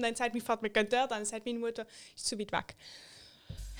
Und 0.00 0.04
dann 0.04 0.14
sagt 0.14 0.32
meine 0.32 0.44
Vater, 0.44 0.62
wir 0.62 0.70
gehen 0.70 0.86
dort, 0.88 1.10
dann 1.10 1.24
sagt 1.24 1.44
meine 1.44 1.58
Mutter, 1.58 1.84
ist 2.14 2.24
zu 2.24 2.38
weit 2.38 2.52
weg. 2.52 2.76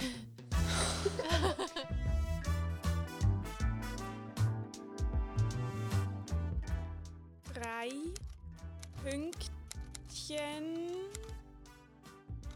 Drei 7.55 7.91
Pünktchen 9.05 10.89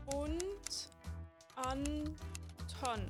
und 0.06 0.88
Anton. 1.54 3.06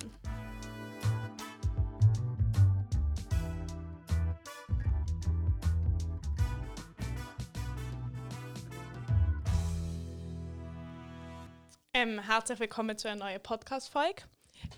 Ähm, 11.95 12.21
herzlich 12.21 12.59
willkommen 12.59 12.97
zu 12.97 13.07
einer 13.07 13.23
neuen 13.27 13.43
Podcast-Folge. 13.43 14.23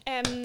Ähm, 0.05 0.43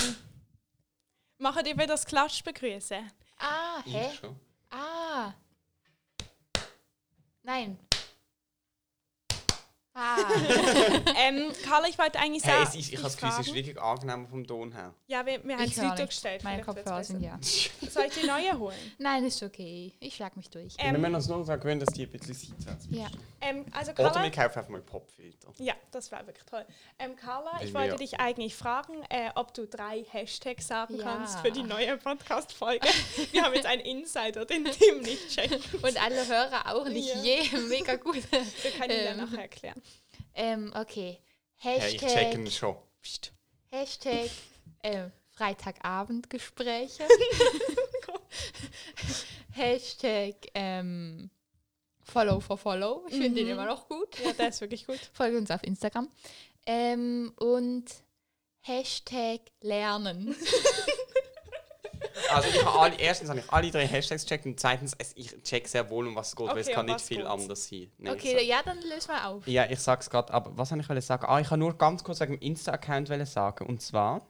machen 1.40 1.66
wieder 1.66 1.88
das 1.88 2.06
Klatsch 2.06 2.44
begrüßen? 2.44 3.12
Ah, 3.40 3.82
hä? 3.86 4.10
Ich 4.12 4.20
schon. 4.20 4.40
Ah. 4.70 5.34
Nein. 7.42 7.80
Ah. 10.02 10.18
ähm, 11.28 11.52
Carla, 11.66 11.88
ich 11.90 11.98
wollte 11.98 12.20
eigentlich 12.20 12.44
Hey, 12.46 12.54
sagen. 12.64 12.70
es 12.70 12.76
ist, 12.76 12.90
ich 12.90 12.98
habe 12.98 13.04
das 13.04 13.18
Gefühl, 13.18 13.30
es 13.42 13.48
ist 13.48 13.54
wirklich 13.54 13.82
angenehm 13.82 14.28
vom 14.28 14.48
Ton 14.48 14.72
her. 14.72 14.94
Ja, 15.08 15.26
wir, 15.26 15.44
wir 15.44 15.58
haben 15.58 15.64
es 15.66 15.76
nichts. 15.78 16.06
gestellt. 16.06 16.44
Meine 16.44 16.64
Kopfhörer 16.64 17.04
sind 17.04 17.22
ja. 17.22 17.38
Soll 17.90 18.06
ich 18.06 18.14
die 18.22 18.28
neue 18.28 18.58
holen? 18.58 18.78
Nein, 18.98 19.26
ist 19.26 19.44
okay. 19.44 19.94
Ich 20.00 20.16
schlag 20.16 20.38
mich 20.38 20.50
durch. 20.50 20.76
Ähm, 20.78 20.94
wir 20.94 21.00
müssen 21.00 21.16
uns 21.16 21.28
nur 21.28 21.44
daran 21.46 21.60
gewöhnen, 21.60 21.80
dass 21.82 21.94
die 21.94 22.04
ein 22.04 22.12
bisschen 22.12 22.34
seitwärts 22.34 22.88
Ja. 22.92 23.08
Ähm, 23.42 23.66
also 23.72 23.92
Oder 23.92 24.04
Carla, 24.12 24.24
wir 24.24 24.32
kaufen 24.32 24.58
einfach 24.60 24.70
mal 24.70 24.82
Popfilter. 24.82 25.52
ja, 25.58 25.74
das 25.92 26.12
war 26.12 26.26
wirklich 26.26 26.46
toll. 26.46 26.66
Ähm, 26.98 27.16
Carla, 27.16 27.60
ich 27.62 27.74
wollte 27.74 27.96
dich 27.98 28.20
eigentlich 28.20 28.56
fragen, 28.56 29.02
äh, 29.10 29.30
ob 29.36 29.54
du 29.54 29.68
drei 29.68 30.06
Hashtags 30.12 30.68
sagen 30.68 30.96
Ja. 30.98 31.04
kannst 31.04 31.40
für 31.40 31.52
die 31.52 31.64
neue 31.64 31.98
Podcast-Folge. 31.98 32.88
wir 33.32 33.44
haben 33.44 33.54
jetzt 33.54 33.66
einen 33.66 33.82
Insider, 33.82 34.46
den 34.46 34.66
Tim 34.66 35.02
nicht 35.02 35.30
checkt. 35.30 35.60
Und 35.82 36.02
alle 36.02 36.26
Hörer 36.28 36.74
auch 36.74 36.88
nicht. 36.88 37.10
Ja. 37.16 37.22
Je, 37.22 37.58
mega 37.70 37.96
gut. 37.96 38.16
Wir 38.32 38.72
können 38.72 38.92
ihn 38.92 39.06
ja 39.06 39.12
Ähm. 39.12 39.18
nachher 39.18 39.42
erklären. 39.42 39.82
Ähm, 40.36 40.72
okay. 40.76 41.20
Hey, 41.58 41.78
ich 41.90 41.98
check 41.98 42.02
Hashtag, 42.10 42.34
ihn 42.36 42.52
schon. 42.52 42.76
Psst. 43.02 43.34
Hashtag 43.72 44.30
ähm, 44.84 45.12
Freitagabendgespräche. 45.32 47.04
Hashtag 49.52 50.36
ähm, 50.54 51.30
Follow 52.04 52.40
for 52.40 52.58
Follow. 52.58 53.04
Ich 53.08 53.16
finde 53.16 53.32
den 53.36 53.46
Mhm. 53.48 53.52
immer 53.54 53.66
noch 53.66 53.88
gut. 53.88 54.20
Ja, 54.24 54.34
der 54.34 54.50
ist 54.50 54.62
wirklich 54.62 54.86
gut. 54.88 55.00
Folge 55.14 55.38
uns 55.38 55.52
auf 55.52 55.64
Instagram. 55.64 56.10
Ähm, 56.66 57.34
und 57.38 57.86
Hashtag 58.62 59.42
Lernen. 59.62 60.36
Also 62.32 62.50
ich 62.50 62.64
habe 62.66 62.80
alle, 62.80 62.96
erstens 63.00 63.30
habe 63.30 63.40
ich 63.40 63.50
alle 63.52 63.72
drei 63.72 63.88
Hashtags 63.88 64.24
gecheckt 64.24 64.46
und 64.46 64.60
zweitens, 64.60 64.94
es, 64.98 65.14
ich 65.16 65.42
check 65.44 65.68
sehr 65.68 65.90
wohl, 65.90 66.08
um 66.08 66.16
was 66.16 66.30
es 66.30 66.36
geht, 66.36 66.48
weil 66.48 66.58
es 66.58 66.68
Okay, 66.68 66.76
kann 66.76 66.86
um 66.88 66.94
nicht 66.94 67.06
viel 67.06 67.18
geht's? 67.18 67.30
anders 67.30 67.68
sein. 67.68 67.92
Nein, 67.98 68.14
Okay, 68.14 68.38
ich 68.40 68.48
ja, 68.48 68.62
dann 68.64 68.82
löse 68.82 69.08
mal 69.08 69.26
auf. 69.26 69.44
sag, 69.46 69.54
ja, 69.54 69.66
ich 69.70 69.80
sag's 69.80 70.10
gerade, 70.10 70.34
aber 70.34 70.58
was 70.58 70.72
habe 70.72 70.82
ich 70.82 71.06
sagen? 71.06 71.26
Ah, 71.28 71.40
ich 71.40 71.48
habe 71.48 71.58
nur 71.60 71.78
ganz 71.78 72.04
kurz 72.04 72.20
wegen 72.20 72.34
dem 72.34 72.42
Insta-Account 72.42 73.08
sagen. 73.28 73.66
Und 73.68 73.82
zwar, 73.82 74.28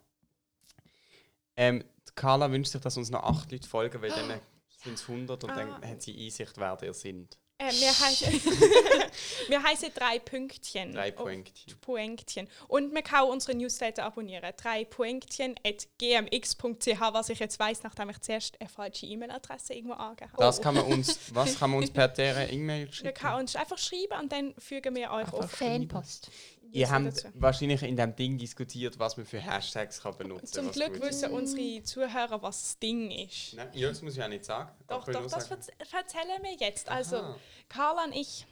ähm, 1.56 1.84
Carla 2.16 2.52
wünscht 2.52 2.72
sich, 2.72 2.82
dass 2.82 2.98
uns 2.98 3.10
noch 3.10 3.24
acht 3.24 3.52
Leute 3.52 3.68
folgen, 3.68 4.02
weil 4.02 4.12
dann 4.12 4.40
sind 4.84 4.94
es 4.94 5.08
100 5.08 5.44
und 5.44 5.50
Ah. 5.50 5.56
dann 5.56 5.90
hat 5.90 6.02
sie 6.02 6.26
Einsicht, 6.26 6.54
wer 6.58 6.78
ihr 6.84 6.94
sind. 6.94 7.39
Äh, 7.62 7.74
wir, 7.74 7.90
heißen, 8.00 8.34
wir 9.50 9.62
heißen 9.62 9.90
drei 9.94 10.18
Pünktchen. 10.20 10.94
Drei 10.94 11.14
Oh, 11.18 11.24
Poinktchen. 11.24 11.78
Poinktchen. 11.82 12.48
Und 12.70 12.94
man 12.94 13.04
kann 13.04 13.26
unsere 13.28 13.56
Newsletter 13.58 14.06
abonnieren. 14.06 14.50
Drei 14.56 14.86
Poinktchen 14.86 15.56
at 15.66 15.86
gmx.ch, 15.98 17.02
was 17.12 17.28
ich 17.30 17.40
jetzt 17.40 17.60
weiß, 17.60 17.84
nachdem 17.84 18.10
ich 18.12 18.22
zuerst 18.22 18.60
eine 18.62 18.70
falsche 18.70 19.06
E-Mail-Adresse 19.08 19.74
irgendwo 19.74 19.96
angehört 19.96 20.32
habe. 20.34 20.44
Das 20.44 20.62
kann 20.62 20.76
man 20.76 20.86
uns, 20.86 21.20
was 21.34 21.60
kann 21.60 21.72
man 21.72 21.82
uns 21.82 21.92
per 21.92 22.08
der 22.08 22.52
E-Mail 22.52 22.86
Wir 22.88 22.94
schicken? 22.94 23.14
können 23.14 23.36
uns 23.42 23.56
einfach 23.58 23.78
schreiben 23.78 24.20
und 24.22 24.32
dann 24.32 24.54
fügen 24.58 24.96
wir 24.96 25.12
euch 25.12 25.26
Einfach 25.26 25.34
auf. 25.34 25.52
Fanpost. 25.52 26.32
Ihr 26.72 26.90
habt 26.90 27.06
dazu. 27.08 27.28
wahrscheinlich 27.36 27.84
in 27.84 27.96
dem 27.98 28.16
Ding 28.16 28.38
diskutiert, 28.38 28.98
was 29.00 29.18
man 29.18 29.26
für 29.26 29.40
Hashtags 29.40 30.02
kann 30.02 30.16
benutzen 30.18 30.48
Zum 30.48 30.68
was 30.68 30.76
Glück 30.76 31.02
wissen 31.02 31.32
unsere 31.32 31.84
Zuhörer, 31.84 32.42
was 32.42 32.62
das 32.62 32.80
Ding 32.80 33.12
ist. 33.12 33.54
Nein, 33.56 33.70
ja, 33.74 33.90
das 33.90 34.02
muss 34.02 34.16
ich 34.16 34.24
auch 34.24 34.28
nicht 34.28 34.46
sagen. 34.46 34.72
Doch, 34.88 35.08
ich 35.08 35.14
doch, 35.16 35.24
das 35.28 35.48
sagen- 35.48 35.62
erzählen 35.80 36.42
wir 36.44 36.54
jetzt. 36.60 36.90
Also, 36.90 37.18
Aha. 37.18 37.36
Carla 37.70 38.04
und 38.06 38.14
ich, 38.14 38.46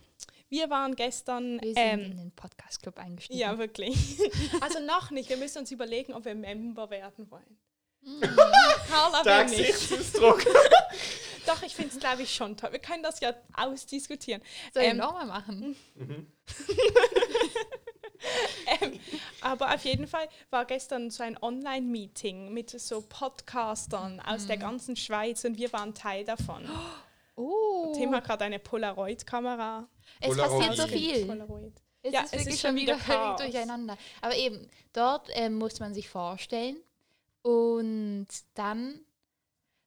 wir 0.50 0.70
waren 0.70 0.96
gestern. 0.96 1.60
Wir 1.62 1.74
sind 1.74 1.78
ähm, 1.78 2.00
in 2.12 2.18
den 2.18 2.32
Podcast-Club 2.32 2.98
eingestiegen. 2.98 3.40
ja, 3.40 3.58
wirklich. 3.58 4.18
also 4.62 4.80
noch 4.80 5.12
nicht. 5.12 5.30
Wir 5.30 5.38
müssen 5.38 5.60
uns 5.60 5.72
überlegen, 5.72 6.14
ob 6.14 6.26
wir 6.26 6.36
Member 6.36 6.90
werden 6.90 7.30
wollen. 7.30 7.58
Mhm. 8.02 8.22
Carla 8.90 9.26
will 9.26 9.58
nicht. 9.58 9.92
Doch, 11.48 11.64
ich 11.64 11.76
finde 11.76 11.94
es, 11.94 12.00
glaube 12.00 12.24
ich, 12.24 12.34
schon 12.36 12.58
toll. 12.58 12.74
Wir 12.74 12.80
können 12.80 13.04
das 13.04 13.22
ja 13.22 13.34
ausdiskutieren. 13.54 14.42
Soll 14.74 14.84
ich 14.84 14.90
Ähm, 14.90 14.98
nochmal 14.98 15.26
machen? 15.28 15.78
Ähm, 15.98 16.28
aber 19.42 19.74
auf 19.74 19.84
jeden 19.86 20.08
Fall 20.08 20.28
war 20.50 20.66
gestern 20.66 21.10
so 21.12 21.24
ein 21.24 21.38
Online-Meeting 21.42 22.54
mit 22.54 22.70
so 22.72 23.02
Podcastern 23.02 24.20
aus 24.20 24.44
Mhm. 24.44 24.48
der 24.48 24.58
ganzen 24.58 24.96
Schweiz 24.96 25.44
und 25.46 25.58
wir 25.58 25.72
waren 25.74 25.94
Teil 25.94 26.24
davon. 26.24 26.68
Oh, 27.40 27.94
Tim 27.96 28.16
hat 28.16 28.24
gerade 28.26 28.46
eine 28.46 28.58
Polaroid-Kamera. 28.58 29.88
es 30.22 30.30
Polaroid. 30.30 30.68
passiert 30.70 30.76
so 30.76 30.88
viel. 30.88 31.26
Polaroid. 31.28 31.74
Es 32.02 32.12
Ja, 32.12 32.22
ist 32.22 32.26
es 32.26 32.32
wirklich 32.40 32.56
ist 32.56 32.62
schon 32.62 32.76
wieder 32.76 32.98
völlig 32.98 33.36
durcheinander. 33.38 33.96
Aber 34.22 34.36
eben, 34.36 34.68
dort 34.92 35.30
ähm, 35.34 35.54
muss 35.60 35.80
man 35.80 35.94
sich 35.94 36.10
vorstellen 36.10 36.78
und 37.44 38.28
dann, 38.56 39.02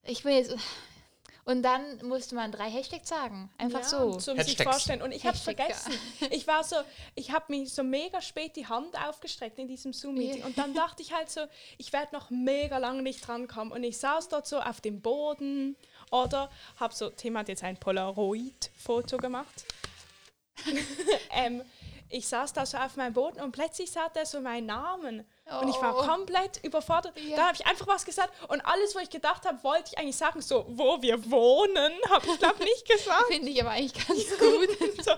ich 0.05 0.25
will 0.25 0.35
jetzt, 0.35 0.55
und 1.51 1.63
dann 1.63 1.99
musste 2.07 2.37
man 2.37 2.53
drei 2.53 2.71
Hashtags 2.71 3.09
sagen. 3.09 3.51
Einfach 3.59 3.81
ja, 3.81 3.89
so. 3.89 4.13
Zum 4.19 4.39
sich 4.39 4.51
Hashtags. 4.51 4.71
vorstellen. 4.71 5.03
Und 5.03 5.11
ich 5.11 5.27
habe 5.27 5.37
vergessen. 5.37 5.93
Ich 6.31 6.47
war 6.47 6.63
so, 6.63 6.77
ich 7.17 7.33
habe 7.33 7.47
mich 7.49 7.73
so 7.73 7.83
mega 7.83 8.21
spät 8.21 8.55
die 8.55 8.69
Hand 8.69 8.97
aufgestreckt 8.97 9.59
in 9.59 9.67
diesem 9.67 9.93
Zoom-Meeting. 9.93 10.45
Und 10.45 10.57
dann 10.59 10.75
dachte 10.75 11.03
ich 11.03 11.13
halt 11.13 11.29
so, 11.29 11.41
ich 11.77 11.93
werde 11.93 12.15
noch 12.15 12.31
mega 12.31 12.79
lange 12.79 13.03
nicht 13.03 13.27
drankommen. 13.27 13.73
Und 13.73 13.83
ich 13.83 13.99
saß 13.99 14.29
dort 14.29 14.47
so 14.47 14.61
auf 14.61 14.81
dem 14.81 15.01
Boden 15.01 15.75
oder 16.13 16.51
habe 16.77 16.95
so, 16.95 17.11
Tim 17.11 17.37
hat 17.37 17.49
jetzt 17.49 17.65
ein 17.65 17.77
Polaroid-Foto 17.77 19.17
gemacht. 19.17 19.65
ähm, 21.33 21.63
ich 22.11 22.29
saß 22.29 22.53
da 22.53 22.67
so 22.67 22.77
auf 22.77 22.97
meinem 22.97 23.13
Boden 23.15 23.41
und 23.41 23.53
plötzlich 23.53 23.91
sagt 23.91 24.17
er 24.17 24.27
so 24.27 24.41
meinen 24.41 24.67
Namen. 24.67 25.25
Und 25.61 25.69
ich 25.69 25.81
war 25.83 25.97
Oh. 25.97 26.03
komplett 26.07 26.63
überfordert. 26.63 27.19
Ja. 27.19 27.37
Da 27.37 27.43
habe 27.47 27.55
ich 27.57 27.67
einfach 27.67 27.87
was 27.89 28.05
gesagt 28.05 28.33
und 28.49 28.61
alles, 28.61 28.95
was 28.95 29.03
ich 29.05 29.11
gedacht 29.11 29.45
habe, 29.47 29.63
wollte 29.65 29.91
ich 29.93 29.99
eigentlich 29.99 30.17
sagen, 30.17 30.41
so, 30.41 30.65
wo 30.69 31.01
wir 31.03 31.29
wohnen, 31.31 31.93
habe 32.09 32.27
ich 32.27 32.39
glaube 32.39 32.63
nicht 32.63 32.89
gesagt. 32.89 33.25
Finde 33.29 33.49
ich 33.51 33.61
aber 33.61 33.71
eigentlich 33.71 34.07
ganz 34.09 34.39
gut. 34.39 35.05
so, 35.05 35.11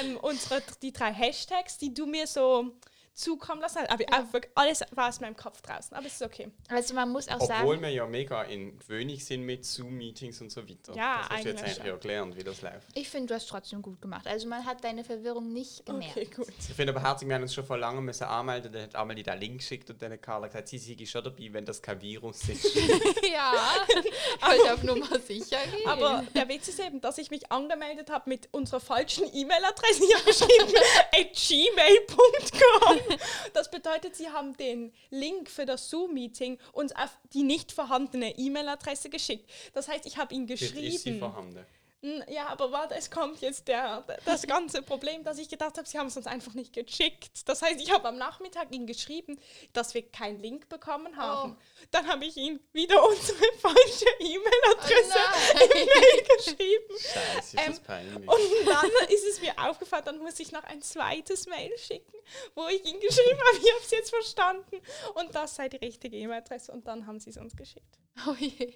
ähm, 0.00 0.18
unsere, 0.20 0.62
die 0.82 0.92
drei 0.92 1.12
Hashtags, 1.12 1.78
die 1.78 1.94
du 1.94 2.04
mir 2.06 2.26
so 2.26 2.72
zukommen 3.14 3.60
lassen. 3.60 3.80
Aber 3.88 3.98
wirklich 4.32 4.52
alles 4.54 4.80
war 4.92 5.08
aus 5.08 5.20
meinem 5.20 5.36
Kopf 5.36 5.60
draußen. 5.62 5.96
Aber 5.96 6.06
es 6.06 6.14
ist 6.14 6.22
okay. 6.22 6.50
Also 6.68 6.94
man 6.94 7.10
muss 7.10 7.28
auch 7.28 7.34
Obwohl 7.34 7.48
sagen, 7.48 7.82
wir 7.82 7.90
ja 7.90 8.06
mega 8.06 8.42
in 8.42 8.78
gewöhnig 8.78 9.24
sind 9.24 9.42
mit 9.42 9.64
Zoom-Meetings 9.64 10.40
und 10.40 10.50
so 10.50 10.68
weiter. 10.68 10.94
Ja, 10.94 11.20
das 11.22 11.30
hast 11.30 11.44
du 11.44 11.48
jetzt 11.48 11.64
eigentlich 11.64 11.84
ja 11.84 11.96
gelernt, 11.96 12.36
wie 12.36 12.44
das 12.44 12.62
läuft. 12.62 12.88
ich 12.94 13.08
finde, 13.08 13.28
du 13.28 13.34
hast 13.34 13.48
trotzdem 13.48 13.82
gut 13.82 14.00
gemacht. 14.00 14.26
Also 14.26 14.48
man 14.48 14.64
hat 14.64 14.82
deine 14.84 15.04
Verwirrung 15.04 15.52
nicht 15.52 15.84
gemerkt. 15.84 16.16
Okay, 16.16 16.28
gut. 16.34 16.48
Ich 16.58 16.74
finde 16.74 16.92
aber 16.92 17.02
herzlich, 17.02 17.28
wir 17.28 17.34
haben 17.34 17.42
uns 17.42 17.54
schon 17.54 17.64
vor 17.64 17.78
langem 17.78 18.04
müssen 18.04 18.24
anmelden. 18.24 18.72
Dann 18.72 18.82
hat 18.82 18.94
Amelie 18.94 19.22
den 19.22 19.38
Link 19.38 19.58
geschickt 19.58 19.90
und 19.90 20.00
dann 20.00 20.12
hat 20.12 20.22
Carla 20.22 20.46
gesagt, 20.46 20.68
sie 20.68 20.78
sei 20.78 21.04
schon 21.04 21.24
dabei, 21.24 21.52
wenn 21.52 21.64
das 21.64 21.80
kein 21.82 22.00
Virus 22.00 22.48
ist. 22.48 22.74
ja, 23.32 23.52
ich 23.88 24.46
wollte 24.46 24.74
auf 24.74 24.82
Nummer 24.82 25.18
sicher 25.20 25.58
gehen. 25.70 25.88
Aber 25.88 26.24
der 26.34 26.48
Witz 26.48 26.68
ist 26.68 26.80
eben, 26.80 27.00
dass 27.00 27.18
ich 27.18 27.30
mich 27.30 27.50
angemeldet 27.50 28.10
habe 28.10 28.28
mit 28.28 28.48
unserer 28.52 28.80
falschen 28.80 29.24
E-Mail-Adresse. 29.32 30.04
Ich 30.04 30.14
habe 30.14 30.24
geschrieben 30.24 30.74
at 31.12 31.32
gmail.com. 31.34 32.99
Das 33.52 33.70
bedeutet, 33.70 34.14
sie 34.16 34.28
haben 34.30 34.56
den 34.56 34.92
Link 35.10 35.50
für 35.50 35.66
das 35.66 35.90
Zoom-Meeting 35.90 36.58
uns 36.72 36.94
auf 36.94 37.10
die 37.32 37.42
nicht 37.42 37.72
vorhandene 37.72 38.36
E-Mail-Adresse 38.38 39.10
geschickt. 39.10 39.50
Das 39.74 39.88
heißt, 39.88 40.06
ich 40.06 40.16
habe 40.18 40.34
ihn 40.34 40.46
Jetzt 40.46 40.62
ist 40.62 40.74
sie 40.74 40.82
geschrieben. 40.90 41.18
vorhanden. 41.18 41.66
Mm, 42.02 42.22
Ja, 42.32 42.46
aber 42.46 42.72
warte, 42.72 42.94
es 42.94 43.10
kommt 43.10 43.42
jetzt 43.42 43.68
der, 43.68 44.02
das 44.24 44.46
ganze 44.46 44.80
Problem, 44.80 45.22
dass 45.22 45.36
ich 45.38 45.50
gedacht 45.50 45.76
habe, 45.76 45.86
sie 45.86 45.98
haben 45.98 46.06
es 46.06 46.16
uns 46.16 46.26
einfach 46.26 46.54
nicht 46.54 46.72
geschickt. 46.72 47.46
Das 47.46 47.60
heißt, 47.60 47.78
ich 47.78 47.92
habe 47.92 48.08
am 48.08 48.16
Nachmittag 48.16 48.72
ihnen 48.74 48.86
geschrieben, 48.86 49.38
dass 49.74 49.92
wir 49.92 50.02
keinen 50.10 50.38
Link 50.40 50.68
bekommen 50.70 51.14
haben. 51.18 51.58
Dann 51.90 52.06
habe 52.08 52.24
ich 52.24 52.38
ihnen 52.38 52.58
wieder 52.72 53.06
unsere 53.06 53.38
falsche 53.60 54.06
E-Mail-Adresse 54.18 55.18
Oh 55.54 55.64
im 55.64 55.86
Mail 55.86 56.36
geschrieben. 56.38 56.94
Scheiße, 56.98 57.38
ist 57.38 57.54
Ähm, 57.58 57.64
das 57.72 57.80
peinlich. 57.80 58.28
Und 58.28 58.66
dann 58.66 58.90
ist 59.08 59.24
es 59.28 59.40
mir 59.42 59.52
aufgefallen, 59.58 60.04
dann 60.06 60.18
muss 60.20 60.40
ich 60.40 60.52
noch 60.52 60.64
ein 60.64 60.80
zweites 60.80 61.46
Mail 61.48 61.76
schicken, 61.76 62.16
wo 62.54 62.66
ich 62.68 62.84
ihnen 62.84 63.00
geschrieben 63.00 63.38
habe, 63.38 63.58
ich 63.64 63.72
habe 63.72 63.82
es 63.84 63.90
jetzt 63.90 64.10
verstanden. 64.10 64.76
Und 65.14 65.34
das 65.34 65.54
sei 65.56 65.68
die 65.68 65.76
richtige 65.78 66.16
E-Mail-Adresse. 66.16 66.72
Und 66.72 66.86
dann 66.86 67.06
haben 67.06 67.20
sie 67.20 67.30
es 67.30 67.36
uns 67.36 67.56
geschickt. 67.56 67.98
Oh 68.26 68.34
je. 68.38 68.74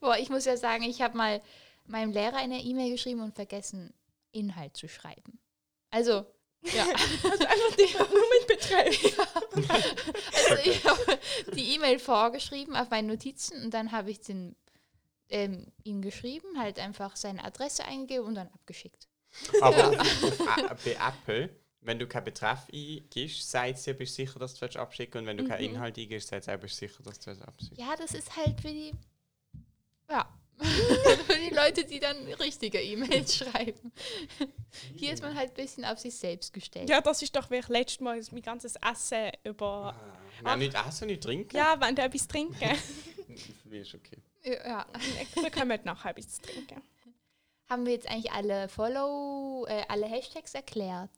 Boah, 0.00 0.16
ich 0.16 0.30
muss 0.30 0.44
ja 0.46 0.56
sagen, 0.56 0.84
ich 0.84 1.02
habe 1.02 1.16
mal 1.16 1.42
meinem 1.86 2.12
Lehrer 2.12 2.36
eine 2.36 2.60
E-Mail 2.62 2.90
geschrieben 2.92 3.20
und 3.22 3.34
vergessen, 3.34 3.92
Inhalt 4.32 4.76
zu 4.76 4.88
schreiben. 4.88 5.38
Also, 5.90 6.24
Ja. 6.62 6.86
Also 7.30 7.44
einfach 7.44 7.76
die, 7.76 7.94
nur 7.96 8.24
mit 8.38 8.46
Betreff. 8.46 9.18
Also 10.34 10.62
ich 10.70 10.84
habe 10.84 11.18
die 11.54 11.74
E-Mail 11.74 11.98
vorgeschrieben 11.98 12.76
auf 12.76 12.90
meine 12.90 13.08
Notizen 13.08 13.64
und 13.64 13.72
dann 13.74 13.92
habe 13.92 14.10
ich 14.10 14.20
den, 14.20 14.56
ähm, 15.30 15.72
ihm 15.84 16.00
geschrieben, 16.02 16.58
halt 16.58 16.78
einfach 16.78 17.16
seine 17.16 17.44
Adresse 17.44 17.84
eingegeben 17.84 18.26
und 18.26 18.34
dann 18.34 18.48
abgeschickt. 18.48 19.08
Aber 19.60 19.90
auf, 19.90 20.40
A- 20.48 20.76
bei 20.84 20.92
Apple, 20.98 21.50
wenn 21.82 21.98
du 21.98 22.06
keinen 22.06 22.24
Betreff 22.24 22.66
eingibst, 22.72 23.50
sagt 23.50 23.78
sie, 23.78 23.94
bist 23.94 24.12
du 24.18 24.22
sicher, 24.26 24.38
dass 24.38 24.54
du 24.54 24.66
es 24.66 24.76
abschicken 24.76 25.20
und 25.22 25.26
wenn 25.26 25.36
du 25.38 25.44
keinen 25.46 25.66
Mhm. 25.68 25.74
Inhalt 25.76 25.96
eingibst, 25.98 26.28
sagt 26.28 26.44
sie, 26.44 26.56
bist 26.58 26.74
du 26.80 26.86
sicher, 26.88 27.02
dass 27.02 27.18
du 27.20 27.30
es 27.30 27.40
abschicken 27.42 27.78
Ja, 27.78 27.96
das 27.96 28.12
ist 28.12 28.36
halt 28.36 28.60
für 28.60 28.68
die, 28.68 28.92
ja, 30.10 30.28
für 31.26 31.36
die 31.38 31.54
Leute, 31.54 31.84
die 31.86 31.98
dann 32.00 32.16
richtige 32.34 32.82
E-Mails 32.82 33.34
schreiben. 33.36 33.92
Hier 34.94 35.14
ist 35.14 35.22
man 35.22 35.34
halt 35.34 35.52
ein 35.52 35.54
bisschen 35.54 35.86
auf 35.86 35.98
sich 35.98 36.14
selbst 36.14 36.52
gestellt. 36.52 36.90
Ja, 36.90 37.00
das 37.00 37.22
ist 37.22 37.34
doch 37.34 37.48
wirklich 37.48 37.68
letztes 37.68 38.00
Mal 38.00 38.20
mein 38.30 38.42
ganzes 38.42 38.74
Essen 38.76 39.30
über. 39.44 39.94
Nein, 40.42 40.58
nicht 40.58 40.74
essen, 40.74 41.06
nicht 41.06 41.22
trinken. 41.22 41.56
Ja, 41.56 41.80
wenn 41.80 41.96
du 41.96 42.02
etwas 42.02 42.28
trinken. 42.28 42.76
Für 42.76 43.68
mich 43.70 43.80
ist 43.80 43.94
okay. 43.94 44.18
Ja. 44.44 44.86
Wir 45.34 45.48
können 45.50 45.72
heute 45.72 45.86
nachher 45.86 46.10
etwas 46.10 46.38
trinken. 46.40 46.82
Haben 47.70 47.86
wir 47.86 47.92
jetzt 47.94 48.10
eigentlich 48.10 48.32
alle 48.32 48.68
Follow, 48.68 49.64
äh, 49.66 49.84
alle 49.88 50.06
Hashtags 50.06 50.54
erklärt? 50.54 51.10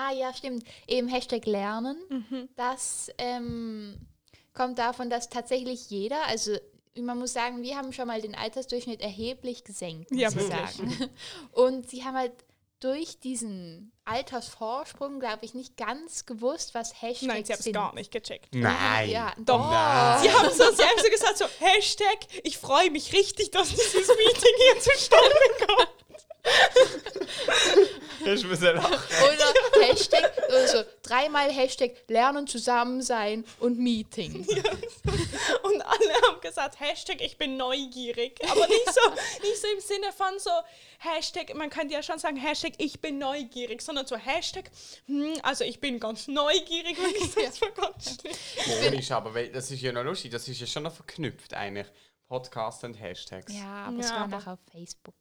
Ah 0.00 0.12
ja, 0.12 0.32
stimmt. 0.32 0.64
Eben 0.86 1.08
Hashtag 1.08 1.44
lernen. 1.46 1.96
Mhm. 2.08 2.48
Das 2.54 3.10
ähm, 3.18 3.96
kommt 4.54 4.78
davon, 4.78 5.10
dass 5.10 5.28
tatsächlich 5.28 5.90
jeder, 5.90 6.24
also 6.28 6.56
man 6.96 7.18
muss 7.18 7.32
sagen, 7.32 7.62
wir 7.62 7.76
haben 7.76 7.92
schon 7.92 8.06
mal 8.06 8.20
den 8.20 8.34
Altersdurchschnitt 8.36 9.00
erheblich 9.00 9.64
gesenkt, 9.64 10.10
muss 10.12 10.20
Ja, 10.20 10.28
ich 10.28 10.36
wirklich. 10.36 10.70
sagen. 10.70 11.10
Und 11.52 11.90
sie 11.90 12.04
haben 12.04 12.16
halt 12.16 12.32
durch 12.80 13.18
diesen 13.18 13.90
Altersvorsprung, 14.04 15.18
glaube 15.18 15.44
ich, 15.44 15.52
nicht 15.54 15.76
ganz 15.76 16.26
gewusst, 16.26 16.74
was 16.74 17.02
Hashtags 17.02 17.22
Nein, 17.22 17.44
sie 17.44 17.52
haben 17.52 17.58
es 17.58 17.64
sind. 17.64 17.72
gar 17.72 17.94
nicht 17.94 18.12
gecheckt. 18.12 18.54
Nein. 18.54 19.10
Ja, 19.10 19.32
Doch. 19.38 19.68
Nein. 19.68 20.22
Sie 20.22 20.30
haben, 20.30 20.48
so, 20.50 20.62
so 20.64 21.10
gesagt, 21.10 21.38
so, 21.38 21.46
Hashtag, 21.58 22.18
ich 22.44 22.56
freue 22.56 22.90
mich 22.92 23.12
richtig, 23.12 23.50
dass 23.50 23.68
dieses 23.70 23.92
Meeting 23.92 24.54
hier 24.72 24.80
zustande 24.80 25.34
kommt. 25.66 25.88
Ich 28.24 28.44
muss 28.46 28.60
ja 28.60 28.72
lachen. 28.72 28.92
Oder 28.92 29.86
Hashtag, 29.86 30.32
also 30.50 30.82
dreimal 31.02 31.50
Hashtag 31.50 31.92
Lernen, 32.08 32.46
zusammen 32.46 33.00
sein 33.02 33.44
und 33.60 33.78
Meeting. 33.78 34.46
Und 35.62 35.80
alle 35.82 36.14
haben 36.26 36.40
gesagt, 36.42 36.78
Hashtag, 36.80 37.20
ich 37.20 37.38
bin 37.38 37.56
neugierig. 37.56 38.38
Aber 38.50 38.66
nicht 38.66 38.92
so, 38.92 39.10
nicht 39.42 39.56
so 39.60 39.66
im 39.68 39.80
Sinne 39.80 40.12
von 40.12 40.38
so, 40.38 40.50
Hashtag, 40.98 41.54
man 41.54 41.70
könnte 41.70 41.94
ja 41.94 42.02
schon 42.02 42.18
sagen, 42.18 42.36
Hashtag, 42.36 42.72
ich 42.78 43.00
bin 43.00 43.18
neugierig, 43.18 43.80
sondern 43.80 44.06
so 44.06 44.16
Hashtag, 44.16 44.70
hm, 45.06 45.34
also 45.42 45.64
ich 45.64 45.80
bin 45.80 45.98
ganz 46.00 46.26
neugierig. 46.28 46.98
Wirklich, 46.98 47.34
das 47.34 47.60
war 47.62 47.70
ganz 47.70 48.16
schlimm. 48.20 48.34
Komisch, 48.90 49.10
aber 49.10 49.32
weil, 49.34 49.48
das 49.50 49.70
ist 49.70 49.80
ja 49.80 49.92
noch 49.92 50.04
lustig, 50.04 50.32
das 50.32 50.46
ist 50.48 50.60
ja 50.60 50.66
schon 50.66 50.82
noch 50.82 50.94
verknüpft 50.94 51.54
eigentlich. 51.54 51.86
Podcast 52.26 52.84
und 52.84 52.94
Hashtags. 52.94 53.52
Ja, 53.54 53.86
aber 53.86 54.00
es 54.00 54.10
Ja, 54.10 54.16
war 54.16 54.24
aber- 54.24 54.36
noch 54.38 54.46
auf 54.48 54.58
Facebook. 54.70 55.14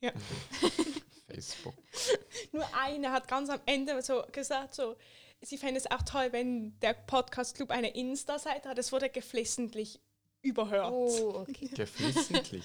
Ja. 0.00 0.12
Facebook. 1.28 1.74
Nur 2.52 2.66
eine 2.74 3.12
hat 3.12 3.28
ganz 3.28 3.50
am 3.50 3.60
Ende 3.66 4.00
so 4.02 4.22
gesagt, 4.32 4.74
so, 4.74 4.96
sie 5.42 5.58
fände 5.58 5.78
es 5.78 5.90
auch 5.90 6.02
toll, 6.02 6.28
wenn 6.32 6.78
der 6.80 6.94
Podcast 6.94 7.56
Club 7.56 7.70
eine 7.70 7.94
Insta-Seite 7.94 8.68
hat. 8.68 8.78
Es 8.78 8.92
wurde 8.92 9.10
geflissentlich 9.10 10.00
überhört. 10.42 10.90
Oh, 10.92 11.44
okay. 11.48 11.68
Geflissentlich. 11.74 12.64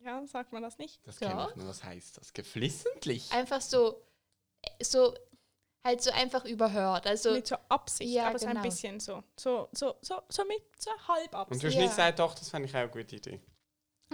Ja, 0.00 0.24
sagt 0.26 0.52
man 0.52 0.62
das 0.62 0.78
nicht? 0.78 1.00
Das 1.06 1.18
kenne 1.18 1.32
Ja. 1.32 1.48
ich 1.50 1.56
nur. 1.56 1.68
Was 1.68 1.84
heißt 1.84 2.18
das? 2.18 2.32
Geflissentlich? 2.32 3.30
Einfach 3.32 3.60
so, 3.60 4.02
so, 4.80 5.14
halt 5.84 6.02
so 6.02 6.10
einfach 6.10 6.44
überhört. 6.44 7.06
Also, 7.06 7.32
mit 7.32 7.46
so 7.46 7.56
Absicht, 7.68 8.10
ja, 8.10 8.28
aber 8.28 8.38
so 8.38 8.46
ein 8.46 8.52
genau. 8.54 8.62
bisschen 8.62 8.98
so. 9.00 9.22
So, 9.38 9.68
so, 9.72 9.94
so, 10.02 10.20
so 10.28 10.44
mit 10.44 10.62
so 10.78 10.90
halb 11.08 11.24
Und 11.26 11.32
du 11.32 11.36
Absicht. 11.38 11.64
hast 11.66 11.74
Ja. 11.74 11.80
nicht 11.80 11.90
gesagt, 11.90 12.18
doch, 12.18 12.34
das 12.34 12.50
fände 12.50 12.68
ich 12.68 12.74
auch 12.74 12.80
eine 12.80 12.90
gute 12.90 13.16
Idee. 13.16 13.40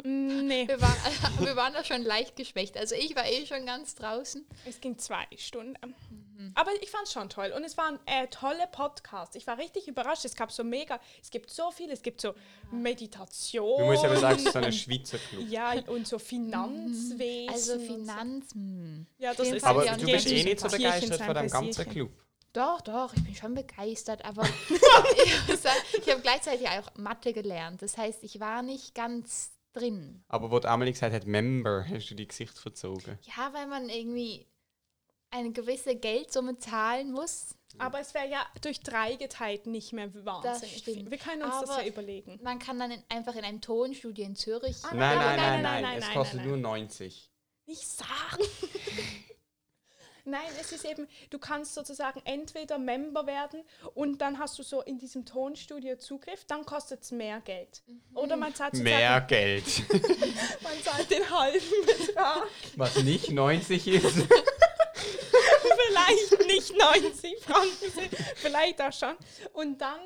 Nee, 0.05 0.67
wir 0.69 0.81
waren, 0.81 0.97
wir 1.41 1.57
waren 1.57 1.75
da 1.75 1.85
schon 1.85 2.03
leicht 2.03 2.35
geschwächt. 2.37 2.77
Also 2.79 2.95
ich 2.95 3.15
war 3.15 3.27
eh 3.27 3.45
schon 3.47 3.67
ganz 3.67 3.95
draußen. 3.95 4.45
es 4.67 4.81
ging 4.81 4.97
zwei 4.99 5.27
Stunden. 5.37 5.95
Mhm. 6.09 6.53
Aber 6.55 6.71
ich 6.81 6.91
fand 6.91 7.07
es 7.07 7.13
schon 7.13 7.29
toll. 7.29 7.53
Und 7.55 7.63
es 7.63 7.77
waren 7.77 7.99
äh, 8.07 8.27
tolle 8.29 8.67
Podcasts. 8.73 9.37
Ich 9.37 9.47
war 9.47 9.59
richtig 9.59 9.89
überrascht. 9.89 10.25
Es 10.25 10.35
gab 10.35 10.51
so 10.51 10.65
mega, 10.65 10.99
es 11.21 11.31
gibt 11.31 11.51
so 11.51 11.71
viel. 11.71 11.91
Es 11.91 12.03
gibt 12.03 12.23
so 12.23 12.35
Meditation. 12.71 13.81
Du 13.81 13.85
musst 13.85 14.05
aber 14.05 14.17
sagen, 14.17 14.37
es 14.39 14.47
ist 14.47 14.53
so 14.53 14.59
ein 14.59 14.73
Schweizer 14.73 15.19
Club. 15.19 15.45
Ja, 15.49 15.75
und 15.87 16.07
so 16.07 16.19
Finanzwesen. 16.19 17.51
Also 17.51 17.75
und 17.75 17.81
so. 17.81 17.95
Finanz. 17.95 18.55
Ja, 19.19 19.35
das 19.35 19.49
ist 19.49 19.65
Aber 19.65 19.85
du 19.85 20.07
bist 20.07 20.27
eh 20.27 20.43
nicht 20.43 20.61
so 20.61 20.69
begeistert 20.69 21.21
von 21.21 21.35
dem 21.35 21.49
ganzen. 21.49 21.89
Club. 21.91 22.11
Doch, 22.55 22.83
doch, 22.83 23.15
ich 23.15 23.25
bin 23.25 23.35
schon 23.35 23.55
begeistert, 23.55 24.25
aber 24.25 24.43
ich 24.69 25.99
ich 25.99 26.11
habe 26.11 26.21
gleichzeitig 26.21 26.69
auch 26.69 26.95
Mathe 26.97 27.33
gelernt. 27.33 27.81
Das 27.81 27.97
heißt, 27.97 28.25
ich 28.25 28.41
war 28.41 28.63
nicht 28.63 28.95
ganz 28.95 29.53
drin. 29.73 30.25
Aber 30.29 30.51
wo 30.51 30.59
die 30.59 30.69
Amelie 30.69 30.93
gesagt 30.93 31.15
hat, 31.15 31.27
Member, 31.27 31.85
hast 31.89 32.09
du 32.11 32.15
die 32.15 32.27
Gesicht 32.29 32.59
verzogen. 32.59 33.19
Ja, 33.23 33.53
weil 33.53 33.67
man 33.67 33.89
irgendwie 33.89 34.47
eine 35.31 35.51
gewisse 35.53 35.97
Geldsumme 35.97 36.59
zahlen 36.59 37.13
muss. 37.13 37.55
Aber 37.79 38.01
es 38.01 38.13
wäre 38.13 38.29
ja 38.29 38.45
durch 38.61 38.81
drei 38.81 39.15
geteilt 39.17 39.67
nicht 39.67 39.95
mehr 39.95 40.13
wahnsinnig 40.27 40.77
stimmt. 40.79 40.97
viel. 40.99 41.11
Wir 41.11 41.17
können 41.19 41.43
uns 41.43 41.61
das 41.61 41.71
Aber- 41.71 41.83
ja 41.83 41.89
überlegen. 41.89 42.39
Man 42.43 42.59
kann 42.59 42.79
dann 42.79 42.91
in, 42.91 43.03
einfach 43.09 43.35
in 43.35 43.45
einem 43.45 43.63
Tonstudio 43.63 44.27
in 44.27 44.37
Zürich. 44.37 44.77
Ah, 44.85 44.89
Nein, 44.95 44.99
nein, 44.99 45.17
nein, 45.17 45.37
nein, 45.37 45.37
nein, 45.37 45.63
nein, 45.63 45.83
nein, 45.83 45.99
es 45.99 46.05
nein, 46.05 46.15
kostet 46.15 46.37
nein, 46.41 46.49
nur 46.49 46.57
90. 46.59 47.31
Nicht 47.67 47.89
sagen. 47.89 48.43
Nein, 50.25 50.47
es 50.61 50.71
ist 50.71 50.85
eben, 50.85 51.09
du 51.31 51.39
kannst 51.39 51.75
sozusagen 51.75 52.21
entweder 52.25 52.79
Member 52.79 53.27
werden 53.27 53.63
und 53.95 54.19
dann 54.19 54.39
hast 54.39 54.59
du 54.59 54.63
so 54.63 54.81
in 54.83 54.99
diesem 54.99 55.25
Tonstudio 55.25 55.97
Zugriff, 55.97 56.45
dann 56.45 56.65
kostet 56.65 57.03
es 57.03 57.11
mehr 57.11 57.41
Geld. 57.41 57.83
Oder 58.15 58.37
man 58.37 58.55
zahlt, 58.55 58.75
Mehr 58.75 59.21
sozusagen, 59.21 59.27
Geld. 59.27 59.65
man 60.63 60.83
zahlt 60.83 61.11
den 61.11 61.29
halben 61.29 61.87
Betrag. 61.87 62.47
Was 62.77 63.03
nicht 63.03 63.31
90 63.31 63.89
ist. 63.89 64.05
vielleicht 65.89 66.47
nicht 66.47 66.77
90 66.77 67.41
Franken 67.41 67.91
sind, 67.91 68.17
vielleicht 68.37 68.81
auch 68.81 68.93
schon. 68.93 69.17
Und 69.53 69.81
dann 69.81 70.01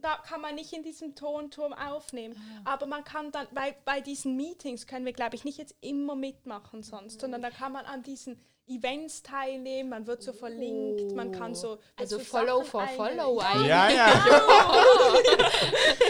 da 0.00 0.16
kann 0.16 0.40
man 0.40 0.54
nicht 0.54 0.72
in 0.72 0.82
diesem 0.82 1.14
Tonturm 1.14 1.74
aufnehmen. 1.74 2.34
Aber 2.64 2.86
man 2.86 3.04
kann 3.04 3.30
dann, 3.32 3.46
bei, 3.52 3.76
bei 3.84 4.00
diesen 4.00 4.34
Meetings 4.36 4.86
können 4.86 5.04
wir, 5.04 5.12
glaube 5.12 5.36
ich, 5.36 5.44
nicht 5.44 5.58
jetzt 5.58 5.74
immer 5.82 6.14
mitmachen 6.14 6.82
sonst, 6.82 7.20
sondern 7.20 7.42
da 7.42 7.50
kann 7.50 7.72
man 7.72 7.84
an 7.84 8.02
diesen 8.02 8.40
Events 8.66 9.22
teilnehmen, 9.22 9.90
man 9.90 10.06
wird 10.06 10.22
so 10.22 10.32
verlinkt, 10.32 11.14
man 11.14 11.30
kann 11.32 11.54
so... 11.54 11.78
Also 11.96 12.16
so 12.18 12.24
Follow 12.24 12.58
Sachen 12.60 12.70
for 12.70 12.80
ein- 12.82 12.96
Follow 12.96 13.38
eigentlich. 13.40 13.68
Ja, 13.68 13.90
ja. 13.90 14.24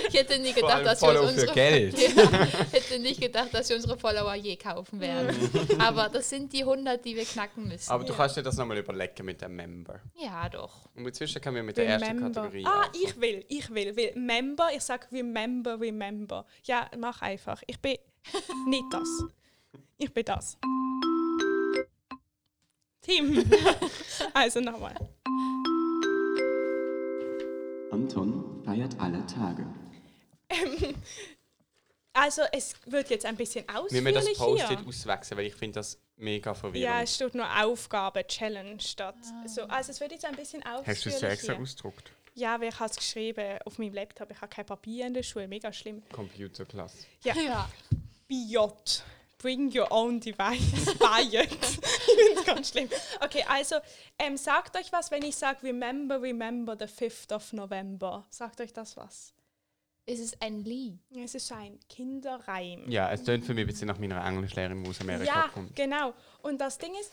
Ich 0.08 0.14
hätte 0.14 0.38
nie 0.38 0.52
gedacht, 0.52 0.86
dass 0.86 1.02
wir 1.02 1.20
unsere 1.20 1.52
Geld. 1.52 1.96
Hätte 2.72 2.98
nicht 3.00 3.20
gedacht, 3.20 3.48
dass 3.52 3.68
wir 3.68 3.76
unsere 3.76 3.98
Follower 3.98 4.34
je 4.36 4.56
kaufen 4.56 5.00
werden. 5.00 5.34
Aber 5.80 6.08
das 6.08 6.30
sind 6.30 6.52
die 6.52 6.60
100, 6.62 7.04
die 7.04 7.16
wir 7.16 7.24
knacken 7.24 7.66
müssen. 7.68 7.90
Aber 7.90 8.04
du 8.04 8.12
Ja. 8.12 8.16
kannst 8.18 8.36
dir 8.36 8.42
das 8.42 8.56
nochmal 8.56 8.78
überlegen 8.78 9.24
mit 9.26 9.40
dem 9.42 9.56
Member. 9.56 10.00
ja, 10.14 10.48
doch. 10.48 10.86
Und 10.94 11.06
inzwischen 11.06 11.40
können 11.42 11.56
wir 11.56 11.62
mit 11.64 11.76
der 11.76 11.86
ersten. 11.88 12.20
Kategorie 12.20 12.64
Ah, 12.64 12.82
anfangen. 12.82 12.94
ich 13.04 13.20
will, 13.20 13.44
ich 13.48 13.70
will, 13.74 13.96
will. 13.96 14.12
Member, 14.14 14.68
ich 14.74 14.82
sage 14.82 15.06
remember, 15.10 15.80
remember. 15.80 16.46
Ja, 16.64 16.88
mach 16.96 17.20
einfach. 17.22 17.60
Ich 17.66 17.80
bin 17.80 17.96
nicht 18.68 18.84
das. 18.92 19.08
Ich 19.98 20.12
bin 20.14 20.24
das. 20.24 20.56
Tim. 23.04 23.44
also 24.34 24.60
nochmal. 24.60 24.94
Anton 27.90 28.62
feiert 28.64 28.98
alle 28.98 29.24
Tage. 29.26 29.66
Also 32.14 32.42
es 32.52 32.74
wird 32.86 33.10
jetzt 33.10 33.26
ein 33.26 33.36
bisschen 33.36 33.64
Müssen 33.90 34.04
wir 34.04 34.12
das 34.12 34.26
ausführlich 34.28 34.62
Post-it 34.62 34.86
auswechseln, 34.86 35.38
weil 35.38 35.46
ich 35.46 35.54
finde 35.54 35.74
das 35.74 36.00
mega 36.16 36.50
Ja, 36.50 36.54
verwirrend. 36.54 37.02
es 37.02 37.14
steht 37.14 37.34
nur 37.34 37.64
Aufgabe, 37.64 38.26
Challenge 38.26 38.80
statt. 38.80 39.16
So, 39.46 39.62
also 39.62 39.90
es 39.90 40.00
wird 40.00 40.12
jetzt 40.12 40.24
ein 40.24 40.36
bisschen 40.36 40.64
Hast 40.64 40.86
du 40.86 40.90
es 40.90 40.98
ausführlich 40.98 41.22
ja 41.22 41.28
extra 41.28 41.54
ausgedruckt? 41.54 42.12
Ja, 42.34 42.60
weil 42.60 42.68
ich 42.68 42.80
habe 42.80 42.90
es 42.90 42.96
geschrieben 42.96 43.58
auf 43.64 43.78
meinem 43.78 43.92
Laptop. 43.94 44.30
Ich 44.30 44.40
habe 44.40 44.48
kein 44.48 44.66
Papier 44.66 45.06
in 45.06 45.14
der 45.14 45.22
Schule. 45.22 45.46
Mega 45.46 45.72
schlimm. 45.72 46.02
Computerklasse. 46.12 46.98
Ja. 47.22 47.34
Ja. 47.36 47.70
Biot. 48.26 49.04
Bring 49.44 49.70
your 49.76 49.86
own 49.92 50.20
device. 50.20 50.86
Biot. 50.98 51.50
ich 51.52 51.58
finde 51.58 52.40
es 52.40 52.44
ganz 52.46 52.70
schlimm. 52.70 52.88
Okay, 53.20 53.44
also 53.46 53.76
ähm, 54.18 54.38
sagt 54.38 54.74
euch 54.78 54.90
was, 54.90 55.10
wenn 55.10 55.22
ich 55.22 55.36
sage 55.36 55.62
Remember, 55.64 56.20
remember 56.22 56.74
the 56.78 56.86
5th 56.86 57.30
of 57.34 57.52
November. 57.52 58.24
Sagt 58.30 58.62
euch 58.62 58.72
das 58.72 58.96
was? 58.96 59.34
Es 60.06 60.18
ist 60.18 60.40
ein 60.42 60.64
Lied. 60.64 60.98
Es 61.22 61.34
ist 61.34 61.52
ein 61.52 61.78
Kinderreim. 61.90 62.90
Ja, 62.90 63.10
es 63.12 63.22
tönt 63.22 63.44
für 63.44 63.52
mich 63.52 63.64
ein 63.64 63.66
bisschen 63.66 63.88
nach 63.88 63.98
meiner 63.98 64.24
Englischlehrerin, 64.26 64.82
die 64.82 64.88
aus 64.88 65.00
Amerika 65.02 65.24
Ja, 65.24 65.48
kommt. 65.52 65.76
genau. 65.76 66.14
Und 66.40 66.58
das 66.62 66.78
Ding 66.78 66.92
ist, 66.98 67.12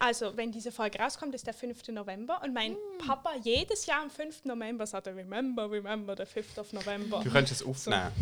also 0.00 0.36
wenn 0.36 0.50
diese 0.50 0.72
Folge 0.72 0.98
rauskommt, 0.98 1.32
ist 1.36 1.46
der 1.46 1.54
5. 1.54 1.88
November 1.88 2.40
und 2.44 2.52
mein 2.54 2.72
Mm. 2.72 2.98
Papa 3.06 3.30
jedes 3.42 3.86
Jahr 3.86 4.02
am 4.02 4.10
5. 4.10 4.46
November 4.46 4.84
sagt 4.86 5.06
er, 5.06 5.14
Remember, 5.16 5.70
remember 5.70 6.16
the 6.16 6.24
5th 6.24 6.58
of 6.58 6.72
November. 6.72 7.20
Du 7.22 7.30
könntest 7.30 7.60
es 7.62 7.66
aufnehmen. 7.66 8.12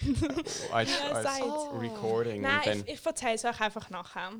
als 0.72 0.90
als. 1.12 1.40
Oh. 1.42 1.78
Recording. 1.78 2.36
und 2.36 2.42
Nein, 2.42 2.60
dann, 2.64 2.80
ich, 2.86 2.94
ich 2.94 3.06
erzähle 3.06 3.34
es 3.34 3.44
euch 3.44 3.60
einfach 3.60 3.90
nachher. 3.90 4.32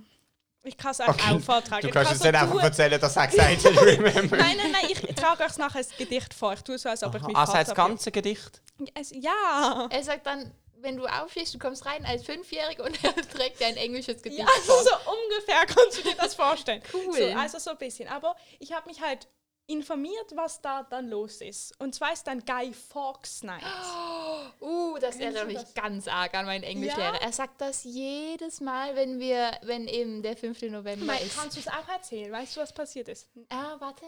Ich 0.62 0.76
kann 0.76 0.90
es 0.92 1.00
euch 1.00 1.08
Okay, 1.08 1.34
auch 1.34 1.40
vortragen. 1.40 1.80
Du 1.82 1.88
Ich 1.88 1.94
kannst 1.94 2.18
so 2.18 2.24
nicht 2.28 2.34
einfach 2.40 2.62
erzählen, 2.62 3.00
dass 3.00 3.16
er 3.16 3.26
gesagt 3.28 3.64
hat, 3.64 3.82
remember. 3.86 4.36
Nein, 4.36 4.56
nein, 4.58 4.72
nein, 4.72 4.86
ich 4.90 5.00
trage 5.14 5.44
euch 5.44 5.56
nachher 5.56 5.78
ein 5.80 5.86
Gedicht 5.96 6.34
vor. 6.34 6.52
Ich 6.52 6.60
tue 6.62 6.76
so, 6.78 6.90
als 6.90 7.02
ob 7.02 7.14
ich 7.14 7.22
mich 7.22 7.34
Ah, 7.36 7.46
sagt 7.46 7.68
das 7.68 7.74
ganze 7.74 8.12
Gedicht? 8.12 8.60
Es, 8.94 9.10
ja. 9.14 9.88
Er 9.90 10.02
sagt 10.02 10.26
dann, 10.26 10.52
wenn 10.82 10.96
du 10.98 11.06
aufstehst, 11.06 11.54
du 11.54 11.58
kommst 11.58 11.86
rein 11.86 12.04
als 12.04 12.24
Fünfjähriger 12.24 12.84
und 12.84 13.02
er 13.04 13.14
trägt 13.14 13.60
dir 13.60 13.68
ein 13.68 13.76
englisches 13.76 14.20
Gedicht 14.22 14.40
Ja, 14.40 14.46
vor. 14.66 14.76
also 14.78 14.90
so 14.90 15.10
ungefähr 15.12 15.64
kannst 15.66 15.98
du 15.98 16.02
dir 16.02 16.14
das 16.16 16.34
vorstellen. 16.34 16.82
Cool. 16.92 17.14
So, 17.16 17.24
also 17.38 17.58
so 17.58 17.70
ein 17.70 17.78
bisschen. 17.78 18.08
Aber 18.08 18.36
ich 18.58 18.72
habe 18.72 18.86
mich 18.88 19.00
halt 19.00 19.28
informiert, 19.70 20.34
was 20.34 20.60
da 20.60 20.82
dann 20.82 21.08
los 21.08 21.40
ist. 21.40 21.78
Und 21.80 21.94
zwar 21.94 22.12
ist 22.12 22.26
dann 22.26 22.44
Guy 22.44 22.72
Fawkes 22.72 23.42
Night. 23.42 23.64
Uh, 24.60 24.98
das 24.98 25.16
Kennst 25.16 25.20
erinnert 25.20 25.46
mich 25.46 25.56
das? 25.56 25.74
ganz 25.74 26.06
arg 26.06 26.34
an 26.34 26.44
meinen 26.44 26.64
Englischlehrer. 26.64 27.14
Ja? 27.14 27.20
Er 27.20 27.32
sagt 27.32 27.60
das 27.62 27.84
jedes 27.84 28.60
Mal, 28.60 28.94
wenn 28.94 29.18
wir, 29.18 29.52
wenn 29.62 29.88
eben 29.88 30.22
der 30.22 30.36
5. 30.36 30.62
November 30.62 31.06
Mei, 31.06 31.18
ist. 31.18 31.38
kannst 31.38 31.56
du 31.56 31.60
es 31.60 31.68
auch 31.68 31.88
erzählen? 31.88 32.30
Weißt 32.30 32.56
du, 32.56 32.60
was 32.60 32.72
passiert 32.74 33.08
ist? 33.08 33.30
Ah, 33.48 33.76
warte. 33.78 34.04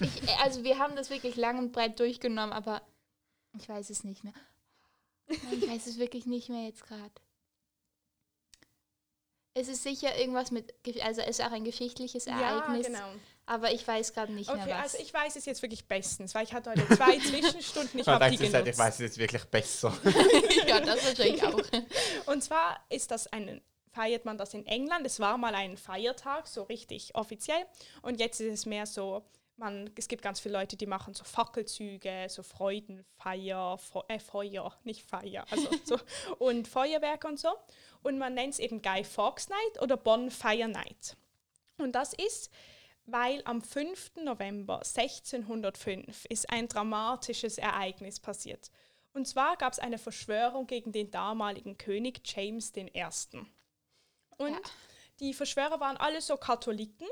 Ich, 0.00 0.22
äh, 0.28 0.34
also 0.42 0.64
wir 0.64 0.78
haben 0.78 0.96
das 0.96 1.10
wirklich 1.10 1.36
lang 1.36 1.58
und 1.58 1.72
breit 1.72 1.98
durchgenommen, 2.00 2.52
aber 2.52 2.82
ich 3.56 3.68
weiß 3.68 3.90
es 3.90 4.02
nicht 4.04 4.24
mehr. 4.24 4.34
Ich 5.28 5.68
weiß 5.68 5.86
es 5.86 5.98
wirklich 5.98 6.26
nicht 6.26 6.48
mehr 6.48 6.64
jetzt 6.66 6.86
gerade. 6.86 7.12
Es 9.54 9.68
ist 9.68 9.82
sicher 9.82 10.16
irgendwas 10.18 10.50
mit, 10.50 10.74
also 11.02 11.20
es 11.20 11.38
ist 11.38 11.44
auch 11.44 11.52
ein 11.52 11.64
geschichtliches 11.64 12.26
Ereignis, 12.26 12.86
Ja, 12.86 12.92
genau. 12.92 13.12
Aber 13.48 13.72
ich 13.72 13.86
weiß 13.86 14.12
gerade 14.12 14.32
nicht 14.32 14.50
Okay, 14.50 14.64
mehr 14.66 14.76
was. 14.76 14.94
also 14.94 14.98
ich 14.98 15.12
weiß 15.12 15.36
es 15.36 15.46
jetzt 15.46 15.62
wirklich 15.62 15.86
bestens, 15.86 16.34
weil 16.34 16.44
ich 16.44 16.52
hatte 16.52 16.70
heute 16.70 16.86
zwei 16.94 17.18
Zwischenstunden, 17.18 18.00
ich 18.00 18.06
habe 18.06 18.30
die 18.30 18.36
genutzt. 18.36 18.66
ich 18.68 18.78
weiß 18.78 18.94
es 18.94 19.00
jetzt 19.00 19.18
wirklich 19.18 19.44
besser. 19.44 19.92
ja, 20.66 20.80
das 20.80 21.04
wahrscheinlich 21.06 21.42
auch. 21.44 21.60
Und 22.26 22.42
zwar 22.44 22.78
ist 22.90 23.10
das 23.10 23.26
ein, 23.28 23.60
feiert 23.92 24.24
man 24.24 24.36
das 24.38 24.52
in 24.54 24.66
England. 24.66 25.06
Es 25.06 25.18
war 25.18 25.38
mal 25.38 25.54
ein 25.54 25.76
Feiertag, 25.76 26.46
so 26.46 26.64
richtig 26.64 27.14
offiziell. 27.14 27.64
Und 28.02 28.20
jetzt 28.20 28.40
ist 28.40 28.52
es 28.52 28.66
mehr 28.66 28.84
so, 28.86 29.24
man, 29.56 29.90
es 29.96 30.08
gibt 30.08 30.22
ganz 30.22 30.40
viele 30.40 30.56
Leute, 30.58 30.76
die 30.76 30.86
machen 30.86 31.14
so 31.14 31.24
Fackelzüge, 31.24 32.26
so 32.28 32.42
Freudenfeier, 32.42 33.78
Fe 33.78 34.04
äh, 34.08 34.18
Feuer, 34.18 34.72
nicht 34.84 35.02
Feier, 35.08 35.44
also 35.50 35.68
so, 35.84 35.98
und 36.38 36.68
Feuerwerk 36.68 37.24
und 37.24 37.40
so. 37.40 37.48
Und 38.02 38.18
man 38.18 38.34
nennt 38.34 38.52
es 38.52 38.58
eben 38.60 38.82
Guy 38.82 39.02
Fawkes 39.04 39.48
Night 39.48 39.82
oder 39.82 39.96
Bonfire 39.96 40.68
Night. 40.68 41.16
Und 41.78 41.92
das 41.92 42.12
ist, 42.12 42.50
weil 43.10 43.42
am 43.44 43.60
5. 43.62 44.16
November 44.22 44.76
1605 44.84 46.24
ist 46.26 46.50
ein 46.50 46.68
dramatisches 46.68 47.58
Ereignis 47.58 48.20
passiert. 48.20 48.70
Und 49.12 49.26
zwar 49.26 49.56
gab 49.56 49.72
es 49.72 49.78
eine 49.78 49.98
Verschwörung 49.98 50.66
gegen 50.66 50.92
den 50.92 51.10
damaligen 51.10 51.78
König 51.78 52.20
James 52.24 52.72
I. 52.76 52.86
Und 54.36 54.52
Ja. 54.52 54.60
die 55.20 55.34
Verschwörer 55.34 55.80
waren 55.80 55.96
alle 55.96 56.20
so 56.20 56.36
Katholiken, 56.36 57.06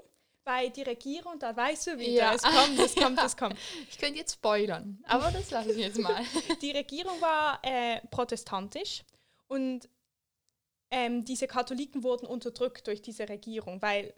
weil 0.44 0.70
die 0.70 0.82
Regierung, 0.82 1.38
da 1.40 1.56
weißt 1.56 1.88
du 1.88 1.98
wieder, 1.98 2.10
Ja. 2.10 2.34
es 2.34 2.42
kommt, 2.42 2.78
es 2.78 2.94
kommt, 2.94 3.18
es 3.22 3.36
kommt. 3.36 3.56
Ich 3.90 3.98
könnte 3.98 4.18
jetzt 4.18 4.34
spoilern, 4.34 5.02
aber 5.08 5.30
das 5.32 5.50
lasse 5.50 5.72
ich 5.72 5.78
jetzt 5.78 5.98
mal. 5.98 6.22
Die 6.62 6.70
Regierung 6.70 7.20
war 7.20 7.58
äh, 7.64 8.00
protestantisch 8.08 9.02
und 9.48 9.88
ähm, 10.92 11.24
diese 11.24 11.48
Katholiken 11.48 12.04
wurden 12.04 12.26
unterdrückt 12.26 12.86
durch 12.86 13.02
diese 13.02 13.28
Regierung, 13.28 13.82
weil 13.82 14.14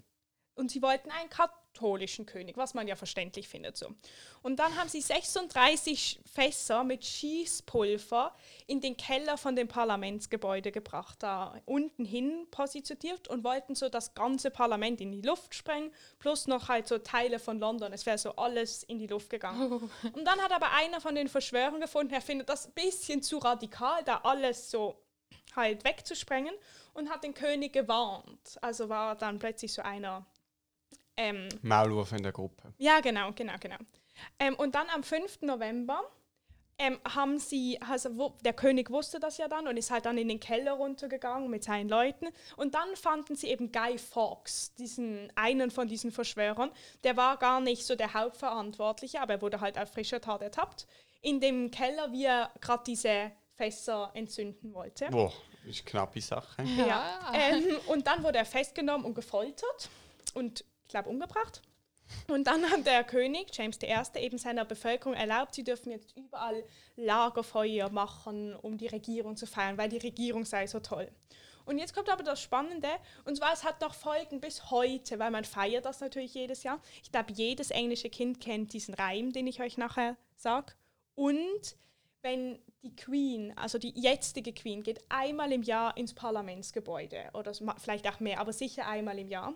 und 0.59 0.71
sie 0.71 0.83
wollten 0.83 1.11
einen 1.11 1.31
katholischen 1.31 2.27
König, 2.27 2.57
was 2.57 2.75
man 2.75 2.89
ja 2.89 2.97
verständlich 2.97 3.49
findet 3.49 3.77
so. 3.77 3.95
Und 4.43 4.57
dann 4.57 4.77
haben 4.77 4.89
sie 4.89 5.01
36 5.01 6.21
Fässer 6.33 6.85
mit 6.85 7.05
Schießpulver 7.05 8.35
in 8.67 8.81
den 8.81 8.97
Keller 8.97 9.39
von 9.39 9.55
dem 9.55 9.69
Parlamentsgebäude 9.69 10.73
gebracht, 10.73 11.23
da 11.23 11.61
unten 11.65 12.05
hin 12.05 12.47
positioniert 12.51 13.29
und 13.29 13.45
wollten 13.45 13.75
so 13.75 13.89
das 13.89 14.15
ganze 14.15 14.51
Parlament 14.51 15.01
in 15.01 15.13
die 15.13 15.23
Luft 15.23 15.55
sprengen, 15.55 15.93
plus 16.19 16.47
noch 16.47 16.69
halt 16.69 16.89
so 16.89 16.99
Teile 16.99 17.39
von 17.39 17.61
London. 17.61 17.93
Es 17.93 18.07
wäre 18.07 18.19
so 18.19 18.35
alles 18.37 18.83
in 18.83 18.99
die 18.99 19.07
Luft 19.07 19.31
gegangen. 19.31 19.91
Und 20.13 20.25
dann 20.25 20.41
hat 20.41 20.53
aber 20.53 20.73
einer 20.73 21.01
von 21.01 21.15
den 21.15 21.29
Verschwörern 21.29 21.81
gefunden, 21.81 22.13
er 22.13 22.21
findet 22.21 22.49
das 22.49 22.67
ein 22.67 22.73
bisschen 22.73 23.23
zu 23.23 23.39
radikal, 23.39 24.03
da 24.05 24.21
alles 24.25 24.71
so 24.71 25.01
halt 25.55 25.85
wegzusprengen 25.85 26.55
und 26.95 27.11
hat 27.11 27.25
den 27.25 27.35
König 27.35 27.73
gewarnt. 27.73 28.59
Also 28.61 28.89
war 28.89 29.17
dann 29.17 29.39
plötzlich 29.39 29.73
so 29.73 29.83
einer. 29.83 30.27
Ähm, 31.19 31.49
Maulwurf 31.63 32.13
in 32.13 32.23
der 32.23 32.33
Gruppe. 32.33 32.73
ja, 32.79 33.01
genau, 33.01 33.33
genau, 33.33 33.55
genau. 33.59 33.79
Ähm, 34.39 34.55
und 34.55 34.75
dann 34.75 34.87
am 34.95 35.03
5. 35.03 35.43
November 35.43 36.01
ähm, 36.79 36.99
haben 37.13 37.39
sie, 37.39 37.81
also 37.83 38.17
wo, 38.17 38.37
der 38.45 38.53
König 38.53 38.91
wusste 38.91 39.19
das 39.19 39.37
ja 39.37 39.49
dann 39.49 39.67
und 39.67 39.77
ist 39.77 39.91
halt 39.91 40.07
dann 40.07 40.17
in 40.17 40.29
den 40.29 40.39
Keller 40.39 40.73
runtergegangen 40.73 41.51
mit 41.51 41.65
seinen 41.65 41.89
Leuten. 41.89 42.29
Und 42.57 42.75
dann 42.75 42.95
fanden 42.95 43.35
sie 43.35 43.49
eben 43.49 43.73
Guy 43.73 43.99
Fawkes, 43.99 44.75
diesen 44.75 45.33
einen 45.35 45.73
von 45.73 45.89
diesen 45.89 46.13
Verschwörern. 46.13 46.71
Der 47.03 47.17
war 47.17 47.37
gar 47.37 47.61
nicht 47.61 47.85
so 47.85 47.97
der 47.97 48.15
Hauptverantwortliche, 48.15 49.21
aber 49.21 49.35
er 49.35 49.43
wurde 49.43 49.61
halt 49.61 49.77
auf 49.77 49.91
frischer 49.93 50.21
Tat 50.21 50.41
ertappt. 50.41 50.87
In 51.21 51.41
dem 51.41 51.73
Keller, 51.73 52.13
wie 52.13 52.27
er 52.27 52.53
gerade 52.61 52.85
diese 52.87 53.33
Fässer 53.57 54.13
entzünden 54.15 54.73
wollte. 54.73 55.09
Boah, 55.11 55.33
ist 55.67 55.85
knappe 55.85 56.21
Sache. 56.21 56.63
Ja. 56.63 57.33
Ähm, 57.35 57.65
und 57.89 58.07
dann 58.07 58.23
wurde 58.23 58.39
er 58.39 58.45
festgenommen 58.45 59.05
und 59.05 59.15
gefoltert 59.15 59.91
und, 60.35 60.65
ich 60.89 60.93
glaube, 60.93 61.11
umgebracht. 61.11 61.61
Und 62.29 62.47
dann 62.47 62.65
hat 62.71 62.87
der 62.87 63.05
König, 63.05 63.49
James 63.53 63.79
I., 63.83 64.19
eben 64.19 64.39
seiner 64.39 64.65
Bevölkerung 64.65 65.13
erlaubt, 65.13 65.55
sie 65.55 65.65
dürfen 65.65 65.93
jetzt 65.93 66.17
überall 66.17 66.65
Lagerfeuer 66.97 67.91
machen, 67.91 68.57
um 68.57 68.79
die 68.79 68.87
Regierung 68.87 69.37
zu 69.37 69.47
feiern, 69.47 69.77
weil 69.77 69.91
die 69.91 69.99
Regierung 69.99 70.47
sei 70.47 70.67
so 70.67 70.81
toll. 70.81 71.11
Und 71.67 71.77
jetzt 71.77 71.95
kommt 71.95 72.09
aber 72.09 72.23
das 72.23 72.41
Spannende, 72.41 72.89
und 73.27 73.37
zwar 73.37 73.53
es 73.53 73.65
hat 73.65 73.83
noch 73.83 73.93
Folgen 73.93 74.41
bis 74.41 74.71
heute, 74.71 75.19
weil 75.19 75.31
man 75.31 75.45
feiert 75.45 75.85
das 75.85 76.01
natürlich 76.01 76.33
jedes 76.33 76.63
Jahr. 76.63 76.81
Ich 77.03 77.13
glaube, 77.13 77.35
jedes 77.35 77.71
englische 77.71 78.09
Kind 78.09 78.41
kennt 78.41 78.73
diesen 78.73 78.95
Reim, 78.95 79.31
den 79.35 79.47
ich 79.47 79.61
euch 79.61 79.77
nachher 79.77 80.17
sage. 80.37 80.73
Und 81.15 81.77
wenn 82.23 82.59
die 82.83 82.97
Queen, 82.97 83.53
also 83.59 83.77
die 83.77 83.93
jetzige 83.95 84.55
Queen, 84.55 84.83
geht 84.83 85.05
einmal 85.11 85.53
im 85.53 85.63
Jahr 85.63 85.95
ins 85.99 86.15
Parlamentsgebäude 86.15 87.29
oder 87.35 87.53
vielleicht 87.77 88.09
auch 88.09 88.21
mehr, 88.21 88.41
aber 88.41 88.55
sicher 88.55 88.89
einmal 88.89 89.19
im 89.19 89.29
Jahr. 89.29 89.53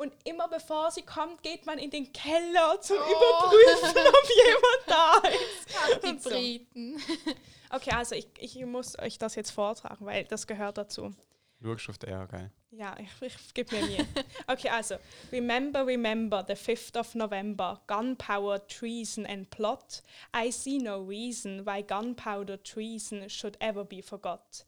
Und 0.00 0.14
immer 0.24 0.48
bevor 0.48 0.90
sie 0.90 1.02
kommt, 1.02 1.42
geht 1.42 1.66
man 1.66 1.78
in 1.78 1.90
den 1.90 2.10
Keller 2.10 2.80
zum 2.80 2.96
Überprüfen, 2.96 3.98
ob 4.08 4.30
jemand 4.46 4.82
da 4.86 5.28
ist. 5.28 5.76
Ach, 5.78 6.00
die 6.00 6.18
so. 6.18 6.30
Briten. 6.30 7.02
Okay, 7.72 7.90
also 7.92 8.16
ich, 8.16 8.26
ich 8.38 8.64
muss 8.64 8.98
euch 8.98 9.16
das 9.18 9.36
jetzt 9.36 9.52
vortragen, 9.52 10.04
weil 10.04 10.24
das 10.24 10.46
gehört 10.46 10.76
dazu. 10.76 11.14
Den, 11.60 11.76
ja, 12.08 12.24
geil. 12.24 12.50
Ja, 12.72 12.96
ich, 12.98 13.10
ich 13.20 13.54
gebe 13.54 13.76
mir 13.76 13.86
Mühe. 13.86 14.06
Okay, 14.48 14.70
also. 14.70 14.96
Remember, 15.30 15.86
remember 15.86 16.44
the 16.48 16.54
5th 16.54 16.98
of 16.98 17.14
November. 17.14 17.80
Gunpowder, 17.86 18.66
treason 18.66 19.24
and 19.24 19.50
plot. 19.50 20.02
I 20.34 20.50
see 20.50 20.78
no 20.78 21.00
reason 21.00 21.64
why 21.64 21.82
gunpowder 21.82 22.56
treason 22.56 23.28
should 23.28 23.56
ever 23.60 23.84
be 23.84 24.02
forgot. 24.02 24.64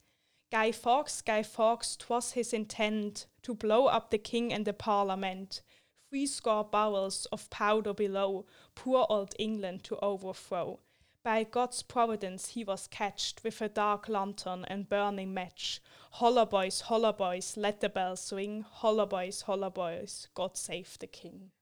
Guy 0.53 0.71
Fawkes, 0.71 1.25
Guy 1.25 1.43
Fawkes, 1.43 1.97
'twas 1.97 2.35
his 2.35 2.53
intent 2.53 3.27
to 3.43 3.55
blow 3.55 3.87
up 3.87 4.11
the 4.11 4.19
king 4.19 4.53
and 4.53 4.65
the 4.65 4.73
parliament. 4.73 5.63
Three 6.09 6.27
score 6.27 6.65
barrels 6.65 7.27
of 7.33 7.49
powder 7.51 7.95
below, 7.95 8.47
poor 8.75 9.07
old 9.09 9.35
England 9.39 9.85
to 9.85 9.97
overthrow. 10.03 10.81
By 11.25 11.45
God's 11.45 11.83
providence 11.83 12.51
he 12.51 12.65
was 12.65 12.89
catched 12.89 13.45
with 13.45 13.61
a 13.63 13.69
dark 13.69 14.09
lantern 14.09 14.65
and 14.67 14.89
burning 14.89 15.33
match. 15.33 15.81
Holla 16.13 16.45
boys, 16.45 16.83
holla 16.83 17.13
boys, 17.13 17.57
let 17.57 17.81
the 17.81 17.89
bells 17.89 18.33
ring. 18.33 18.65
Holla 18.69 19.07
boys, 19.07 19.43
holla 19.43 19.71
boys, 19.71 20.29
God 20.35 20.57
save 20.57 20.99
the 20.99 21.07
king. 21.07 21.53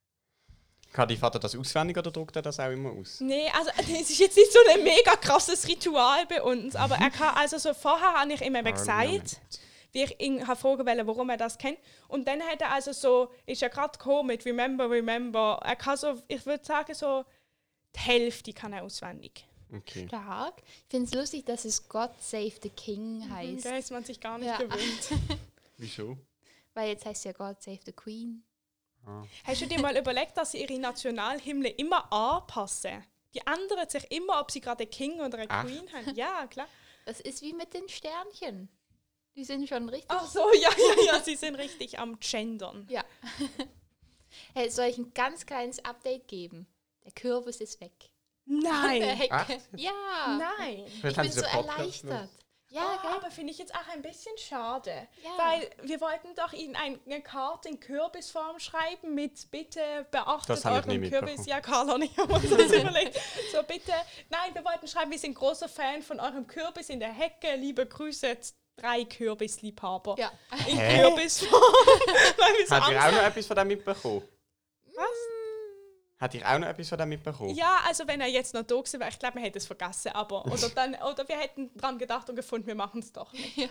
Kann 0.92 1.08
dein 1.08 1.18
Vater 1.18 1.38
das 1.38 1.54
auswendig 1.54 1.96
oder 1.96 2.10
druckt 2.10 2.34
er 2.34 2.42
das 2.42 2.58
auch 2.58 2.70
immer 2.70 2.90
aus? 2.90 3.20
Nee, 3.20 3.48
also 3.56 3.70
es 3.78 4.10
ist 4.10 4.18
jetzt 4.18 4.36
nicht 4.36 4.52
so 4.52 4.58
ein 4.70 4.82
mega 4.82 5.14
krasses 5.16 5.68
Ritual 5.68 6.26
bei 6.26 6.42
uns, 6.42 6.74
aber 6.74 6.96
er 6.96 7.10
kann, 7.10 7.36
also 7.36 7.58
so 7.58 7.74
vorher 7.74 8.14
habe 8.14 8.32
ich 8.32 8.40
ihm 8.40 8.56
eben 8.56 8.72
gesagt, 8.72 9.40
wie 9.92 10.04
ich 10.04 10.20
ihn 10.20 10.46
habe 10.46 10.58
fragen 10.58 10.86
wollte, 10.86 11.06
warum 11.06 11.30
er 11.30 11.36
das 11.36 11.58
kennt. 11.58 11.78
Und 12.08 12.26
dann 12.28 12.42
hat 12.42 12.60
er 12.60 12.70
also 12.72 12.92
so, 12.92 13.30
ist 13.46 13.62
er 13.62 13.68
gerade 13.70 13.96
gekommen 13.98 14.28
mit 14.28 14.44
Remember, 14.44 14.88
Remember. 14.90 15.60
Er 15.64 15.76
kann 15.76 15.96
so, 15.96 16.20
ich 16.28 16.44
würde 16.46 16.64
sagen, 16.64 16.94
so 16.94 17.24
die 17.96 18.00
Hälfte 18.00 18.52
kann 18.52 18.72
er 18.72 18.84
auswendig. 18.84 19.44
Okay. 19.72 20.06
Stark. 20.08 20.62
Ich 20.64 20.84
finde 20.90 21.06
es 21.06 21.14
lustig, 21.14 21.46
dass 21.46 21.64
es 21.64 21.88
God 21.88 22.10
Save 22.20 22.52
the 22.62 22.70
King 22.70 23.28
heißt. 23.30 23.64
Da 23.64 23.76
ist 23.76 23.90
man 23.90 24.04
sich 24.04 24.18
gar 24.20 24.38
nicht 24.38 24.48
Ja. 24.48 24.58
gewöhnt. 24.58 25.08
Wieso? 25.76 26.16
Weil 26.74 26.90
jetzt 26.90 27.04
heißt 27.06 27.24
ja 27.24 27.32
God 27.32 27.62
Save 27.62 27.78
the 27.84 27.92
Queen. 27.92 28.42
Ah. 29.06 29.22
Hast 29.44 29.60
du 29.62 29.66
dir 29.66 29.80
mal 29.80 29.96
überlegt, 29.96 30.36
dass 30.36 30.52
sie 30.52 30.62
ihre 30.62 30.78
Nationalhymne 30.78 31.68
immer 31.70 32.12
anpassen? 32.12 33.04
Die 33.32 33.40
ändern 33.40 33.88
sich 33.88 34.10
immer, 34.10 34.40
ob 34.40 34.50
sie 34.50 34.60
gerade 34.60 34.86
King 34.86 35.20
oder 35.20 35.38
eine 35.38 35.50
Ach. 35.50 35.64
Queen 35.64 35.88
haben. 35.92 36.14
Ja, 36.16 36.46
klar. 36.48 36.66
Das 37.06 37.20
ist 37.20 37.40
wie 37.42 37.52
mit 37.52 37.72
den 37.72 37.88
Sternchen. 37.88 38.68
Die 39.40 39.44
sind 39.46 39.66
schon 39.66 39.88
richtig. 39.88 40.10
Ach 40.10 40.26
so, 40.26 40.52
ja, 40.52 40.68
ja, 40.68 41.02
ja, 41.14 41.20
sie 41.22 41.34
sind 41.34 41.54
richtig 41.54 41.98
am 41.98 42.18
Gendern. 42.20 42.86
Ja. 42.90 43.02
hey, 44.54 44.68
soll 44.68 44.84
ich 44.84 44.98
ein 44.98 45.14
ganz 45.14 45.46
kleines 45.46 45.82
Update 45.82 46.28
geben? 46.28 46.66
Der 47.06 47.12
Kürbis 47.12 47.56
ist 47.62 47.80
weg. 47.80 48.10
Der 48.44 48.70
Nein. 48.70 49.02
Hecke. 49.02 49.52
Echt? 49.54 49.68
Ja. 49.76 50.38
Nein. 50.58 50.84
Ich 50.86 51.00
bin 51.16 51.32
so 51.32 51.40
erleichtert. 51.40 52.28
Ja, 52.68 52.82
Ah, 52.82 53.02
gell? 53.02 53.10
aber 53.16 53.30
finde 53.30 53.50
ich 53.50 53.58
jetzt 53.58 53.74
auch 53.74 53.88
ein 53.94 54.02
bisschen 54.02 54.36
schade. 54.36 55.08
Ja. 55.24 55.30
Weil 55.38 55.70
wir 55.88 56.02
wollten 56.02 56.34
doch 56.36 56.52
Ihnen 56.52 56.76
ein- 56.76 57.00
eine 57.06 57.22
Karte 57.22 57.70
in 57.70 57.80
Kürbisform 57.80 58.60
schreiben 58.60 59.14
mit 59.14 59.50
bitte 59.50 60.06
beachtet 60.10 60.64
habe 60.66 60.86
euren 60.86 61.10
Kürbis. 61.10 61.46
Ja, 61.46 61.60
Carla 61.62 61.94
und 61.96 62.02
ich 62.02 62.16
haben 62.18 62.30
uns 62.30 62.48
das 62.48 62.70
überlegt. 62.72 63.18
So 63.52 63.62
bitte, 63.64 63.92
nein, 64.28 64.54
wir 64.54 64.62
wollten 64.66 64.86
schreiben, 64.86 65.10
wir 65.10 65.18
sind 65.18 65.34
großer 65.34 65.68
Fan 65.68 66.02
von 66.02 66.20
eurem 66.20 66.46
Kürbis 66.46 66.90
in 66.90 67.00
der 67.00 67.12
Hecke. 67.12 67.56
Liebe 67.56 67.86
Grüße, 67.86 68.28
drei 68.80 69.04
Kürbisliebhaber. 69.04 70.16
Ja. 70.18 70.32
In 70.66 70.76
Hä? 70.78 71.00
Kürbisform. 71.02 71.62
Habt 72.70 72.90
ihr 72.90 73.04
auch 73.04 73.12
noch 73.12 73.22
etwas 73.22 73.46
von 73.46 73.56
dem 73.56 73.68
mitbekommen? 73.68 74.22
Was? 74.94 75.06
Habt 76.20 76.34
ihr 76.34 76.46
auch 76.46 76.58
noch 76.58 76.68
etwas 76.68 76.88
von 76.88 76.98
dem 76.98 77.08
mitbekommen? 77.08 77.54
Ja, 77.54 77.80
also 77.86 78.06
wenn 78.06 78.20
er 78.20 78.26
jetzt 78.28 78.52
noch 78.54 78.62
da 78.62 78.74
gewesen 78.76 79.00
wäre, 79.00 79.10
ich 79.10 79.18
glaube, 79.18 79.36
wir 79.36 79.42
hätten 79.42 79.58
es 79.58 79.66
vergessen, 79.66 80.12
aber 80.12 80.44
oder 80.46 80.68
dann 80.74 80.94
oder 80.94 81.26
wir 81.28 81.38
hätten 81.38 81.74
dran 81.76 81.98
gedacht 81.98 82.28
und 82.28 82.36
gefunden, 82.36 82.66
wir 82.66 82.74
machen 82.74 83.00
es 83.00 83.12
doch. 83.12 83.32
nicht. 83.32 83.70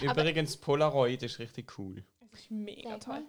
Übrigens, 0.00 0.56
Polaroid 0.56 1.22
ist 1.22 1.38
richtig 1.38 1.78
cool. 1.78 2.02
Das 2.30 2.40
ist 2.40 2.50
mega 2.50 2.90
Sag 2.90 3.00
toll. 3.00 3.14
mal. 3.14 3.22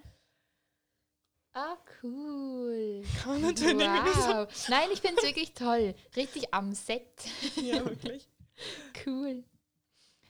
Ah, 1.53 1.77
cool. 2.03 3.03
Kann 3.23 3.31
man 3.33 3.41
natürlich 3.53 3.79
irgendwie 3.87 4.11
so- 4.21 4.27
Wow. 4.27 4.67
Nein, 4.69 4.89
ich 4.93 5.01
finde 5.01 5.17
es 5.21 5.23
wirklich 5.27 5.53
toll. 5.53 5.95
Richtig 6.15 6.53
am 6.53 6.73
Set. 6.73 7.07
Ja, 7.55 7.83
wirklich. 7.85 8.27
Cool. 9.05 9.43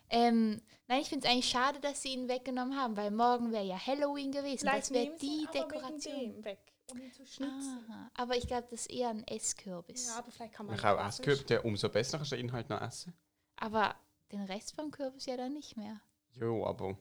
Ähm, 0.10 0.62
nein, 0.88 1.02
ich 1.02 1.10
finde 1.10 1.28
es 1.28 1.32
eigentlich 1.32 1.50
schade, 1.50 1.80
dass 1.80 2.02
sie 2.02 2.14
ihn 2.14 2.28
weggenommen 2.28 2.78
haben, 2.78 2.96
weil 2.98 3.12
morgen 3.12 3.52
wäre 3.52 3.64
ja 3.66 3.78
Halloween 3.86 4.32
gewesen. 4.32 4.66
das 4.66 4.92
wäre 4.92 5.16
die 5.22 5.26
ihn 5.26 5.48
aber 5.48 5.54
wegen 5.54 5.70
Dekoration. 5.72 6.20
dem 6.34 6.46
weg, 6.46 6.60
um 6.92 7.00
ihn 7.00 7.12
zu 7.12 7.26
schnitzen. 7.26 7.86
Aha. 7.90 8.12
Aber 8.16 8.36
ich 8.36 8.48
glaube, 8.48 8.68
das 8.70 8.82
ist 8.82 8.92
eher 8.92 9.10
ein 9.10 9.26
Esskürbis. 9.28 10.08
Ja, 10.08 10.18
aber 10.20 10.32
vielleicht 10.32 10.54
kann 10.54 10.66
man 10.66 10.76
Ich 10.76 10.84
auch 10.84 11.08
Esskürbis, 11.08 11.46
der 11.46 11.66
umso 11.66 11.90
besser 11.90 12.18
kannst 12.18 12.32
du 12.32 12.36
den 12.36 12.48
Inhalt 12.48 12.70
noch 12.70 12.82
essen. 12.82 13.14
Aber 13.58 13.96
den 14.32 14.42
Rest 14.44 14.76
vom 14.76 14.92
Kürbis 14.92 15.26
ja 15.26 15.38
dann 15.38 15.54
nicht 15.54 15.78
mehr. 15.78 16.00
Jo, 16.34 16.66
aber 16.66 16.98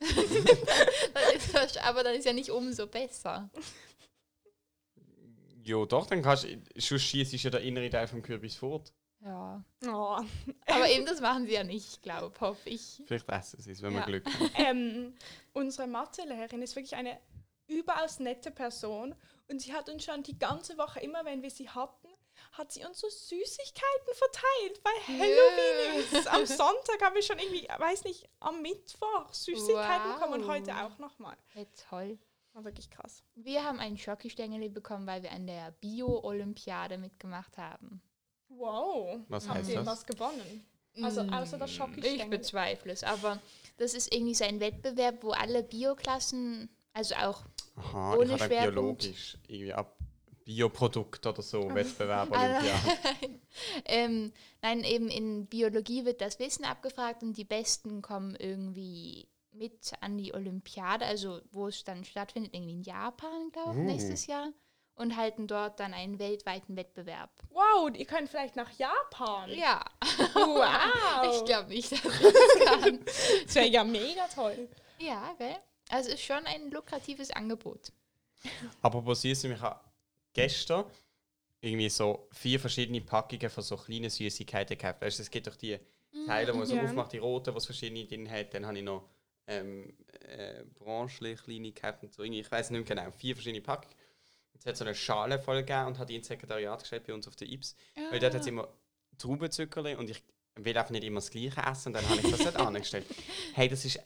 Dann 0.00 1.36
ist 1.36 1.54
das, 1.54 1.76
aber 1.76 2.02
dann 2.02 2.14
ist 2.14 2.24
ja 2.24 2.32
nicht 2.32 2.48
umso 2.50 2.86
besser. 2.86 3.50
jo, 5.62 5.84
doch, 5.84 6.06
dann 6.06 6.22
kannst 6.22 6.44
du, 6.44 6.58
sonst 6.76 7.02
schießt 7.02 7.32
ja 7.34 7.50
der 7.50 7.60
innere 7.60 7.90
Teil 7.90 8.06
vom 8.08 8.22
Kürbis 8.22 8.56
fort. 8.56 8.94
Ja. 9.24 9.62
Oh. 9.86 10.18
Aber 10.66 10.88
eben 10.88 11.04
das 11.06 11.20
machen 11.20 11.46
sie 11.46 11.52
ja 11.54 11.64
nicht, 11.64 12.02
glaube 12.02 12.38
hoffe 12.40 12.68
ich. 12.70 13.02
Vielleicht 13.06 13.28
essen 13.28 13.60
sie 13.60 13.72
es, 13.72 13.82
wenn 13.82 13.92
wir 13.92 14.00
Ja. 14.00 14.06
Glück 14.06 14.26
haben. 14.26 14.50
ähm, 14.56 15.14
unsere 15.52 15.86
Mathelehrerin 15.86 16.62
ist 16.62 16.74
wirklich 16.76 16.94
eine 16.96 17.18
überaus 17.66 18.18
nette 18.18 18.50
Person 18.50 19.14
und 19.48 19.60
sie 19.60 19.72
hat 19.72 19.88
uns 19.88 20.04
schon 20.04 20.22
die 20.22 20.38
ganze 20.38 20.76
Woche, 20.78 21.00
immer 21.00 21.24
wenn 21.24 21.42
wir 21.42 21.50
sie 21.50 21.68
hatten, 21.68 22.08
hat 22.52 22.72
sie 22.72 22.84
uns 22.84 22.98
so 22.98 23.08
Süßigkeiten 23.08 24.14
verteilt, 24.14 24.80
weil 24.82 25.18
Halloween 25.18 26.00
ist. 26.12 26.26
Am 26.28 26.46
Sonntag 26.46 27.02
habe 27.02 27.18
ich 27.18 27.26
schon 27.26 27.38
irgendwie, 27.38 27.68
weiß 27.78 28.04
nicht, 28.04 28.28
am 28.40 28.62
Mittwoch 28.62 29.32
Süßigkeiten 29.32 30.14
bekommen 30.14 30.32
und 30.34 30.42
Wow. 30.42 30.48
heute 30.48 30.74
auch 30.84 30.98
nochmal. 30.98 31.36
Ja, 31.54 31.64
toll. 31.90 32.18
War 32.54 32.64
wirklich 32.64 32.90
krass. 32.90 33.22
Wir 33.36 33.62
haben 33.64 33.78
einen 33.78 33.98
Schokistängel 33.98 34.68
bekommen, 34.70 35.06
weil 35.06 35.22
wir 35.22 35.30
an 35.30 35.46
der 35.46 35.70
Bio-Olympiade 35.80 36.98
mitgemacht 36.98 37.56
haben. 37.58 38.02
Wow. 38.60 39.20
Was 39.28 39.48
Habt 39.48 39.58
heißt 39.58 39.70
ihr 39.70 39.76
das? 39.76 39.86
was 39.86 40.06
gewonnen? 40.06 40.64
Also 41.02 41.22
außer 41.22 41.56
das 41.58 41.70
Ich 41.70 41.76
Schokistängel. 41.76 42.28
bezweifle 42.38 42.92
es, 42.92 43.04
aber 43.04 43.40
das 43.78 43.94
ist 43.94 44.12
irgendwie 44.12 44.34
so 44.34 44.44
ein 44.44 44.60
Wettbewerb, 44.60 45.22
wo 45.22 45.30
alle 45.30 45.62
Bioklassen, 45.62 46.68
also 46.92 47.14
auch 47.16 47.44
Aha, 47.76 48.16
Ohne 48.16 48.34
ich 48.34 48.42
Schwerpunkt. 48.42 48.74
biologisch 49.00 49.38
irgendwie 49.48 49.72
ab 49.72 49.96
Bioprodukt 50.44 51.24
oder 51.26 51.42
so, 51.42 51.60
Wettbewerb, 51.74 52.28
Ah, 52.32 52.42
Olympia. 52.58 52.74
ähm, 53.86 54.32
nein, 54.62 54.84
eben 54.84 55.08
in 55.08 55.46
Biologie 55.46 56.04
wird 56.04 56.20
das 56.20 56.38
Wissen 56.38 56.64
abgefragt 56.64 57.22
und 57.22 57.36
die 57.36 57.44
Besten 57.44 58.02
kommen 58.02 58.34
irgendwie 58.36 59.28
mit 59.52 59.92
an 60.00 60.18
die 60.18 60.34
Olympiade, 60.34 61.04
also 61.06 61.40
wo 61.52 61.68
es 61.68 61.84
dann 61.84 62.04
stattfindet, 62.04 62.52
irgendwie 62.54 62.72
in 62.72 62.82
Japan, 62.82 63.50
glaube 63.52 63.72
ich, 63.72 63.78
Uh. 63.78 63.82
nächstes 63.86 64.26
Jahr. 64.26 64.48
Und 64.94 65.16
halten 65.16 65.46
dort 65.46 65.80
dann 65.80 65.94
einen 65.94 66.18
weltweiten 66.18 66.76
Wettbewerb. 66.76 67.30
Wow, 67.50 67.90
ihr 67.94 68.04
könnt 68.04 68.28
vielleicht 68.28 68.54
nach 68.56 68.70
Japan. 68.78 69.50
Ja, 69.50 69.82
Wow. 70.34 71.34
ich 71.38 71.44
glaube 71.46 71.68
nicht, 71.70 71.90
dass 71.92 72.04
ich 72.04 72.04
das 72.32 72.64
kann. 72.66 73.00
Das 73.46 73.54
wäre 73.54 73.66
ja 73.68 73.84
mega 73.84 74.26
toll. 74.28 74.68
ja, 74.98 75.32
gell? 75.38 75.56
Also 75.88 76.10
ist 76.10 76.22
schon 76.22 76.44
ein 76.46 76.70
lukratives 76.70 77.30
Angebot. 77.30 77.92
Apropos 78.82 79.22
süß, 79.22 79.44
ich 79.44 79.60
habe 79.60 79.80
gestern 80.32 80.84
irgendwie 81.60 81.88
so 81.88 82.28
vier 82.32 82.60
verschiedene 82.60 83.00
Packungen 83.00 83.50
von 83.50 83.62
so 83.62 83.76
kleinen 83.76 84.08
Süßigkeiten 84.10 84.78
gekauft. 84.78 85.00
Weißt 85.00 85.18
du, 85.18 85.22
es 85.22 85.30
gibt 85.30 85.46
doch 85.46 85.56
die 85.56 85.78
Teile, 86.26 86.52
wo 86.54 86.58
man 86.58 86.66
so 86.66 86.74
Ja. 86.76 86.84
aufmacht, 86.84 87.12
die 87.12 87.18
roten, 87.18 87.54
was 87.54 87.66
verschiedene 87.66 88.04
drin 88.06 88.30
hat. 88.30 88.54
Dann 88.54 88.66
habe 88.66 88.78
ich 88.78 88.84
noch 88.84 89.08
ähm, 89.46 89.92
äh, 90.28 90.62
Branchli, 90.78 91.34
kleine 91.34 91.72
gekauft 91.72 92.02
und 92.04 92.12
so. 92.12 92.22
Irgendwie, 92.22 92.40
ich 92.40 92.50
weiß 92.50 92.70
nicht 92.70 92.88
mehr 92.88 92.96
genau, 92.96 93.10
vier 93.16 93.34
verschiedene 93.34 93.62
Packungen. 93.62 93.94
Jetzt 94.60 94.66
hat 94.66 94.72
es 94.74 94.78
so 94.80 94.84
eine 94.84 94.94
Schale 94.94 95.38
voll 95.38 95.62
gegeben 95.62 95.86
und 95.86 95.98
hat 95.98 96.08
die 96.10 96.16
ins 96.16 96.26
Sekretariat 96.26 96.80
gestellt 96.80 97.06
bei 97.06 97.14
uns 97.14 97.26
auf 97.26 97.34
der 97.34 97.48
Ips. 97.48 97.74
Weil 98.10 98.18
dort 98.20 98.34
hat 98.34 98.42
es 98.42 98.46
immer 98.46 98.68
Traubenzuckerli 99.16 99.94
und 99.94 100.10
ich 100.10 100.22
will 100.56 100.76
einfach 100.76 100.90
nicht 100.90 101.04
immer 101.04 101.20
das 101.20 101.30
Gleiche 101.30 101.62
essen 101.62 101.88
und 101.88 101.92
dann 101.94 102.08
habe 102.08 102.20
ich 102.20 102.30
das 102.30 102.40
dort 102.40 102.56
angestellt. 102.66 103.06
Hey, 103.54 103.68
das 103.70 103.84
ist 103.86 103.98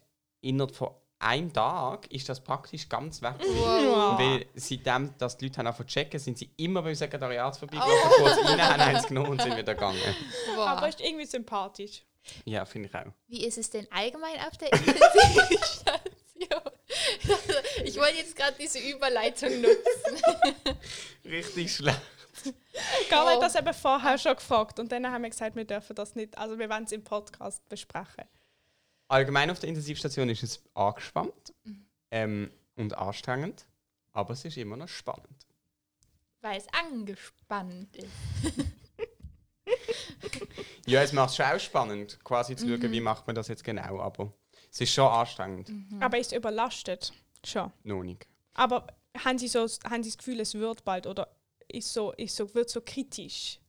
innerhalb 0.43 0.75
von 0.77 0.91
einem 1.19 1.53
Tag 1.53 2.07
ist 2.13 2.29
das 2.29 2.43
praktisch 2.43 2.89
ganz 2.89 3.21
weg. 3.23 3.35
Wow. 3.41 4.17
Weil 4.19 4.47
seitdem, 4.55 5.13
dass 5.19 5.37
die 5.37 5.47
Leute 5.47 5.59
haben 5.59 5.67
angefangen 5.67 5.89
zu 5.89 5.95
checken, 5.95 6.21
sind 6.21 6.39
sie 6.39 6.51
immer 6.57 6.83
beim 6.83 6.95
Sekretariat 6.95 7.55
Oh. 7.57 7.59
vorbeigelaufen, 7.61 8.11
kurz 8.19 8.39
rein, 8.49 8.63
haben 8.63 8.81
eins 8.81 9.07
genommen 9.09 9.31
und 9.31 9.43
sind 9.43 9.57
wieder 9.57 9.75
gegangen. 9.75 9.99
Boah. 10.55 10.69
Aber 10.69 10.89
ist 10.89 11.01
irgendwie 11.01 11.27
sympathisch. 11.27 12.05
Ja, 12.45 12.65
finde 12.65 12.89
ich 12.89 12.95
auch. 12.95 13.13
Wie 13.27 13.45
ist 13.45 13.59
es 13.59 13.71
denn 13.71 13.87
allgemein 13.91 14.39
auf 14.47 14.57
der 14.59 14.73
Intensivstation? 14.73 16.14
Ich 17.95 18.01
wollte 18.01 18.17
jetzt 18.19 18.37
gerade 18.37 18.57
diese 18.59 18.79
Überleitung 18.81 19.61
nutzen. 19.61 20.77
Richtig 21.25 21.75
schlecht. 21.75 22.01
Carla 23.09 23.31
Oh. 23.31 23.35
hat 23.37 23.43
das 23.43 23.55
eben 23.55 23.73
vorher 23.73 24.19
schon 24.19 24.35
gefragt 24.37 24.79
und 24.79 24.91
dann 24.93 25.07
haben 25.11 25.23
wir 25.23 25.31
gesagt, 25.31 25.55
wir 25.57 25.65
dürfen 25.65 25.95
das 25.95 26.15
nicht, 26.15 26.37
also 26.37 26.59
wir 26.59 26.69
wollen 26.69 26.85
es 26.85 26.93
im 26.93 27.05
Podcast 27.05 27.67
besprechen. 27.69 28.25
Allgemein 29.09 29.51
auf 29.51 29.61
der 29.61 29.69
Intensivstation 29.69 30.29
ist 30.29 30.43
es 30.43 30.61
angespannt 30.75 31.53
ähm, 32.11 32.51
und 32.77 32.95
anstrengend, 32.99 33.65
aber 34.13 34.33
es 34.33 34.45
ist 34.45 34.57
immer 34.57 34.77
noch 34.77 34.89
spannend. 34.89 35.47
Weil 36.41 36.59
es 36.59 36.67
angespannt 36.73 37.97
ist. 37.97 38.09
Ja, 40.87 41.03
es 41.03 41.13
macht 41.15 41.31
es 41.31 41.37
schon 41.37 41.47
auch 41.47 41.59
spannend, 41.59 42.19
quasi 42.23 42.55
zu 42.57 42.69
schauen, 42.69 42.93
wie 42.93 43.01
macht 43.01 43.27
man 43.27 43.35
das 43.35 43.49
jetzt 43.49 43.65
genau, 43.65 44.01
aber 44.01 44.31
es 44.71 44.81
ist 44.83 44.93
schon 44.93 45.07
anstrengend. 45.09 45.71
Aber 46.01 46.19
ist 46.19 46.33
überlastet? 46.33 47.13
Schon. 47.47 47.73
Noch 47.83 48.03
nicht. 48.03 48.27
Aber 48.55 48.87
haben 49.17 49.39
Sie, 49.39 49.49
so, 49.49 49.61
haben 49.61 50.03
Sie 50.03 50.11
das 50.11 50.19
Gefühl, 50.19 50.41
es 50.41 50.55
wird 50.55 50.85
bald 50.85 51.07
oder 51.07 51.29
ist 51.69 51.93
so, 51.93 52.13
ist 52.13 52.37
so, 52.37 52.53
wird 52.55 52.71
so 52.71 52.81
kritisch? 52.81 53.61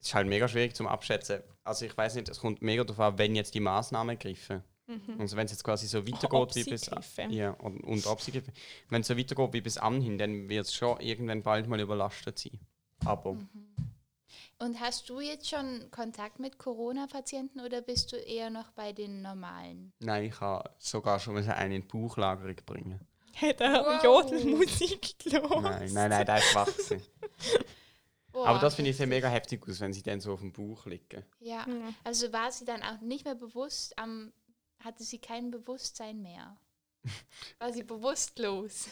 Es 0.00 0.08
ist 0.08 0.14
halt 0.14 0.28
mega 0.28 0.46
schwierig 0.48 0.74
zum 0.74 0.86
Abschätzen. 0.86 1.42
Also 1.62 1.86
ich 1.86 1.96
weiß 1.96 2.14
nicht, 2.16 2.28
es 2.28 2.40
kommt 2.40 2.62
mega 2.62 2.84
darauf 2.84 3.00
an, 3.00 3.18
wenn 3.18 3.34
jetzt 3.34 3.54
die 3.54 3.60
Maßnahmen 3.60 4.18
greifen. 4.18 4.62
Also 5.18 5.36
wenn 5.36 5.46
es 5.46 5.52
jetzt 5.52 5.64
quasi 5.64 5.86
so 5.86 6.06
weitergeht 6.06 6.56
wie 6.56 6.70
bis 6.70 6.90
ja 7.30 7.52
und, 7.52 7.80
und 7.84 8.06
ob. 8.06 8.20
Wenn 8.90 9.00
es 9.00 9.06
so 9.06 9.16
weitergeht 9.16 9.52
wie 9.54 9.60
bis 9.62 9.78
anhin, 9.78 10.18
dann 10.18 10.48
wird 10.50 10.66
es 10.66 10.74
schon 10.74 11.00
irgendwann 11.00 11.42
bald 11.42 11.68
mal 11.68 11.80
überlastet 11.80 12.38
sein. 12.38 12.60
Aber 13.04 13.36
Und 14.64 14.80
hast 14.80 15.10
du 15.10 15.20
jetzt 15.20 15.50
schon 15.50 15.90
Kontakt 15.90 16.38
mit 16.38 16.56
Corona-Patienten 16.58 17.60
oder 17.60 17.82
bist 17.82 18.12
du 18.12 18.16
eher 18.16 18.48
noch 18.48 18.70
bei 18.72 18.94
den 18.94 19.20
normalen? 19.20 19.92
nein, 19.98 20.24
ich 20.24 20.36
kann 20.36 20.62
sogar 20.78 21.20
schon 21.20 21.34
mal 21.34 21.46
einen 21.50 21.72
in 21.72 21.82
die 21.82 21.88
Bauchlagerung 21.88 22.56
bringen. 22.64 23.06
Hat 23.34 23.60
er 23.60 23.84
Wow. 23.84 24.02
Jodelmusik 24.02 25.18
gelassen? 25.22 25.62
Nein, 25.62 25.92
nein, 25.92 26.08
nein, 26.10 26.24
der 26.24 26.38
ist 26.38 26.54
gewesen. 26.54 27.02
Boah, 28.32 28.48
Aber 28.48 28.58
das 28.58 28.74
finde 28.74 28.90
ich 28.90 28.96
sehr 28.96 29.06
mega 29.06 29.28
heftig 29.28 29.68
aus, 29.68 29.80
wenn 29.80 29.92
sie 29.92 30.02
dann 30.02 30.20
so 30.20 30.32
auf 30.32 30.40
dem 30.40 30.50
Bauch 30.52 30.86
liegen. 30.86 31.26
Ja, 31.40 31.66
Ja. 31.68 31.92
also 32.02 32.32
war 32.32 32.50
sie 32.50 32.64
dann 32.64 32.82
auch 32.82 33.00
nicht 33.02 33.26
mehr 33.26 33.34
bewusst, 33.34 33.98
am, 33.98 34.32
hatte 34.82 35.04
sie 35.04 35.18
kein 35.18 35.50
Bewusstsein 35.50 36.22
mehr. 36.22 36.56
War 37.58 37.70
sie 37.70 37.82
bewusstlos? 37.82 38.88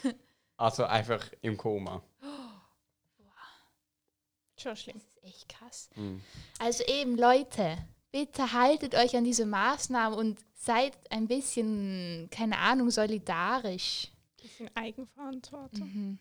Also 0.59 0.85
einfach 0.85 1.27
im 1.41 1.57
Koma. 1.57 2.03
Schon 4.59 4.77
schlimm. 4.77 5.01
Echt 5.23 5.49
krass. 5.49 5.89
Mhm. 5.95 6.21
Also 6.59 6.85
eben, 6.85 7.17
Leute, 7.17 7.79
bitte 8.11 8.53
haltet 8.53 8.95
euch 8.95 9.17
an 9.17 9.25
diese 9.25 9.47
Maßnahmen 9.47 10.19
und 10.19 10.39
seid 10.55 10.93
ein 11.11 11.29
bisschen, 11.29 12.29
keine 12.31 12.59
Ahnung, 12.59 12.91
solidarisch. 12.91 14.09
Bisschen 14.41 14.71
Eigenverantwortung. 14.77 15.89
Mhm. 15.89 16.19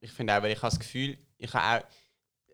Ich 0.00 0.12
finde 0.12 0.36
auch, 0.36 0.42
weil 0.42 0.52
ich 0.52 0.58
habe 0.58 0.70
das 0.70 0.80
Gefühl, 0.80 1.18
ich 1.38 1.52
habe 1.52 1.84
auch. 1.84 1.88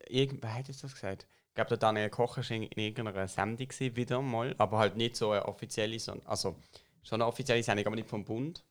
Irgend, 0.08 0.40
wer 0.42 0.54
hat 0.54 0.68
jetzt 0.68 0.84
das 0.84 0.94
gesagt? 0.94 1.26
Ich 1.48 1.54
glaube, 1.54 1.68
der 1.68 1.78
Daniel 1.78 2.10
Koch 2.10 2.36
war 2.36 2.50
in, 2.50 2.62
in 2.62 2.78
irgendeiner 2.78 3.26
Sendung 3.26 3.66
gewesen, 3.66 3.96
wieder 3.96 4.22
mal, 4.22 4.54
aber 4.58 4.78
halt 4.78 4.96
nicht 4.96 5.16
so 5.16 5.32
eine 5.32 5.44
offizielle, 5.46 5.98
sondern, 5.98 6.26
also 6.28 6.56
schon 7.02 7.20
eine 7.20 7.26
offizielle 7.26 7.62
Sendung, 7.62 7.86
aber 7.86 7.96
nicht 7.96 8.08
vom 8.08 8.24
Bund. 8.24 8.64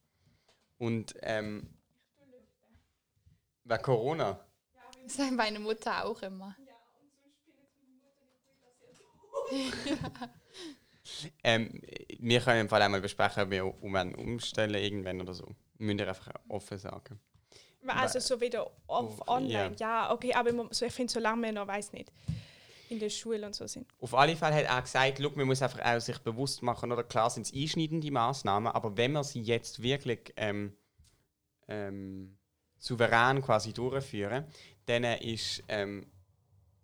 Und 0.78 1.14
ähm, 1.22 1.68
wegen 3.66 3.82
Corona. 3.82 4.40
Das 5.04 5.18
sagt 5.18 5.34
meine 5.34 5.60
Mutter 5.60 6.06
auch 6.06 6.22
immer. 6.22 6.56
Ähm, 11.44 11.82
wir 12.20 12.42
können 12.42 12.62
im 12.62 12.70
Fall 12.70 12.82
einmal 12.82 13.00
besprechen, 13.02 13.44
ob 13.44 13.52
wir 13.52 13.66
um 13.66 13.94
umstellen 14.16 14.74
irgendwann 14.74 15.22
oder 15.22 15.34
so. 15.34 15.56
Ihr 15.78 16.08
einfach 16.08 16.32
offen 16.50 16.78
sagen. 16.80 17.20
Also 17.88 18.20
so 18.20 18.42
wieder 18.42 18.66
off, 18.88 19.20
Auf- 19.22 19.28
online. 19.28 19.76
Ja, 19.80 20.12
okay, 20.12 20.34
aber 20.34 20.52
ich 20.72 20.94
finde, 20.94 21.14
solange 21.14 21.44
wir 21.44 21.52
noch, 21.52 21.68
weiß 21.68 21.94
nicht, 21.94 22.12
in 22.90 23.00
der 23.00 23.10
Schule 23.10 23.46
und 23.46 23.54
so 23.54 23.68
sind. 23.68 23.88
Auf 24.00 24.14
alle 24.16 24.36
Fälle 24.36 24.56
hat 24.56 24.66
er 24.66 24.82
gesagt, 24.82 25.20
look, 25.20 25.36
man 25.36 25.46
muss 25.48 25.62
einfach 25.62 25.84
auch 25.86 26.00
sich 26.00 26.18
bewusst 26.20 26.64
machen, 26.64 26.92
oder 26.92 27.04
klar 27.04 27.30
sind 27.30 27.46
es 27.46 27.54
einschneidende 27.54 28.10
Maßnahmen, 28.12 28.72
aber 28.72 28.98
wenn 28.98 29.12
man 29.12 29.24
sie 29.24 29.42
jetzt 29.42 29.82
wirklich 29.82 30.34
ähm, 30.38 30.76
ähm, 31.68 32.38
souverän 32.78 33.42
quasi 33.42 33.74
durchführen, 33.74 34.46
dann 34.86 35.04
ist, 35.04 35.64
ähm, 35.68 36.08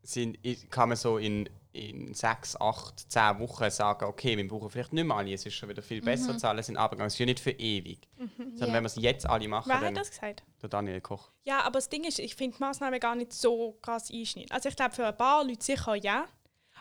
sind, 0.04 0.38
kann 0.70 0.90
man 0.90 0.98
so 0.98 1.18
in, 1.18 1.50
in 1.74 2.14
sechs, 2.14 2.56
acht, 2.60 3.10
zehn 3.12 3.40
Wochen 3.40 3.70
sagen, 3.70 4.06
okay, 4.06 4.36
wir 4.38 4.48
brauchen 4.48 4.70
vielleicht 4.70 4.94
nicht 4.94 5.06
mehr 5.06 5.16
alle, 5.16 5.34
es 5.34 5.46
ist 5.46 5.54
schon 5.54 5.70
wieder 5.70 5.82
viel 5.82 6.02
besser, 6.02 6.34
die 6.34 6.40
Zahlen 6.40 6.62
sind 6.64 6.78
abgegangen, 6.78 7.08
es 7.08 7.14
ist 7.14 7.20
ja 7.20 7.26
nicht 7.26 7.40
für 7.40 7.52
ewig. 7.52 8.08
Sondern 8.18 8.68
Ja. 8.70 8.74
wenn 8.74 8.84
wir 8.84 8.88
es 8.88 8.96
jetzt 8.96 9.26
alle 9.26 9.48
machen, 9.48 9.70
Wer 9.70 9.80
dann 9.80 9.86
hat 9.96 9.98
das 9.98 10.10
gesagt? 10.12 10.44
der 10.62 10.70
Daniel 10.70 11.00
Koch. 11.02 11.32
Ja, 11.44 11.62
aber 11.62 11.74
das 11.80 11.90
Ding 11.90 12.04
ist, 12.04 12.20
ich 12.20 12.36
finde 12.36 12.58
die 12.58 12.64
Massnahmen 12.64 13.00
gar 13.00 13.16
nicht 13.16 13.34
so 13.34 13.78
krass 13.82 14.12
einschneiden. 14.12 14.52
Also 14.52 14.70
ich 14.70 14.76
glaube, 14.76 14.94
für 14.94 15.06
ein 15.08 15.16
paar 15.18 15.44
Leute 15.46 15.64
sicher 15.64 15.96
ja. 15.96 16.26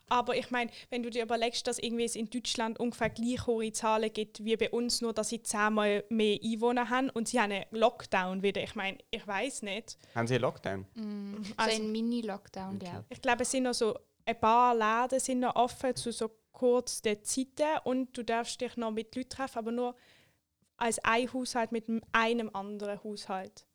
Aber 0.09 0.37
ich 0.37 0.51
meine, 0.51 0.73
wenn 0.89 1.05
du 1.05 1.11
dir 1.11 1.23
überlegst, 1.23 1.65
dass 1.69 1.79
irgendwie 1.79 2.05
es 2.05 2.17
in 2.17 2.29
Deutschland 2.29 2.81
ungefähr 2.81 3.11
gleich 3.11 3.47
hohe 3.47 3.71
Zahlen 3.71 4.13
gibt 4.13 4.45
wie 4.45 4.57
bei 4.57 4.69
uns, 4.71 5.01
nur 5.01 5.13
dass 5.13 5.29
sie 5.29 5.41
zehnmal 5.41 6.03
mehr 6.09 6.37
Einwohner 6.43 6.91
haben 6.91 7.11
und 7.11 7.29
sie 7.29 7.41
haben 7.41 7.53
einen 7.53 7.65
Lockdown 7.71 8.43
wieder. 8.43 8.61
Ich 8.61 8.75
meine, 8.75 8.99
ich 9.13 9.25
weiß 9.25 9.63
nicht. 9.63 9.99
Haben 10.17 10.27
sie 10.27 10.35
einen 10.35 10.43
Lockdown? 10.43 10.87
So 10.97 11.53
Also- 11.57 11.77
ein 11.81 11.93
Mini-Lockdown, 11.93 12.81
glaube 12.81 13.05
Ich 13.09 13.23
glaube, 13.23 13.43
es 13.43 13.53
sind 13.53 13.63
noch 13.65 13.75
so 13.75 13.97
ein 14.31 14.41
paar 14.41 14.75
Läden 14.75 15.21
sind 15.21 15.41
noch 15.41 15.57
offen 15.57 15.95
zu 15.97 16.13
so 16.13 16.31
kurzen 16.53 17.23
Zeiten 17.25 17.79
und 17.85 18.17
du 18.17 18.23
darfst 18.25 18.61
dich 18.61 18.77
noch 18.77 18.91
mit 18.91 19.15
Leuten 19.15 19.29
treffen, 19.29 19.59
aber 19.59 19.73
nur 19.73 19.95
als 20.77 20.99
ein 21.05 21.33
Haushalt 21.33 21.73
mit 21.73 21.87
einem 22.13 22.51
anderen 22.53 23.03
Haushalt. 23.03 23.67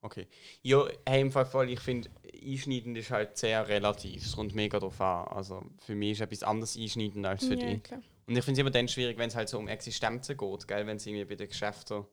Okay. 0.00 0.26
Ja, 0.62 0.86
hey, 1.06 1.22
im 1.22 1.32
Fall 1.32 1.46
voll, 1.46 1.70
ich 1.70 1.80
finde, 1.80 2.10
einschneidend 2.42 2.98
ist 2.98 3.10
halt 3.10 3.38
sehr 3.38 3.66
relativ. 3.66 4.22
Es 4.24 4.36
kommt 4.36 4.54
mega 4.54 4.78
drauf 4.78 5.00
an. 5.00 5.26
Also 5.28 5.62
für 5.78 5.94
mich 5.94 6.12
ist 6.12 6.20
etwas 6.20 6.42
anderes 6.42 6.76
einschneidend 6.76 7.24
als 7.24 7.46
für 7.46 7.54
Ja, 7.54 7.60
dich. 7.72 7.82
klar. 7.82 8.02
Und 8.26 8.36
ich 8.36 8.44
finde 8.44 8.52
es 8.52 8.58
immer 8.60 8.70
dann 8.70 8.88
schwierig, 8.88 9.16
wenn 9.18 9.28
es 9.28 9.34
halt 9.36 9.48
so 9.48 9.58
um 9.58 9.66
Existenzen 9.68 10.36
geht, 10.36 10.68
gell? 10.68 10.86
wenn 10.86 10.96
es 10.98 11.06
irgendwie 11.06 11.24
bei 11.24 11.36
den 11.36 11.48
Geschäften 11.48 12.04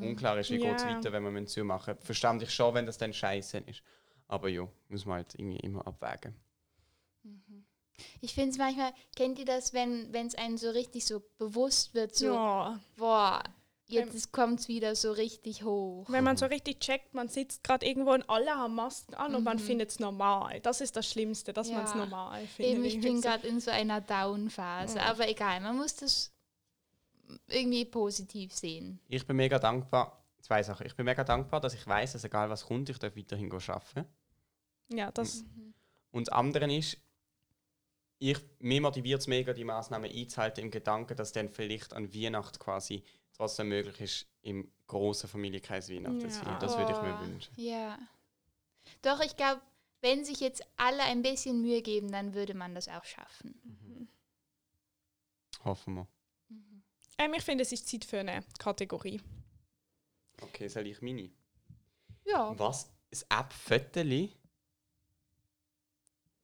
unklar 0.00 0.38
ist, 0.38 0.50
wie 0.50 0.56
Ja. 0.56 0.62
geht 0.62 0.78
es 0.78 0.86
weiter, 0.86 1.12
wenn 1.12 1.22
wir 1.22 1.30
müssen 1.30 1.46
zumachen 1.46 1.94
müssen. 1.94 2.06
Verstand 2.06 2.42
ich 2.42 2.50
schon, 2.50 2.74
wenn 2.74 2.86
das 2.86 2.98
dann 2.98 3.12
scheiße 3.12 3.58
ist. 3.66 3.82
Aber 4.26 4.48
ja, 4.48 4.66
muss 4.88 5.04
man 5.06 5.16
halt 5.18 5.34
irgendwie 5.34 5.58
immer 5.60 5.86
abwägen. 5.86 6.34
Ich 8.20 8.34
finde 8.34 8.50
es 8.50 8.58
manchmal, 8.58 8.92
kennt 9.16 9.38
ihr 9.38 9.44
das, 9.44 9.72
wenn 9.72 10.12
es 10.14 10.34
einem 10.34 10.56
so 10.58 10.70
richtig 10.70 11.04
so 11.04 11.22
bewusst 11.38 11.94
wird, 11.94 12.14
so, 12.14 12.26
Ja. 12.26 12.80
boah, 12.96 13.42
jetzt 13.86 14.32
kommt 14.32 14.60
es 14.60 14.68
wieder 14.68 14.94
so 14.94 15.12
richtig 15.12 15.62
hoch. 15.64 16.06
Wenn 16.10 16.22
man 16.24 16.36
so 16.36 16.46
richtig 16.46 16.80
checkt, 16.80 17.14
man 17.14 17.28
sitzt 17.28 17.64
gerade 17.64 17.86
irgendwo 17.86 18.12
und 18.12 18.28
alle 18.28 18.50
haben 18.50 18.74
Masken 18.74 19.14
an 19.14 19.34
und 19.34 19.44
man 19.44 19.58
findet 19.58 19.90
es 19.90 19.98
normal. 19.98 20.60
Das 20.60 20.80
ist 20.80 20.94
das 20.96 21.08
Schlimmste, 21.10 21.52
dass 21.52 21.70
man 21.70 21.84
es 21.84 21.90
Ja. 21.92 21.96
normal 21.96 22.46
findet. 22.46 22.74
Eben, 22.74 22.84
ich 22.84 23.00
bin 23.00 23.16
so. 23.16 23.28
gerade 23.28 23.46
in 23.48 23.60
so 23.60 23.70
einer 23.70 24.00
Down-Phase, 24.00 25.00
aber 25.02 25.28
egal, 25.28 25.60
man 25.60 25.76
muss 25.76 25.96
das 25.96 26.32
irgendwie 27.48 27.84
positiv 27.84 28.54
sehen. 28.54 29.00
Ich 29.08 29.26
bin 29.26 29.36
mega 29.36 29.58
dankbar, 29.58 30.22
zwei 30.40 30.62
Sachen. 30.62 30.86
Ich 30.86 30.94
bin 30.94 31.04
mega 31.04 31.24
dankbar, 31.24 31.60
dass 31.60 31.74
ich 31.74 31.86
weiß, 31.86 32.12
dass 32.12 32.24
egal 32.24 32.48
was 32.50 32.64
kommt, 32.66 32.88
ich 32.90 32.98
darf 32.98 33.16
weiterhin 33.16 33.50
arbeiten. 33.52 34.04
Ja, 34.90 35.10
das. 35.12 35.44
Und 36.10 36.26
das 36.28 36.32
andere 36.34 36.72
ist, 36.74 36.96
ich, 38.18 38.38
mir 38.58 38.80
motiviert 38.80 39.20
es 39.20 39.26
mega, 39.26 39.52
die 39.52 39.64
Maßnahmen 39.64 40.10
einzuhalten, 40.10 40.64
im 40.64 40.70
Gedanken, 40.70 41.16
dass 41.16 41.32
dann 41.32 41.48
vielleicht 41.48 41.92
an 41.92 42.12
Weihnachten 42.12 42.58
quasi 42.58 43.02
trotzdem 43.32 43.68
möglich 43.68 44.00
ist, 44.00 44.26
im 44.42 44.70
großen 44.88 45.28
Familienkreis 45.28 45.88
Weihnachten 45.90 46.20
zu 46.20 46.26
Ja. 46.38 46.44
feiern. 46.44 46.60
Das 46.60 46.76
würde 46.76 46.92
ich 46.92 47.00
mir 47.00 47.14
Oh, 47.16 47.20
wünschen. 47.26 47.52
Ja. 47.56 47.98
Doch, 49.02 49.20
ich 49.20 49.36
glaube, 49.36 49.60
wenn 50.00 50.24
sich 50.24 50.40
jetzt 50.40 50.62
alle 50.76 51.02
ein 51.02 51.22
bisschen 51.22 51.60
Mühe 51.60 51.82
geben, 51.82 52.10
dann 52.10 52.34
würde 52.34 52.54
man 52.54 52.74
das 52.74 52.88
auch 52.88 53.04
schaffen. 53.04 54.08
Hoffen 55.64 55.94
wir. 55.94 56.06
Ähm, 57.18 57.34
ich 57.34 57.42
finde, 57.42 57.62
es 57.62 57.72
ist 57.72 57.88
Zeit 57.88 58.04
für 58.04 58.20
eine 58.20 58.44
Kategorie. 58.58 59.20
Okay, 60.40 60.68
soll 60.68 60.86
ich 60.86 61.02
meine? 61.02 61.30
Ja. 62.24 62.56
Was? 62.58 62.90
Das 63.10 63.22
App 63.24 63.52
Föteli 63.52 64.32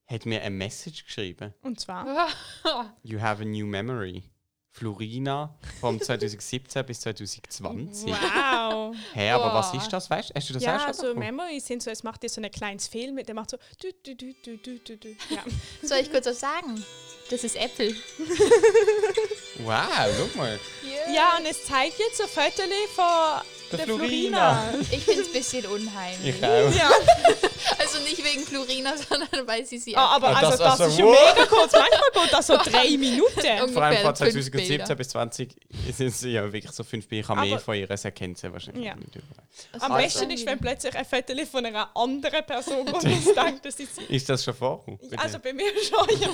hat 0.07 0.27
mir 0.27 0.41
eine 0.43 0.51
Message 0.55 1.05
geschrieben. 1.07 1.55
Und 1.63 1.81
zwar. 1.81 2.29
You 3.03 3.21
have 3.21 3.43
a 3.43 3.45
new 3.47 3.67
memory. 3.67 4.23
Florina 4.71 5.57
vom 5.81 6.01
2017 6.01 6.85
bis 6.87 7.01
2020. 7.03 8.11
Wow. 8.13 8.97
Hä, 9.13 9.31
aber 9.31 9.55
was 9.55 9.73
Wow. 9.73 9.81
ist 9.81 9.93
das? 9.93 10.11
Weißt 10.11 10.31
du? 10.31 10.35
Hast 10.35 10.51
du 10.51 10.55
das 10.55 10.63
auch 10.65 10.67
ja, 10.67 10.81
schon 10.81 10.95
so 10.95 11.03
bekommen? 11.03 11.21
Memories 11.21 11.65
sind 11.65 11.81
so, 11.81 11.91
es 11.93 12.03
macht 12.03 12.25
dir 12.25 12.29
so 12.29 12.41
ein 12.43 12.51
kleines 12.51 12.89
Film, 12.89 13.15
der 13.25 13.35
macht 13.37 13.51
so. 13.51 13.57
Du, 13.81 13.89
du, 14.03 14.17
du, 14.17 14.35
du, 14.45 14.57
du, 14.59 14.79
du, 14.81 14.97
du. 14.97 15.09
Ja. 15.31 15.45
Soll 15.89 15.99
ich 15.99 16.11
kurz 16.11 16.27
was 16.27 16.41
sagen? 16.41 16.85
Das 17.31 17.45
ist 17.45 17.55
Apple. 17.55 17.95
Wow, 19.65 19.87
guck 20.19 20.37
mal. 20.37 20.59
ja, 21.15 21.39
und 21.39 21.47
es 21.47 21.65
zeigt 21.65 21.99
jetzt 22.01 22.19
so 22.19 22.27
Fotos 22.27 22.65
von 22.97 23.43
Der 23.71 23.79
der, 23.79 23.87
Florina. 23.87 24.61
Florina. 24.71 24.89
Ich 24.91 25.05
finde 25.05 25.21
es 25.23 25.29
ein 25.29 25.33
bisschen 25.33 25.67
unheimlich. 25.67 26.35
Ich 26.35 26.45
auch. 26.45 26.75
Ja, 26.75 26.91
Also 27.95 28.09
nicht 28.09 28.25
wegen 28.25 28.45
Florina, 28.45 28.97
sondern 29.09 29.47
weil 29.47 29.65
sie 29.65 29.79
sie 29.79 29.97
Ah, 29.97 30.17
aber 30.17 30.29
Ah, 30.29 30.35
also 30.41 30.51
das- 30.51 30.59
das, 30.59 30.81
also, 30.81 30.85
ist 30.85 30.97
schon 31.01 31.11
mega 31.11 31.47
kurz. 31.47 31.73
Manchmal 31.73 32.25
geht 32.25 32.33
das 32.33 32.47
so 32.47 32.57
drei 32.65 32.97
Minuten. 32.97 33.73
Vor 33.73 33.83
allem 33.83 33.97
von 34.03 34.17
fünf 34.17 34.33
2017 34.33 34.69
Bilder. 34.79 34.95
bis 34.95 35.09
20 35.11 35.57
sind 35.93 36.07
es 36.09 36.23
ja 36.23 36.53
wirklich 36.53 36.73
so 36.73 36.83
fünf 36.85 37.07
Bilder. 37.09 37.23
Ich 37.25 37.29
habe 37.29 37.41
mehr 37.49 37.59
von 37.59 37.75
ihr, 37.77 37.87
das 37.87 38.05
erkennt 38.05 38.39
sie 38.39 38.53
wahrscheinlich 38.53 38.85
Ja. 38.85 38.95
nicht 38.97 39.15
überall. 39.15 39.45
Am 39.81 39.93
Also- 39.93 40.05
besten 40.05 40.31
ist, 40.31 40.47
wenn 40.47 40.59
plötzlich 40.59 40.95
ein 40.97 41.05
Foto 41.05 41.47
von 41.47 41.67
einer 41.67 41.91
anderen 41.97 42.45
Person 42.45 42.85
kommt 42.87 43.05
und 43.05 43.11
es 43.13 43.25
denkt, 43.35 43.65
das 43.65 43.75
ist 43.77 43.97
sie. 43.97 44.03
Ist 44.15 44.29
das 44.29 44.45
schon 44.45 44.55
bei 44.59 45.19
Also 45.19 45.39
bei 45.39 45.53
mir 45.53 45.71
schon, 45.83 46.21
ja. 46.21 46.31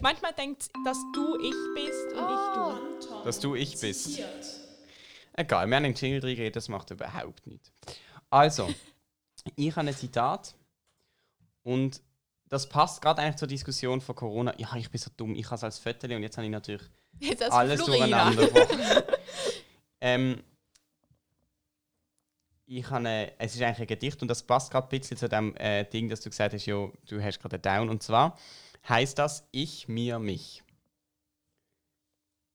Manchmal 0.00 0.32
denkt 0.34 0.64
dass 0.84 0.98
du 1.14 1.36
ich 1.40 1.54
bist 1.74 2.12
und 2.12 2.22
Oh. 2.22 2.74
ich 3.00 3.06
du. 3.06 3.24
Dass 3.24 3.40
du 3.40 3.54
ich 3.56 3.78
bist. 3.80 4.20
Egal, 5.34 5.66
wir 5.66 5.76
haben 5.76 5.84
einen 5.84 5.94
Jingle 5.94 6.20
drin 6.20 6.36
geredet, 6.36 6.56
das 6.56 6.68
macht 6.68 6.90
überhaupt 6.90 7.46
nichts. 7.46 7.72
Also, 8.30 8.68
ich 9.56 9.76
habe 9.76 9.88
ein 9.88 9.94
Zitat 9.94 10.54
und 11.62 12.02
das 12.48 12.68
passt 12.68 13.00
gerade 13.00 13.22
eigentlich 13.22 13.36
zur 13.36 13.48
Diskussion 13.48 14.00
von 14.00 14.14
Corona. 14.14 14.54
Ja, 14.58 14.74
ich 14.76 14.90
bin 14.90 15.00
so 15.00 15.10
dumm, 15.16 15.34
ich 15.34 15.46
habe 15.46 15.56
es 15.56 15.64
als 15.64 15.78
Viertel 15.78 16.12
und 16.14 16.22
jetzt 16.22 16.36
habe 16.36 16.44
ich 16.46 16.52
natürlich 16.52 16.82
alles 17.50 17.82
Florina. 17.82 18.30
durcheinander 18.30 19.06
ähm, 20.00 20.42
ich 22.78 22.88
habe 22.88 23.32
es 23.38 23.54
ist 23.54 23.62
eigentlich 23.62 23.80
ein 23.80 23.86
Gedicht 23.86 24.22
und 24.22 24.28
das 24.28 24.42
passt 24.42 24.70
gerade 24.70 24.86
ein 24.86 24.98
bisschen 24.98 25.16
zu 25.16 25.28
dem 25.28 25.54
äh, 25.56 25.84
Ding, 25.84 26.08
dass 26.08 26.20
du 26.20 26.30
gesagt 26.30 26.54
hast, 26.54 26.66
jo, 26.66 26.92
du 27.06 27.22
hast 27.22 27.38
gerade 27.40 27.56
einen 27.56 27.62
Down. 27.62 27.90
Und 27.90 28.02
zwar 28.02 28.38
heißt 28.88 29.18
das 29.18 29.46
Ich, 29.50 29.88
mir, 29.88 30.18
mich. 30.18 30.62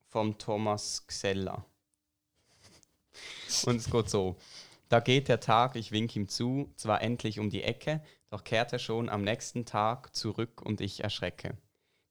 Vom 0.07 0.37
Thomas 0.37 1.05
Xella. 1.05 1.65
Und 3.65 3.75
es 3.75 3.89
geht 3.89 4.09
so. 4.09 4.37
Da 4.89 5.01
geht 5.01 5.27
der 5.27 5.41
Tag, 5.41 5.75
ich 5.75 5.91
wink 5.91 6.15
ihm 6.15 6.29
zu, 6.29 6.71
zwar 6.77 7.01
endlich 7.01 7.39
um 7.39 7.49
die 7.49 7.63
Ecke, 7.63 8.01
doch 8.29 8.43
kehrt 8.43 8.71
er 8.71 8.79
schon 8.79 9.09
am 9.09 9.21
nächsten 9.21 9.65
Tag 9.65 10.15
zurück 10.15 10.61
und 10.61 10.79
ich 10.79 11.03
erschrecke. 11.03 11.57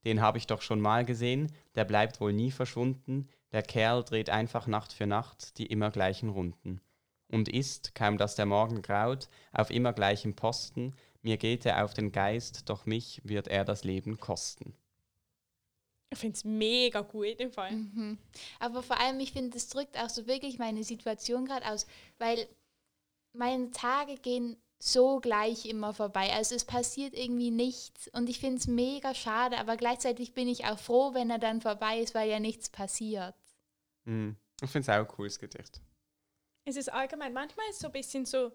Den 0.04 0.20
habe 0.20 0.38
ich 0.38 0.46
doch 0.46 0.60
schon 0.60 0.80
mal 0.80 1.04
gesehen, 1.04 1.50
der 1.74 1.84
bleibt 1.84 2.20
wohl 2.20 2.32
nie 2.32 2.50
verschwunden, 2.50 3.28
der 3.52 3.62
Kerl 3.62 4.04
dreht 4.04 4.28
einfach 4.28 4.66
Nacht 4.66 4.92
für 4.92 5.06
Nacht 5.06 5.58
die 5.58 5.66
immer 5.66 5.90
gleichen 5.90 6.28
Runden. 6.28 6.80
Und 7.28 7.48
ist, 7.48 7.94
kaum 7.94 8.18
dass 8.18 8.36
der 8.36 8.46
Morgen 8.46 8.82
graut, 8.82 9.28
auf 9.52 9.70
immer 9.70 9.92
gleichem 9.92 10.36
Posten, 10.36 10.94
mir 11.22 11.38
geht 11.38 11.64
er 11.66 11.84
auf 11.84 11.94
den 11.94 12.12
Geist, 12.12 12.68
doch 12.68 12.86
mich 12.86 13.20
wird 13.24 13.48
er 13.48 13.64
das 13.64 13.84
Leben 13.84 14.20
kosten. 14.20 14.74
Ich 16.10 16.18
finde 16.18 16.36
es 16.36 16.44
mega 16.44 17.00
gut 17.00 17.40
im 17.40 17.50
Fall. 17.50 17.72
Mhm. 17.72 18.18
Aber 18.60 18.82
vor 18.82 19.00
allem, 19.00 19.18
ich 19.18 19.32
finde, 19.32 19.50
das 19.50 19.68
drückt 19.68 19.98
auch 19.98 20.08
so 20.08 20.26
wirklich 20.28 20.58
meine 20.58 20.84
Situation 20.84 21.46
gerade 21.46 21.66
aus, 21.66 21.86
weil 22.18 22.46
meine 23.36 23.70
Tage 23.70 24.16
gehen 24.16 24.56
so 24.78 25.20
gleich 25.20 25.66
immer 25.66 25.94
vorbei. 25.94 26.32
Also 26.32 26.54
es 26.54 26.64
passiert 26.64 27.14
irgendwie 27.14 27.50
nichts 27.50 28.08
und 28.08 28.28
ich 28.28 28.38
finde 28.38 28.58
es 28.58 28.66
mega 28.66 29.14
schade, 29.14 29.58
aber 29.58 29.76
gleichzeitig 29.76 30.34
bin 30.34 30.48
ich 30.48 30.66
auch 30.66 30.78
froh, 30.78 31.14
wenn 31.14 31.30
er 31.30 31.38
dann 31.38 31.60
vorbei 31.60 32.00
ist, 32.00 32.14
weil 32.14 32.28
ja 32.28 32.40
nichts 32.40 32.68
passiert. 32.68 33.34
Hm. 34.04 34.36
Ich 34.62 34.70
finde 34.70 34.90
es 34.90 34.96
auch 34.96 35.00
ein 35.00 35.08
cooles 35.08 35.38
Gedicht. 35.38 35.80
Es 36.64 36.76
ist 36.76 36.92
allgemein, 36.92 37.32
manchmal 37.32 37.66
ist 37.68 37.76
es 37.76 37.80
so 37.80 37.88
ein 37.88 37.92
bisschen 37.92 38.26
so, 38.26 38.52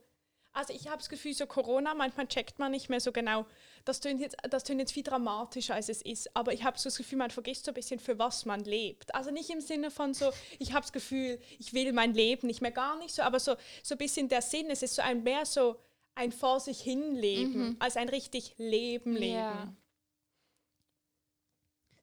also 0.52 0.74
ich 0.74 0.88
habe 0.88 0.98
das 0.98 1.10
Gefühl, 1.10 1.34
so 1.34 1.46
Corona, 1.48 1.94
manchmal 1.94 2.28
checkt 2.28 2.60
man 2.60 2.72
nicht 2.72 2.90
mehr 2.90 3.00
so 3.00 3.12
genau, 3.12 3.46
das 3.86 4.00
tönt 4.00 4.20
jetzt, 4.22 4.36
das 4.50 4.64
tönt 4.64 4.80
jetzt 4.80 4.92
viel 4.94 5.04
dramatischer, 5.04 5.76
als 5.76 5.90
es 5.90 6.02
ist, 6.02 6.36
aber 6.36 6.54
ich 6.54 6.64
habe 6.64 6.78
so 6.78 6.86
das 6.90 6.98
Gefühl, 6.98 7.18
man 7.18 7.32
vergisst 7.32 7.66
so 7.66 7.72
ein 7.72 7.76
bisschen, 7.76 8.00
für 8.00 8.18
was 8.20 8.46
man 8.46 8.62
lebt. 8.64 9.14
Also 9.16 9.32
nicht 9.32 9.50
im 9.50 9.62
Sinne 9.62 9.92
von 9.92 10.14
so, 10.14 10.32
ich 10.60 10.72
habe 10.74 10.82
das 10.82 10.92
Gefühl, 10.92 11.40
ich 11.60 11.74
will 11.74 11.92
mein 11.94 12.14
Leben 12.14 12.48
nicht 12.48 12.62
mehr, 12.62 12.72
gar 12.72 12.98
nicht 12.98 13.14
so, 13.16 13.22
aber 13.24 13.40
so, 13.40 13.56
so 13.84 13.96
ein 13.96 13.98
bisschen 13.98 14.30
der 14.30 14.42
Sinn, 14.42 14.70
es 14.70 14.82
ist 14.84 14.96
so 14.96 15.02
ein 15.02 15.24
mehr 15.24 15.46
so 15.46 15.78
ein 16.16 16.32
vor 16.32 16.60
sich 16.60 16.82
hin 16.82 17.16
Leben, 17.16 17.78
als 17.80 17.96
ein 17.98 18.10
richtig 18.10 18.54
Leben 18.58 19.14
leben. 19.16 19.34
Ja. 19.36 19.74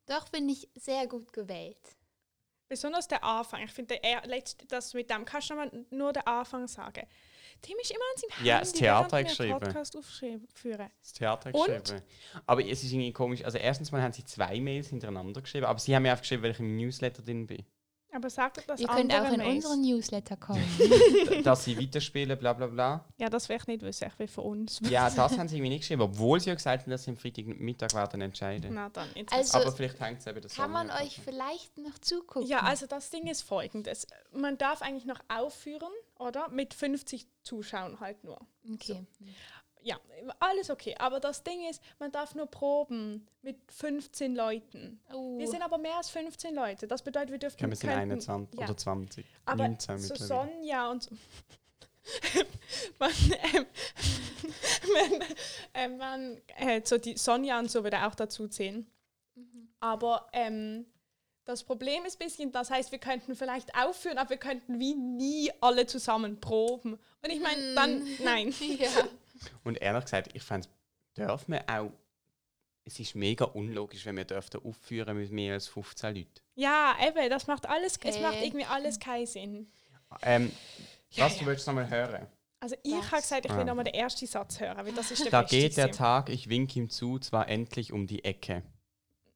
Doch, 0.06 0.28
finde 0.28 0.54
ich 0.54 0.68
sehr 0.74 1.06
gut 1.06 1.32
gewählt. 1.32 1.76
Besonders 2.68 3.08
der 3.08 3.22
Anfang. 3.24 3.62
Ich 3.62 3.70
finde, 3.72 3.98
der 3.98 4.04
er- 4.04 4.42
das 4.68 4.94
mit 4.94 5.10
dem 5.10 5.24
kannst 5.24 5.50
du 5.50 5.54
nur 5.90 6.12
den 6.12 6.26
Anfang 6.26 6.66
sagen. 6.66 7.06
Tim 7.62 7.76
ist 7.80 7.90
immer 7.90 8.00
an 8.14 8.20
seinem 8.20 8.46
Ja, 8.46 8.54
Handy, 8.56 8.70
das 8.70 8.72
Theater 8.78 9.24
geschrieben. 9.24 9.58
Podcast 9.60 9.96
aufführen. 9.96 10.46
Das 11.02 11.12
Theater 11.12 11.54
Und? 11.54 11.66
geschrieben. 11.66 12.02
Aber 12.46 12.64
es 12.64 12.82
ist 12.84 12.92
irgendwie 12.92 13.12
komisch. 13.12 13.44
Also 13.44 13.58
erstens 13.58 13.90
mal 13.92 14.00
haben 14.02 14.12
sie 14.12 14.24
zwei 14.24 14.60
Mails 14.60 14.88
hintereinander 14.88 15.40
geschrieben, 15.42 15.66
aber 15.66 15.78
sie 15.78 15.94
haben 15.94 16.02
mir 16.04 16.12
aufgeschrieben, 16.12 16.42
weil 16.44 16.52
ich 16.52 16.60
im 16.60 16.76
Newsletter 16.76 17.22
drin 17.22 17.46
bin. 17.46 17.64
Aber 18.10 18.30
sag 18.30 18.54
doch 18.54 18.62
das 18.62 18.80
Ihr 18.80 18.88
könnt 18.88 19.12
auch 19.12 19.30
in 19.30 19.36
Mails. 19.36 19.66
unseren 19.66 19.82
Newsletter 19.82 20.38
kommen. 20.38 20.64
Dass 21.44 21.64
sie 21.64 21.78
weiterspielen, 21.78 22.38
bla 22.38 22.54
bla 22.54 22.66
bla. 22.66 23.04
Ja, 23.18 23.28
das 23.28 23.50
will 23.50 23.56
ich 23.56 23.66
nicht 23.66 23.82
wissen. 23.82 24.08
Ich 24.10 24.18
will 24.18 24.28
von 24.28 24.44
uns. 24.44 24.80
Ja, 24.88 25.10
das 25.10 25.18
haben 25.38 25.46
sie 25.46 25.56
irgendwie 25.56 25.68
nicht 25.68 25.80
geschrieben, 25.82 26.00
obwohl 26.00 26.40
sie 26.40 26.48
ja 26.48 26.54
gesagt 26.54 26.84
haben, 26.84 26.90
dass 26.90 27.04
sie 27.04 27.10
am 27.10 27.18
Freitagmittag 27.18 27.92
werden 27.92 28.22
entscheiden. 28.22 28.72
Na 28.72 28.88
dann. 28.88 29.08
Jetzt 29.14 29.30
Also, 29.34 29.58
aber 29.58 29.72
vielleicht 29.72 30.00
hängt 30.00 30.20
es 30.20 30.26
eben 30.26 30.40
das 30.40 30.54
Kann 30.54 30.70
man 30.70 30.90
euch 30.90 31.20
vielleicht 31.22 31.76
noch 31.76 31.98
zugucken? 31.98 32.48
Ja, 32.48 32.60
also 32.60 32.86
das 32.86 33.10
Ding 33.10 33.26
ist 33.26 33.42
folgendes. 33.42 34.06
Man 34.32 34.56
darf 34.56 34.80
eigentlich 34.80 35.04
noch 35.04 35.20
aufführen, 35.28 35.92
oder? 36.18 36.48
Mit 36.48 36.74
50 36.74 37.26
Zuschauern 37.42 38.00
halt 38.00 38.22
nur. 38.24 38.38
Okay. 38.72 39.04
Ja, 39.82 39.98
alles 40.40 40.70
okay. 40.70 40.96
Aber 40.98 41.20
das 41.20 41.44
Ding 41.44 41.68
ist, 41.68 41.80
man 41.98 42.10
darf 42.10 42.34
nur 42.34 42.46
proben 42.46 43.26
mit 43.42 43.56
15 43.70 44.34
Leuten. 44.34 45.00
Oh. 45.12 45.38
Wir 45.38 45.46
sind 45.46 45.62
aber 45.62 45.78
mehr 45.78 45.96
als 45.96 46.10
15 46.10 46.54
Leute. 46.54 46.88
Das 46.88 47.02
bedeutet, 47.02 47.30
wir 47.30 47.38
dürfen 47.38 47.58
Ja, 47.60 47.68
wir 47.68 47.76
sind 47.76 47.88
könnten- 47.90 48.12
21 48.12 48.58
ja. 48.60 48.66
oder 48.66 48.76
20. 48.76 49.26
Aber 49.44 49.68
19 49.68 49.98
so. 49.98 50.14
Sonja 50.16 50.90
und 50.90 51.04
so. 51.04 51.10
man, 52.98 53.10
ähm, 53.54 53.66
man, 54.92 55.20
äh, 55.74 55.88
man 55.88 56.40
äh, 56.56 56.82
so 56.84 56.98
die 56.98 57.16
Sonja 57.16 57.58
und 57.58 57.70
so 57.70 57.84
würde 57.84 58.04
auch 58.06 58.14
dazu 58.14 58.48
zählen. 58.48 58.86
Mhm. 59.36 59.68
Aber 59.80 60.28
ähm, 60.32 60.86
das 61.48 61.64
Problem 61.64 62.04
ist 62.04 62.20
ein 62.20 62.26
bisschen, 62.26 62.52
das 62.52 62.70
heißt, 62.70 62.92
wir 62.92 62.98
könnten 62.98 63.34
vielleicht 63.34 63.74
aufführen, 63.74 64.18
aber 64.18 64.30
wir 64.30 64.36
könnten 64.36 64.78
wie 64.78 64.94
nie 64.94 65.50
alle 65.62 65.86
zusammen 65.86 66.38
proben. 66.40 66.98
Und 67.22 67.30
ich 67.30 67.40
meine, 67.40 67.74
dann, 67.74 68.06
nein. 68.22 68.54
Ja. 68.78 68.88
Und 69.64 69.80
ehrlich 69.80 70.04
gesagt, 70.04 70.30
ich 70.34 70.42
fände 70.42 70.68
es, 70.68 71.16
dürfen 71.16 71.52
wir 71.54 71.64
auch, 71.68 71.90
es 72.84 73.00
ist 73.00 73.14
mega 73.14 73.46
unlogisch, 73.46 74.04
wenn 74.06 74.16
wir 74.16 74.24
dürften 74.24 74.60
aufführen 74.64 75.16
mit 75.16 75.32
mehr 75.32 75.54
als 75.54 75.68
15 75.68 76.14
Leuten. 76.16 76.30
Ja, 76.54 76.94
eben, 77.06 77.30
das 77.30 77.46
macht 77.46 77.66
alles, 77.66 77.98
es 78.04 78.16
Hä? 78.16 78.22
macht 78.22 78.42
irgendwie 78.42 78.66
alles 78.66 78.98
keinen 79.00 79.26
Sinn. 79.26 79.72
Ähm, 80.22 80.52
Ja, 81.10 81.24
was, 81.24 81.34
ja. 81.34 81.40
du 81.40 81.46
willst 81.46 81.66
nochmal 81.66 81.88
hören? 81.88 82.26
Also 82.60 82.76
ich 82.82 82.94
habe 82.94 83.22
gesagt, 83.22 83.46
ich 83.46 83.52
will 83.52 83.60
Ah. 83.60 83.64
nochmal 83.64 83.84
den 83.84 83.94
ersten 83.94 84.26
Satz 84.26 84.58
hören, 84.60 84.84
weil 84.84 84.92
das 84.92 85.10
ist 85.10 85.24
der 85.24 85.30
Da 85.30 85.42
beste 85.42 85.56
geht 85.56 85.76
der 85.76 85.84
gewesen. 85.86 85.98
Tag, 85.98 86.28
ich 86.28 86.48
wink 86.50 86.74
ihm 86.76 86.90
zu, 86.90 87.18
zwar 87.18 87.48
endlich 87.48 87.92
um 87.92 88.06
die 88.06 88.24
Ecke. 88.24 88.62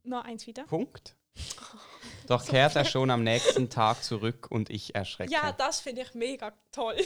Noch 0.03 0.25
eins 0.25 0.47
wieder. 0.47 0.65
Punkt. 0.65 1.15
Doch 2.27 2.47
kehrt 2.47 2.77
er 2.77 2.85
schon 2.85 3.11
am 3.11 3.23
nächsten 3.23 3.71
Tag 3.71 4.03
zurück 4.03 4.49
und 4.51 4.71
ich 4.71 4.95
erschrecke. 4.95 5.33
Ja, 5.33 5.53
das 5.53 5.81
finde 5.81 6.03
ich 6.03 6.15
mega 6.15 6.53
toll. 6.71 6.97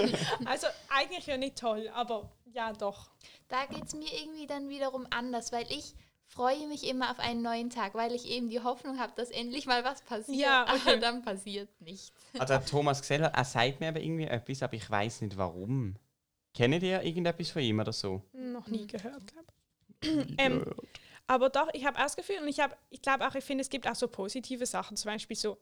also 0.44 0.66
eigentlich 0.88 1.26
ja 1.26 1.36
nicht 1.36 1.58
toll, 1.58 1.90
aber 1.94 2.30
ja 2.52 2.72
doch. 2.72 3.10
Da 3.48 3.66
geht 3.66 3.84
es 3.86 3.94
mir 3.94 4.12
irgendwie 4.12 4.46
dann 4.46 4.68
wiederum 4.68 5.06
anders, 5.10 5.52
weil 5.52 5.66
ich 5.70 5.94
freue 6.26 6.66
mich 6.68 6.88
immer 6.88 7.10
auf 7.10 7.18
einen 7.18 7.42
neuen 7.42 7.70
Tag, 7.70 7.94
weil 7.94 8.12
ich 8.12 8.28
eben 8.28 8.48
die 8.48 8.60
Hoffnung 8.60 8.98
habe, 8.98 9.12
dass 9.16 9.30
endlich 9.30 9.66
mal 9.66 9.84
was 9.84 10.02
passiert. 10.02 10.38
Ja, 10.38 10.64
okay. 10.64 10.80
Aber 10.86 10.96
dann 10.98 11.22
passiert 11.22 11.68
nichts. 11.80 12.12
Also 12.38 12.54
der 12.54 12.64
Thomas 12.64 13.00
Geseller, 13.00 13.28
er 13.28 13.44
sagt 13.44 13.80
mir 13.80 13.88
aber 13.88 14.00
irgendwie 14.00 14.24
etwas, 14.24 14.62
aber 14.62 14.74
ich 14.74 14.88
weiß 14.88 15.22
nicht 15.22 15.36
warum. 15.36 15.96
Kennt 16.54 16.82
ihr 16.82 17.02
irgendetwas 17.02 17.50
von 17.50 17.62
ihm 17.62 17.80
oder 17.80 17.92
so? 17.92 18.22
Noch 18.32 18.66
nie 18.66 18.86
gehört, 18.86 19.26
glaube 19.26 19.46
ähm, 20.38 20.64
Aber 21.26 21.50
doch, 21.50 21.68
ich 21.72 21.84
habe 21.84 21.98
auch 21.98 22.04
das 22.04 22.16
Gefühl 22.16 22.36
und 22.40 22.48
ich 22.48 22.60
habe, 22.60 22.76
ich 22.90 23.02
glaube 23.02 23.26
auch, 23.26 23.34
ich 23.34 23.44
finde, 23.44 23.62
es 23.62 23.70
gibt 23.70 23.88
auch 23.88 23.94
so 23.94 24.08
positive 24.08 24.66
Sachen, 24.66 24.96
zum 24.96 25.10
Beispiel 25.10 25.36
so, 25.36 25.58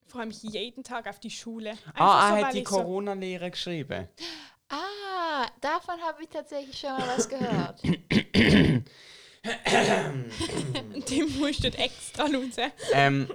ich 0.00 0.10
freue 0.10 0.26
mich 0.26 0.42
jeden 0.42 0.82
Tag 0.82 1.08
auf 1.08 1.20
die 1.20 1.30
Schule. 1.30 1.70
Einfach 1.70 1.92
ah, 1.96 2.30
so, 2.30 2.36
er 2.36 2.46
hat 2.46 2.54
die 2.54 2.60
ich 2.60 2.68
so, 2.68 2.76
Corona-Lehre 2.76 3.50
geschrieben. 3.50 4.08
Ah, 4.68 5.46
davon 5.60 6.00
habe 6.00 6.22
ich 6.22 6.28
tatsächlich 6.28 6.78
schon 6.78 6.90
mal 6.90 7.08
was 7.08 7.28
gehört. 7.28 7.82
Dem 11.10 11.38
musst 11.38 11.64
du 11.64 11.68
extra 11.68 12.28
hören. 12.28 12.52
ähm, 12.92 13.28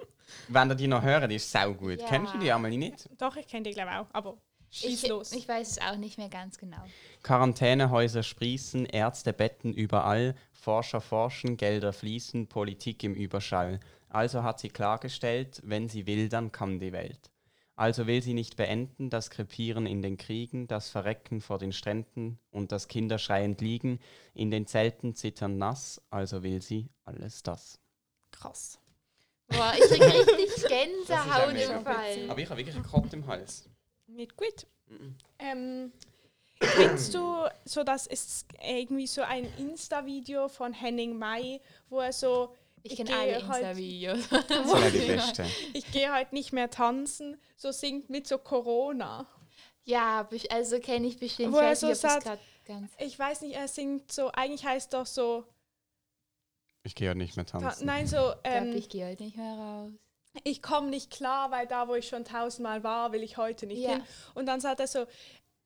wenn 0.48 0.70
ihr 0.70 0.76
die 0.76 0.88
noch 0.88 1.04
hören, 1.04 1.30
die 1.30 1.36
ist 1.36 1.52
sau 1.52 1.74
gut. 1.74 2.00
Ja. 2.00 2.08
Kennst 2.08 2.34
du 2.34 2.38
die 2.38 2.52
einmal 2.52 2.72
nicht? 2.72 3.10
Doch, 3.18 3.36
ich 3.36 3.48
kenne 3.48 3.64
die 3.64 3.72
glaube 3.72 3.92
ich 3.92 3.98
auch, 3.98 4.08
aber 4.14 4.38
schieß 4.78 5.04
Ich, 5.04 5.10
los. 5.10 5.32
ich 5.32 5.48
weiß 5.48 5.72
es 5.72 5.82
auch 5.82 5.98
nicht 5.98 6.18
mehr 6.18 6.30
ganz 6.30 6.58
genau. 6.58 6.84
Quarantänehäuser 7.24 8.24
sprießen, 8.24 8.86
Ärzte 8.86 9.34
betten 9.34 9.74
überall, 9.74 10.36
Forscher 10.52 11.02
forschen, 11.02 11.58
Gelder 11.58 11.94
fließen, 11.94 12.48
Politik 12.48 13.04
im 13.04 13.14
Überschall. 13.14 13.80
Also 14.10 14.44
hat 14.44 14.60
sie 14.60 14.70
klargestellt, 14.70 15.62
wenn 15.64 15.90
sie 15.90 16.08
will, 16.08 16.30
dann 16.30 16.52
kann 16.52 16.80
die 16.80 16.94
Welt. 16.94 17.32
Also 17.76 18.08
will 18.08 18.24
sie 18.24 18.34
nicht 18.34 18.56
beenden, 18.56 19.12
das 19.12 19.30
Krepieren 19.30 19.86
in 19.86 20.02
den 20.02 20.18
Kriegen, 20.18 20.68
das 20.68 20.90
Verrecken 20.90 21.42
vor 21.42 21.60
den 21.60 21.72
Stränden 21.72 22.40
und 22.50 22.72
das 22.72 22.88
Kinderschreiend 22.88 23.62
liegen, 23.62 24.00
in 24.34 24.50
den 24.50 24.66
Zelten 24.66 25.14
zittern 25.14 25.60
nass, 25.60 26.02
also 26.10 26.42
will 26.42 26.62
sie 26.62 26.90
alles 27.06 27.44
das. 27.44 27.80
Krass. 28.32 28.80
Boah, 29.48 29.74
ich 29.78 29.86
krieg 29.90 30.02
richtig 30.02 30.66
Gänsehaut 30.68 31.54
im 31.54 31.84
Fall. 31.84 32.30
Aber 32.30 32.40
ich 32.40 32.50
habe 32.50 32.60
wirklich 32.60 32.76
einen 32.76 32.84
Kott 32.84 33.14
im 33.14 33.28
Hals. 33.28 33.70
Nicht 34.08 34.36
gut. 34.38 34.66
Ähm, 35.40 35.92
kennst 36.60 37.14
du 37.14 37.48
so, 37.66 37.84
dass 37.84 38.08
es 38.08 38.46
irgendwie 38.66 39.08
so 39.08 39.22
ein 39.22 39.46
Insta-Video 39.58 40.48
von 40.48 40.74
Henning 40.74 41.18
May, 41.18 41.62
wo 41.90 42.00
er 42.00 42.14
so 42.14 42.56
Ich 42.84 42.92
Ich 42.94 42.98
kenne 42.98 43.10
gehe 43.10 43.20
alle 43.36 43.48
halt- 43.48 43.64
Insta-Videos. 43.64 44.28
Beste. 45.08 45.46
ich 45.74 45.92
gehe 45.92 46.14
heute 46.16 46.34
nicht 46.34 46.54
mehr 46.54 46.70
tanzen, 46.70 47.38
so 47.58 47.72
singt 47.72 48.10
mit 48.10 48.28
so 48.28 48.38
Corona. 48.38 49.28
Ja, 49.84 50.28
also 50.50 50.80
kenne 50.80 51.08
ich 51.08 51.18
bestimmt. 51.18 51.54
Wo 51.54 51.58
ich 51.58 51.64
er 51.64 51.70
weiß 51.72 51.80
so 51.82 51.88
nicht, 51.88 52.02
sagt-. 52.02 52.40
Ich 53.00 53.18
weiß 53.18 53.42
nicht, 53.42 53.56
er 53.56 53.68
singt 53.68 54.12
so, 54.12 54.30
eigentlich 54.32 54.66
heißt 54.66 54.94
doch 54.94 55.06
so, 55.06 55.46
Ich 56.84 56.96
gehe 56.96 57.08
ja 57.08 57.14
nicht 57.16 57.36
mehr 57.36 57.46
ta 57.46 57.60
tanzen. 57.60 57.86
nein, 57.86 58.08
so, 58.08 58.18
Ich 58.18 58.22
glaube, 58.22 58.40
ähm, 58.44 58.76
ich 58.76 58.90
gehe 58.90 59.08
heute 59.08 59.24
nicht 59.24 59.38
mehr 59.38 59.54
raus. 59.54 59.92
Ich 60.44 60.62
komme 60.62 60.90
nicht 60.90 61.12
klar, 61.12 61.52
weil 61.52 61.68
da, 61.68 61.88
wo 61.88 61.96
ich 61.96 62.08
schon 62.08 62.26
tausendmal 62.26 62.84
war, 62.84 63.12
will 63.12 63.24
ich 63.24 63.38
heute 63.38 63.66
nicht 63.68 63.80
Ja. 63.80 63.92
hin. 63.92 64.04
Und 64.34 64.46
dann 64.46 64.60
sagt 64.60 64.80
er 64.80 64.88
so, 64.88 65.06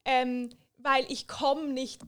ähm, 0.05 0.49
weil 0.77 1.05
ich 1.11 1.27
komme 1.27 1.67
nicht. 1.67 2.01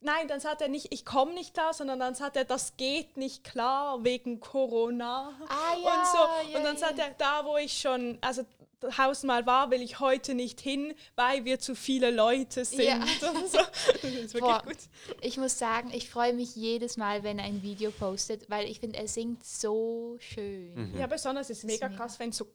Nein, 0.00 0.28
dann 0.28 0.38
sagt 0.40 0.60
er 0.60 0.68
nicht, 0.68 0.92
ich 0.92 1.04
komme 1.04 1.34
nicht 1.34 1.54
klar, 1.54 1.74
sondern 1.74 1.98
dann 1.98 2.14
sagt 2.14 2.36
er, 2.36 2.44
das 2.44 2.76
geht 2.76 3.16
nicht 3.16 3.42
klar 3.42 4.04
wegen 4.04 4.38
Corona. 4.38 5.32
Ah 5.48 5.74
und 5.74 5.84
ja, 5.84 6.04
so. 6.04 6.50
ja, 6.52 6.58
und 6.58 6.64
dann 6.64 6.76
ja. 6.76 6.80
sagt 6.80 6.98
er, 6.98 7.10
da 7.18 7.44
wo 7.44 7.56
ich 7.56 7.80
schon, 7.80 8.18
also 8.20 8.44
tausendmal 8.80 9.46
war, 9.46 9.70
will 9.70 9.82
ich 9.82 10.00
heute 10.00 10.34
nicht 10.34 10.60
hin, 10.60 10.94
weil 11.16 11.44
wir 11.44 11.58
zu 11.58 11.74
viele 11.74 12.10
Leute 12.10 12.64
sind. 12.64 12.82
Ja. 12.82 13.04
So. 13.20 13.58
Das 14.02 14.04
ist 14.04 14.34
wirklich 14.34 14.40
Boah. 14.40 14.62
gut. 14.64 14.76
Ich 15.22 15.36
muss 15.38 15.58
sagen, 15.58 15.90
ich 15.92 16.10
freue 16.10 16.32
mich 16.32 16.54
jedes 16.54 16.96
Mal, 16.96 17.22
wenn 17.22 17.38
er 17.38 17.46
ein 17.46 17.62
Video 17.62 17.90
postet, 17.90 18.48
weil 18.50 18.66
ich 18.68 18.80
finde, 18.80 18.98
er 18.98 19.08
singt 19.08 19.44
so 19.44 20.16
schön. 20.20 20.92
Mhm. 20.92 20.98
Ja, 20.98 21.06
besonders 21.06 21.50
ist 21.50 21.58
es 21.58 21.64
mega 21.64 21.88
mega. 21.88 21.98
krass, 21.98 22.18
wenn 22.18 22.32
so, 22.32 22.46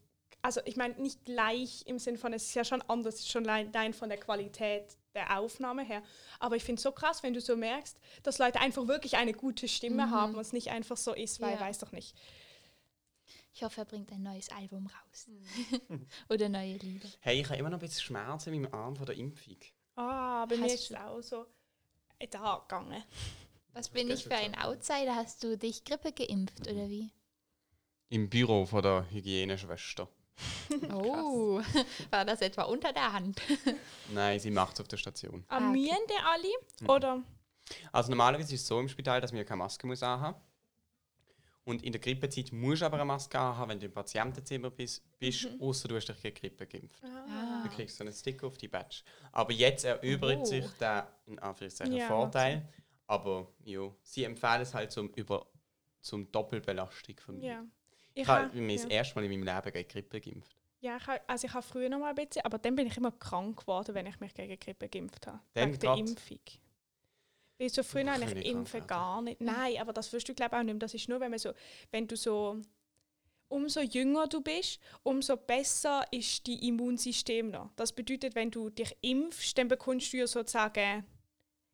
also 0.41 0.62
ich 0.65 0.75
meine 0.77 0.93
nicht 0.95 1.25
gleich 1.25 1.83
im 1.86 1.99
Sinn 1.99 2.17
von, 2.17 2.33
es 2.33 2.43
ist 2.43 2.53
ja 2.55 2.63
schon 2.63 2.81
anders, 2.83 3.15
es 3.15 3.21
ist 3.21 3.31
schon 3.31 3.47
allein 3.47 3.93
von 3.93 4.09
der 4.09 4.17
Qualität 4.19 4.86
der 5.15 5.39
Aufnahme 5.39 5.83
her, 5.83 6.01
aber 6.39 6.55
ich 6.55 6.63
finde 6.63 6.77
es 6.79 6.83
so 6.83 6.91
krass, 6.91 7.21
wenn 7.23 7.33
du 7.33 7.41
so 7.41 7.55
merkst, 7.55 7.97
dass 8.23 8.39
Leute 8.39 8.59
einfach 8.59 8.88
wirklich 8.88 9.15
eine 9.15 9.33
gute 9.33 9.67
Stimme 9.67 10.09
haben 10.09 10.33
und 10.36 10.41
es 10.41 10.53
nicht 10.53 10.69
einfach 10.71 10.97
so 10.97 11.13
ist, 11.13 11.39
weil 11.41 11.53
Ja. 11.53 11.59
weiß 11.59 11.79
doch 11.79 11.91
nicht. 11.91 12.15
Ich 13.55 13.61
hoffe, 13.63 13.81
er 13.81 13.85
bringt 13.85 14.11
ein 14.11 14.23
neues 14.23 14.49
Album 14.49 14.87
raus. 14.87 15.27
Mhm. 15.27 16.07
Oder 16.29 16.49
neue 16.49 16.77
Lieder. 16.77 17.07
Hey, 17.19 17.39
ich 17.41 17.45
habe 17.49 17.57
immer 17.59 17.69
noch 17.69 17.77
ein 17.77 17.81
bisschen 17.81 18.01
Schmerzen 18.01 18.51
in 18.53 18.61
meinem 18.63 18.73
Arm 18.73 18.95
von 18.95 19.05
der 19.05 19.15
Impfung. 19.15 19.57
Ah, 19.95 20.45
bei 20.47 20.57
mir 20.57 20.63
Hast 20.65 20.73
ist 20.73 20.91
es 20.91 20.97
auch 20.97 21.21
so 21.21 21.45
äh, 22.17 22.27
da 22.27 22.57
gegangen. 22.67 23.03
Was 23.73 23.89
bin 23.89 24.09
ich 24.09 24.23
für 24.23 24.35
ein 24.35 24.55
Outsider? 24.57 25.15
Hast 25.15 25.43
du 25.43 25.55
dich 25.57 25.83
Grippe 25.83 26.11
geimpft 26.11 26.61
oder 26.61 26.89
wie? 26.89 27.11
Im 28.09 28.29
Büro 28.29 28.65
von 28.65 28.81
der 28.81 29.09
Hygieneschwester. 29.09 30.07
Oh, 30.91 31.61
war 32.09 32.25
das 32.25 32.41
etwa 32.41 32.63
unter 32.63 32.91
der 32.91 33.13
Hand? 33.13 33.39
Nein, 34.11 34.39
sie 34.39 34.49
macht 34.49 34.73
es 34.73 34.81
auf 34.81 34.87
der 34.87 34.97
Station. 34.97 35.45
Ah, 35.47 35.57
Ah, 35.59 35.69
okay. 35.69 35.91
alle? 36.25 36.47
Mhm. 36.81 36.89
Oder? 36.89 37.23
Also 37.91 38.09
normalerweise 38.09 38.55
ist 38.55 38.61
es 38.61 38.67
so 38.67 38.79
im 38.79 38.89
Spital, 38.89 39.21
dass 39.21 39.31
man 39.31 39.45
keine 39.45 39.59
Maske 39.59 39.85
muss 39.85 40.01
anhaben 40.01 40.41
Und 41.65 41.82
in 41.84 41.93
der 41.93 42.02
Grippezeit 42.02 42.52
musst 42.52 42.82
du 42.82 42.86
aber 42.86 42.95
eine 42.97 43.06
Maske 43.06 43.39
anhaben, 43.39 43.71
wenn 43.71 43.80
du 43.80 43.86
im 43.86 43.93
Patientenzimmer 43.93 44.69
bist, 44.69 45.02
bist 45.17 45.47
außer 45.60 45.88
du 45.88 45.95
hast 45.95 46.08
dich 46.10 46.21
gegen 46.21 46.36
Grippe 46.36 46.67
geimpft. 46.67 47.02
Ah. 47.06 47.62
Dann 47.63 47.69
kriegst 47.71 47.97
du 47.99 48.04
einen 48.04 48.12
Sticker 48.13 48.47
auf 48.47 48.58
die 48.58 48.67
Badge. 48.67 48.97
Aber 49.32 49.54
jetzt 49.54 49.86
erübrigt 49.86 50.41
Oh. 50.41 50.45
sich 50.45 50.65
der, 50.80 51.08
in 51.26 51.39
Anführungszeichen, 51.39 51.93
Ja, 51.95 52.08
Vorteil. 52.08 52.67
Aber 53.08 53.47
jo, 53.63 53.95
sie 54.02 54.23
empfehlen 54.26 54.62
es 54.62 54.73
halt 54.73 54.91
zum, 54.91 55.10
über, 55.10 55.47
zum 56.02 56.30
Doppelbelastung 56.32 57.15
von 57.19 57.38
mir. 57.38 57.45
Ja. 57.47 57.65
Ich 58.13 58.21
Ich 58.23 58.28
habe 58.28 58.45
ha- 58.47 58.54
mir 58.54 58.73
das 58.76 58.84
ja. 58.84 58.89
erste 58.89 59.15
Mal 59.15 59.26
in 59.26 59.32
meinem 59.41 59.56
Leben 59.56 59.71
gegen 59.73 59.88
Grippe 59.89 60.19
geimpft. 60.21 60.56
Ja, 60.82 60.97
ich 60.97 61.08
ha, 61.08 61.17
also 61.28 61.47
ich 61.47 61.54
habe 61.54 61.63
früher 61.65 61.88
noch 61.88 61.99
mal 61.99 62.10
ein 62.10 62.15
bisschen, 62.15 62.43
aber 62.43 62.58
dann 62.58 62.76
bin 62.76 62.88
ich 62.88 62.97
immer 62.97 63.12
krank 63.13 63.62
geworden, 63.62 63.95
wenn 63.95 64.06
ich 64.06 64.19
mich 64.19 64.34
gegen 64.34 64.60
Grippe 64.60 64.89
geimpft 64.89 65.26
habe. 65.28 65.39
Dann 65.54 65.69
Wegen 65.69 65.80
der? 65.80 65.95
Impfung. 65.95 66.39
Weil 67.59 67.69
so 67.69 67.83
früher 67.83 68.05
Keine 68.05 68.25
eigentlich 68.25 68.47
impfen 68.47 68.85
gar 68.87 69.21
nicht. 69.21 69.39
Nein, 69.41 69.77
aber 69.79 69.93
das 69.93 70.11
wirst 70.11 70.27
du 70.27 70.33
glaube 70.33 70.57
auch 70.57 70.63
nicht 70.63 70.73
mehr. 70.73 70.79
Das 70.79 70.93
ist 70.93 71.07
nur, 71.07 71.19
wenn 71.19 71.29
man 71.29 71.39
so, 71.39 71.53
wenn 71.91 72.07
du 72.07 72.15
so, 72.15 72.59
umso 73.47 73.81
jünger 73.81 74.27
du 74.27 74.41
bist, 74.41 74.79
umso 75.03 75.37
besser 75.37 76.03
ist 76.11 76.47
dein 76.47 76.59
Immunsystem 76.59 77.51
noch. 77.51 77.71
Das 77.75 77.93
bedeutet, 77.93 78.35
wenn 78.35 78.49
du 78.49 78.69
dich 78.69 78.95
impfst, 79.01 79.57
dann 79.57 79.67
bekommst 79.67 80.11
du 80.13 80.17
ja 80.17 80.27
sozusagen 80.27 81.05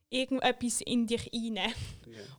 irgendetwas 0.10 0.82
in 0.82 1.08
dich 1.08 1.30
rein. 1.34 1.56
Ja. 1.56 1.74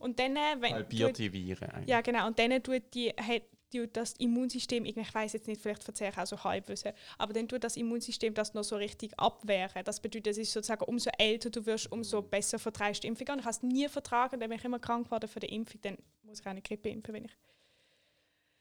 Und 0.01 0.19
dann, 0.19 0.35
wenn 0.35 0.75
Halbierte 0.75 1.33
Viren 1.33 1.71
eigentlich. 1.71 1.89
ja, 1.89 2.01
genau. 2.01 2.27
Und 2.27 2.39
dann 2.39 2.63
tut, 2.63 2.83
die, 2.95 3.11
hat, 3.11 3.43
tut 3.71 3.97
das 3.97 4.13
Immunsystem, 4.15 4.85
ich 4.85 4.97
weiß 5.15 5.33
jetzt 5.33 5.47
nicht, 5.49 5.61
vielleicht 5.61 5.87
erzähle 5.87 6.11
ich 6.11 6.19
auch 6.19 6.27
so 6.27 6.43
Halbwissen, 6.43 6.93
aber 7.19 7.33
dann 7.33 7.49
tut 7.49 7.65
das 7.65 7.77
Immunsystem 7.77 8.35
das 8.35 8.55
noch 8.55 8.65
so 8.65 8.77
richtig 8.77 9.19
abwehren. 9.19 9.85
Das 9.85 10.01
bedeutet, 10.01 10.29
es 10.29 10.39
ist 10.39 10.53
sozusagen, 10.53 10.85
umso 10.85 11.11
älter 11.19 11.51
du 11.51 11.65
wirst, 11.67 11.91
umso 11.93 12.23
besser 12.23 12.59
vertreibst 12.59 13.03
du 13.03 13.07
die 13.07 13.09
Impfung. 13.09 13.29
Und 13.33 13.39
ich 13.41 13.45
habe 13.45 13.51
es 13.57 13.63
nie 13.63 13.89
vertragen, 13.89 14.39
dann 14.41 14.49
bin 14.51 14.59
ich 14.59 14.65
immer 14.65 14.79
krank 14.79 15.05
geworden 15.07 15.29
für 15.29 15.41
die 15.41 15.55
Impfung, 15.55 15.81
dann 15.83 15.97
muss 16.23 16.41
ich 16.41 16.47
auch 16.47 16.51
eine 16.51 16.63
Grippe 16.63 16.89
impfen, 16.89 17.15
wenn 17.15 17.25
ich... 17.25 17.37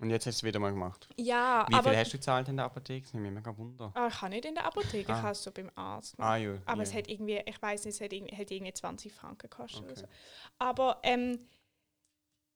Und 0.01 0.11
jetzt 0.11 0.25
hast 0.25 0.41
du 0.41 0.45
es 0.45 0.47
wieder 0.47 0.59
mal 0.59 0.69
gemacht. 0.71 1.09
Ja, 1.17 1.65
Wie 1.67 1.73
aber... 1.73 1.89
viel 1.89 1.99
hast 1.99 2.13
du 2.13 2.17
gezahlt 2.17 2.47
in 2.47 2.55
der 2.55 2.67
Apotheke? 2.67 3.01
Das 3.03 3.13
nimmt 3.13 3.25
mich 3.25 3.33
mega 3.33 3.57
wunder. 3.57 3.91
Ah, 3.95 4.07
ich 4.07 4.21
habe 4.21 4.29
nicht 4.33 4.45
in 4.45 4.55
der 4.55 4.63
Apotheke, 4.65 5.11
Ah. 5.11 5.17
ich 5.17 5.21
habe 5.23 5.31
es 5.33 5.43
so 5.43 5.51
beim 5.51 5.69
Arzt 5.75 6.15
gemacht. 6.15 6.31
Ah, 6.31 6.37
ja. 6.37 6.53
Aber 6.65 6.77
ja. 6.77 6.83
es 6.83 6.93
hat 6.93 7.09
irgendwie, 7.09 7.41
ich 7.45 7.61
weiß 7.61 7.83
nicht, 7.83 7.95
es 7.95 8.01
hat 8.01 8.13
irgendwie, 8.13 8.33
hat 8.33 8.49
irgendwie 8.49 8.71
20 8.71 9.11
Franken 9.11 9.49
gekostet 9.49 9.83
Okay. 9.83 9.95
so. 9.99 10.05
Aber 10.57 10.99
ähm, 11.03 11.37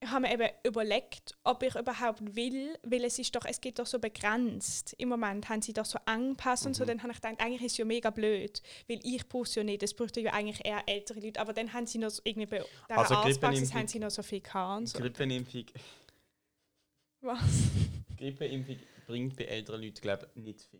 ich 0.04 0.10
habe 0.12 0.22
mir 0.28 0.34
eben 0.34 0.50
überlegt, 0.64 1.36
ob 1.44 1.64
ich 1.64 1.76
überhaupt 1.76 2.36
will, 2.36 2.78
weil 2.84 3.04
es 3.06 3.18
ist 3.20 3.36
doch, 3.36 3.46
es 3.46 3.62
geht 3.62 3.80
doch 3.80 3.86
so 3.86 4.00
begrenzt. 4.00 4.94
Im 4.98 5.10
Moment 5.10 5.48
haben 5.50 5.62
sie 5.62 5.74
doch 5.74 5.86
so 5.86 5.98
angepasst 6.06 6.66
und 6.66 6.74
so, 6.76 6.84
Mhm. 6.84 6.88
dann 6.88 7.04
habe 7.04 7.14
ich 7.14 7.22
gedacht, 7.22 7.40
eigentlich 7.40 7.62
ist 7.64 7.72
es 7.74 7.78
ja 7.78 7.86
mega 7.86 8.10
blöd, 8.10 8.62
weil 8.88 9.00
ich 9.04 9.28
brauche 9.28 9.44
es 9.44 9.56
ja 9.56 9.64
nicht, 9.64 9.82
es 9.84 9.94
bräuchte 9.94 10.20
ja 10.22 10.34
eigentlich 10.34 10.66
eher 10.66 10.84
ältere 10.88 11.20
Leute, 11.20 11.40
aber 11.40 11.54
dann 11.54 11.72
haben 11.74 11.88
sie 11.88 11.98
noch 12.00 12.10
so 12.10 12.22
irgendwie 12.26 12.48
bei 12.48 12.66
der 12.90 12.98
Also 12.98 13.16
Arztpraxis 13.16 13.38
Grippenimpfung- 13.72 13.74
haben 13.80 13.88
sie 13.88 14.00
noch 14.00 14.12
so 14.12 14.24
viel 14.24 14.42
gehabt 14.42 14.88
so. 14.90 14.98
Grippenimpfung, 15.00 15.66
Was? 17.22 17.40
Grippeimpfung 18.18 18.78
bringt 19.08 19.36
bei 19.38 19.46
älteren 19.46 19.82
Leuten, 19.82 20.02
glaube 20.02 20.28
ich, 20.36 20.44
nicht 20.44 20.62
viel. 20.62 20.80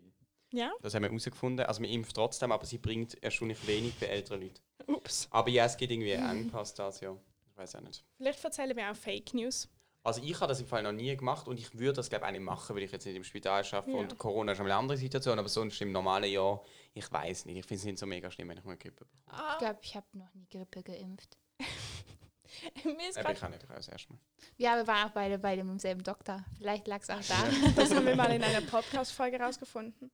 Ja? 0.52 0.72
Das 0.82 0.94
haben 0.94 1.02
wir 1.04 1.10
herausgefunden. 1.10 1.66
Also 1.66 1.82
man 1.82 1.90
impft 1.90 2.16
trotzdem, 2.16 2.52
aber 2.52 2.66
sie 2.66 2.78
bringt 2.78 3.22
erstaunlich 3.24 3.66
wenig 3.68 3.94
bei 4.00 4.08
älteren 4.08 4.42
Leuten. 4.42 4.62
Ups. 4.88 5.28
Aber 5.32 5.50
ja, 5.50 5.66
es 5.66 5.76
gibt 5.78 5.92
irgendwie 5.92 6.14
einen 6.14 6.44
Engpass 6.44 6.74
das 6.74 7.00
Jahr. 7.02 7.18
Ich 7.54 7.58
weiß 7.58 7.76
auch 7.76 7.82
nicht. 7.82 8.04
Vielleicht 8.18 8.44
erzählen 8.44 8.76
wir 8.76 8.92
auch 8.92 8.96
Fake 8.96 9.34
News. 9.34 9.70
Also 10.06 10.22
ich 10.22 10.34
habe 10.36 10.48
das 10.48 10.60
im 10.60 10.68
Fall 10.68 10.84
noch 10.84 10.92
nie 10.92 11.16
gemacht 11.16 11.48
und 11.48 11.58
ich 11.58 11.78
würde 11.78 11.94
das 11.94 12.10
glaube 12.10 12.26
ich 12.26 12.28
auch 12.28 12.32
nicht 12.34 12.42
machen, 12.42 12.76
weil 12.76 12.84
ich 12.84 12.92
jetzt 12.92 13.06
nicht 13.06 13.16
im 13.16 13.24
Spital 13.24 13.64
arbeite 13.72 13.92
Ja. 13.92 13.98
und 13.98 14.18
Corona 14.18 14.52
ist 14.52 14.58
schon 14.58 14.66
eine 14.66 14.76
andere 14.76 14.98
Situation, 14.98 15.40
aber 15.40 15.48
sonst 15.48 15.80
im 15.82 15.94
normalen 15.94 16.30
Jahr, 16.30 16.62
ich 16.94 17.10
weiß 17.10 17.46
nicht. 17.46 17.58
Ich 17.60 17.66
finde 17.66 17.80
es 17.80 17.86
nicht 17.86 18.00
so 18.00 18.06
mega 18.06 18.30
schlimm, 18.30 18.50
wenn 18.50 18.58
ich 18.58 18.66
mal 18.66 18.76
Grippe 18.76 19.06
bekomme. 19.06 19.22
Ich 19.28 19.34
Ah, 19.34 19.58
glaube, 19.60 19.80
ich 19.82 19.96
habe 19.96 20.06
noch 20.14 20.34
nie 20.34 20.46
Grippe 20.50 20.84
geimpft. 20.84 21.38
mir 22.84 23.10
ist 23.10 23.18
Aber 23.18 23.28
grad 23.28 23.34
ich 23.36 23.40
kann 23.40 23.52
nicht, 23.52 23.62
ich 23.64 23.68
kann 23.68 23.78
das 23.78 23.88
erste 23.88 24.12
Mal. 24.12 24.20
Ja, 24.58 24.76
wir 24.76 24.88
waren 24.88 25.08
auch 25.10 25.14
beide 25.14 25.40
bei 25.40 25.56
dem 25.56 25.80
selben 25.80 26.04
Doktor. 26.04 26.44
Vielleicht 26.58 26.88
lag 26.88 27.02
es 27.02 27.10
auch 27.10 27.22
da. 27.22 27.72
Das 27.76 27.94
haben 27.96 28.06
wir 28.06 28.16
mal 28.16 28.32
in 28.34 28.44
einer 28.44 28.62
Podcast-Folge 28.62 29.40
rausgefunden. 29.40 30.12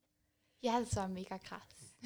Ja, 0.61 0.79
das 0.79 0.95
war 0.97 1.07
mega 1.07 1.39
krass. 1.39 1.61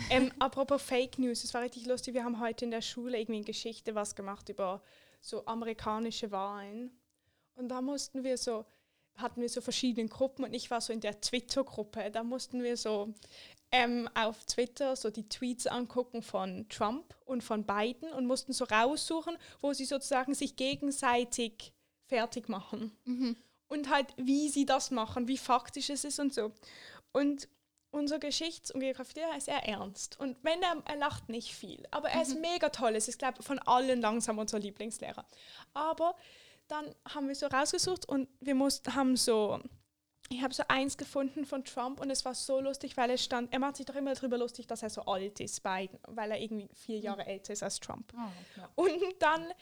Ähm, 0.10 0.32
apropos 0.40 0.82
Fake 0.82 1.20
News, 1.20 1.44
es 1.44 1.54
war 1.54 1.62
richtig 1.62 1.86
lustig. 1.86 2.14
Wir 2.14 2.24
haben 2.24 2.40
heute 2.40 2.66
in 2.66 2.72
der 2.72 2.82
Schule 2.82 3.20
irgendwie 3.20 3.40
in 3.40 3.46
Geschichte 3.46 3.94
was 3.94 4.16
gemacht 4.16 4.48
über 4.50 4.82
so 5.24 5.46
amerikanische 5.46 6.32
Wahlen. 6.32 6.92
Und 7.56 7.70
da 7.70 7.82
mussten 7.82 8.24
wir 8.24 8.38
so, 8.38 8.66
hatten 9.16 9.42
wir 9.42 9.50
so 9.50 9.62
verschiedene 9.62 10.10
Gruppen 10.10 10.44
und 10.44 10.54
ich 10.54 10.70
war 10.70 10.82
so 10.82 10.92
in 10.92 11.00
der 11.00 11.20
Twitter-Gruppe. 11.22 12.12
Da 12.12 12.24
mussten 12.24 12.62
wir 12.62 12.76
so 12.78 13.14
ähm, 13.72 14.10
auf 14.16 14.44
Twitter 14.46 14.96
so 14.96 15.10
die 15.10 15.30
Tweets 15.30 15.66
angucken 15.68 16.22
von 16.22 16.68
Trump 16.70 17.16
und 17.26 17.44
von 17.44 17.64
Biden 17.64 18.12
und 18.12 18.26
mussten 18.28 18.54
so 18.54 18.66
raussuchen, 18.66 19.38
wo 19.62 19.74
sie 19.74 19.86
sozusagen 19.86 20.34
sich 20.34 20.56
gegenseitig 20.56 21.74
fertig 22.08 22.50
machen 22.50 22.92
Mhm. 23.06 23.38
und 23.70 23.90
halt, 23.90 24.14
wie 24.18 24.50
sie 24.50 24.66
das 24.66 24.92
machen, 24.92 25.28
wie 25.28 25.38
faktisch 25.38 25.90
es 25.90 26.04
ist 26.04 26.20
und 26.20 26.34
so. 26.34 26.52
Und 27.14 27.48
unser 27.94 28.20
Geschichts- 28.20 28.72
und 28.72 28.80
Geografielehrer 28.80 29.38
ist 29.38 29.46
sehr 29.46 29.68
ernst. 29.68 30.20
Und 30.20 30.38
wenn 30.44 30.62
er, 30.62 30.82
er 30.86 30.96
lacht 30.96 31.30
nicht 31.30 31.54
viel, 31.54 31.86
aber 31.92 32.10
er 32.10 32.24
ist 32.24 32.40
mega 32.40 32.70
toll. 32.70 32.96
Es 32.96 33.08
ist, 33.08 33.20
glaube 33.20 33.38
ich, 33.40 33.46
von 33.46 33.60
allen 33.60 34.02
langsam 34.02 34.40
unser 34.40 34.60
Lieblingslehrer. 34.60 35.26
Aber 35.74 36.16
dann 36.68 36.96
haben 37.14 37.28
wir 37.28 37.36
so 37.36 37.46
rausgesucht 37.48 38.08
und 38.10 38.28
wir 38.40 38.56
mussten, 38.56 38.96
haben 38.96 39.16
so, 39.16 39.60
ich 40.30 40.42
habe 40.42 40.54
so 40.54 40.64
eins 40.70 40.98
gefunden 40.98 41.46
von 41.46 41.64
Trump 41.64 42.00
und 42.00 42.10
es 42.10 42.26
war 42.26 42.34
so 42.34 42.60
lustig, 42.60 42.98
weil 42.98 43.12
es 43.12 43.24
stand, 43.24 43.54
er 43.54 43.60
macht 43.60 43.76
sich 43.78 43.86
doch 43.86 43.96
immer 43.96 44.14
darüber 44.16 44.40
lustig, 44.40 44.66
dass 44.66 44.82
er 44.82 44.90
so 44.90 45.04
alt 45.04 45.40
ist, 45.40 45.62
Biden, 45.62 46.00
weil 46.08 46.32
er 46.32 46.40
irgendwie 46.40 46.70
vier 46.74 46.98
Jahre 46.98 47.28
älter 47.28 47.54
ist 47.54 47.62
als 47.62 47.80
Trump. 47.80 48.12
Oh, 48.16 48.60
ja. 48.60 48.70
Und 48.76 49.04
dann 49.20 49.54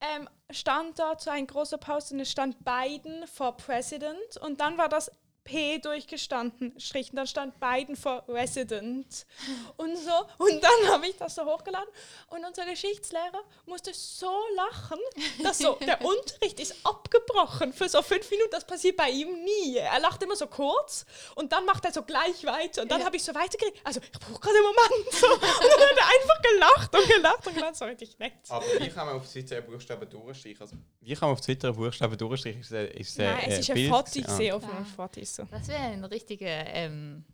ähm, 0.00 0.28
stand 0.50 0.98
dort 0.98 1.20
so 1.20 1.30
ein 1.30 1.46
großer 1.46 1.78
Post 1.78 2.12
und 2.12 2.20
es 2.20 2.30
stand 2.30 2.56
Biden 2.64 3.26
for 3.26 3.56
President 3.56 4.36
und 4.40 4.60
dann 4.60 4.78
war 4.78 4.88
das 4.88 5.10
P 5.44 5.78
durchgestanden, 5.78 6.78
Strich, 6.78 7.10
und 7.10 7.16
dann 7.16 7.26
stand 7.26 7.58
Biden 7.58 7.96
for 7.96 8.22
Resident 8.28 9.26
und 9.76 9.96
so. 9.96 10.12
Und 10.38 10.62
dann 10.62 10.92
habe 10.92 11.06
ich 11.08 11.16
das 11.16 11.34
so 11.34 11.44
hochgeladen 11.44 11.88
und 12.28 12.44
unser 12.44 12.64
Geschichtslehrer 12.64 13.42
musste 13.66 13.92
so 13.94 14.32
lachen, 14.56 14.98
dass 15.42 15.58
so 15.58 15.74
der 15.86 16.00
Unterricht 16.04 16.60
ist 16.60 16.74
abgebrochen 16.84 17.72
für 17.72 17.88
so 17.88 18.02
fünf 18.02 18.30
Minuten. 18.30 18.50
Das 18.50 18.64
passiert 18.66 18.96
bei 18.96 19.10
ihm 19.10 19.42
nie. 19.44 19.76
Er 19.76 20.00
lacht 20.00 20.22
immer 20.22 20.36
so 20.36 20.46
kurz 20.46 21.04
und 21.34 21.52
dann 21.52 21.64
macht 21.64 21.84
er 21.84 21.92
so 21.92 22.02
gleich 22.02 22.44
weiter. 22.44 22.82
Und 22.82 22.90
dann 22.90 23.00
Ja. 23.00 23.06
habe 23.06 23.16
ich 23.16 23.24
so 23.24 23.34
weitergeredet. 23.34 23.80
Also, 23.84 24.00
ich 24.00 24.12
brauche 24.12 24.40
gerade 24.40 24.56
einen 24.56 24.66
Moment. 24.66 25.12
So. 25.12 25.26
Und 25.32 25.42
dann 25.42 25.80
hat 25.80 25.96
er 25.98 26.20
einfach 26.20 26.42
gelacht 26.42 26.96
und 26.96 27.08
gelacht 27.16 27.46
und 27.46 27.54
gelacht. 27.54 27.76
So 27.76 27.84
richtig 27.84 28.18
nett. 28.18 28.32
Aber 28.48 28.64
wie 28.78 28.88
kann 28.88 29.06
man 29.06 29.16
auf 29.16 29.28
Twitter 29.30 29.56
einen 29.56 29.66
Buchstaben 29.66 30.08
durchstreichen? 30.08 30.60
Also, 30.60 30.76
wie 31.00 31.14
kann 31.14 31.28
man 31.28 31.32
auf 31.36 31.40
Twitter 31.40 31.68
einen 31.68 31.76
Buchstaben 31.76 32.16
durchstreichen? 32.16 32.60
Ist, 32.60 32.70
ist, 32.72 33.18
äh, 33.18 33.24
Nein, 33.24 33.44
es 33.48 33.54
äh, 33.56 33.60
ist 33.60 33.70
ein 33.70 33.74
Bild 33.74 33.90
Foto, 33.90 34.10
ich? 34.14 34.28
Ah. 34.28 34.36
sehe 34.36 34.54
auf 34.54 34.64
einem 34.64 34.86
Foto. 34.86 35.20
So. 35.32 35.44
Das 35.50 35.66
wäre 35.68 35.80
ein 35.80 36.04
richtiger 36.04 36.46
ähm, 36.46 37.24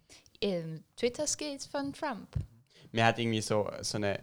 ähm, 0.40 0.84
Twitter-Skills 0.96 1.66
von 1.66 1.92
Trump. 1.92 2.28
Man 2.92 3.04
hat 3.04 3.18
irgendwie 3.18 3.40
so, 3.40 3.68
so 3.82 3.96
eine 3.96 4.20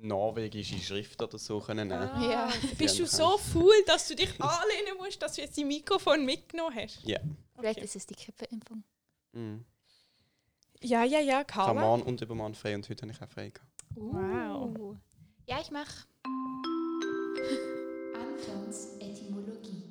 norwegische 0.00 0.76
Schrift 0.78 1.22
oder 1.22 1.38
so 1.38 1.60
können 1.60 1.86
nehmen. 1.86 2.02
Ah, 2.10 2.30
Ja. 2.30 2.52
Bist 2.76 2.98
du 2.98 3.06
so 3.06 3.38
cool, 3.54 3.72
dass 3.86 4.08
du 4.08 4.16
dich 4.16 4.28
anlehnen 4.40 4.96
musst, 4.98 5.22
dass 5.22 5.34
du 5.34 5.42
jetzt 5.42 5.56
die 5.56 5.64
Mikrofon 5.64 6.24
mitgenommen 6.24 6.74
hast? 6.74 7.00
Ja. 7.04 7.20
Vielleicht 7.56 7.78
Okay. 7.78 7.84
ist 7.84 7.94
es 7.96 8.06
die 8.06 8.16
Grippeimpfung. 8.16 8.82
Mhm. 9.32 9.64
Ja, 10.80 11.04
ja, 11.04 11.20
ja, 11.20 11.44
Ich 11.48 11.54
habe 11.54 11.78
morgen 11.78 12.02
und 12.02 12.20
übermorgen 12.20 12.54
frei 12.56 12.74
und 12.74 12.88
heute 12.88 13.02
habe 13.02 13.12
ich 13.12 13.22
auch 13.22 13.28
frei 13.28 13.50
gehabt. 13.50 13.70
Wow. 13.94 14.76
Uh. 14.76 14.96
Ja, 15.46 15.60
ich 15.60 15.70
mache 15.70 16.06
Antons 18.14 18.96
Etymologie. 18.98 19.84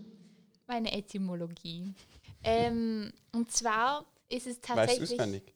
Meine 0.68 0.92
Etymologie. 0.92 1.94
Ähm, 2.44 3.14
und 3.32 3.52
zwar 3.52 4.06
ist 4.30 4.48
es 4.48 4.58
Weißt 4.58 4.70
du 4.70 4.74
tatsächlich. 4.76 5.12
auswendig? 5.12 5.54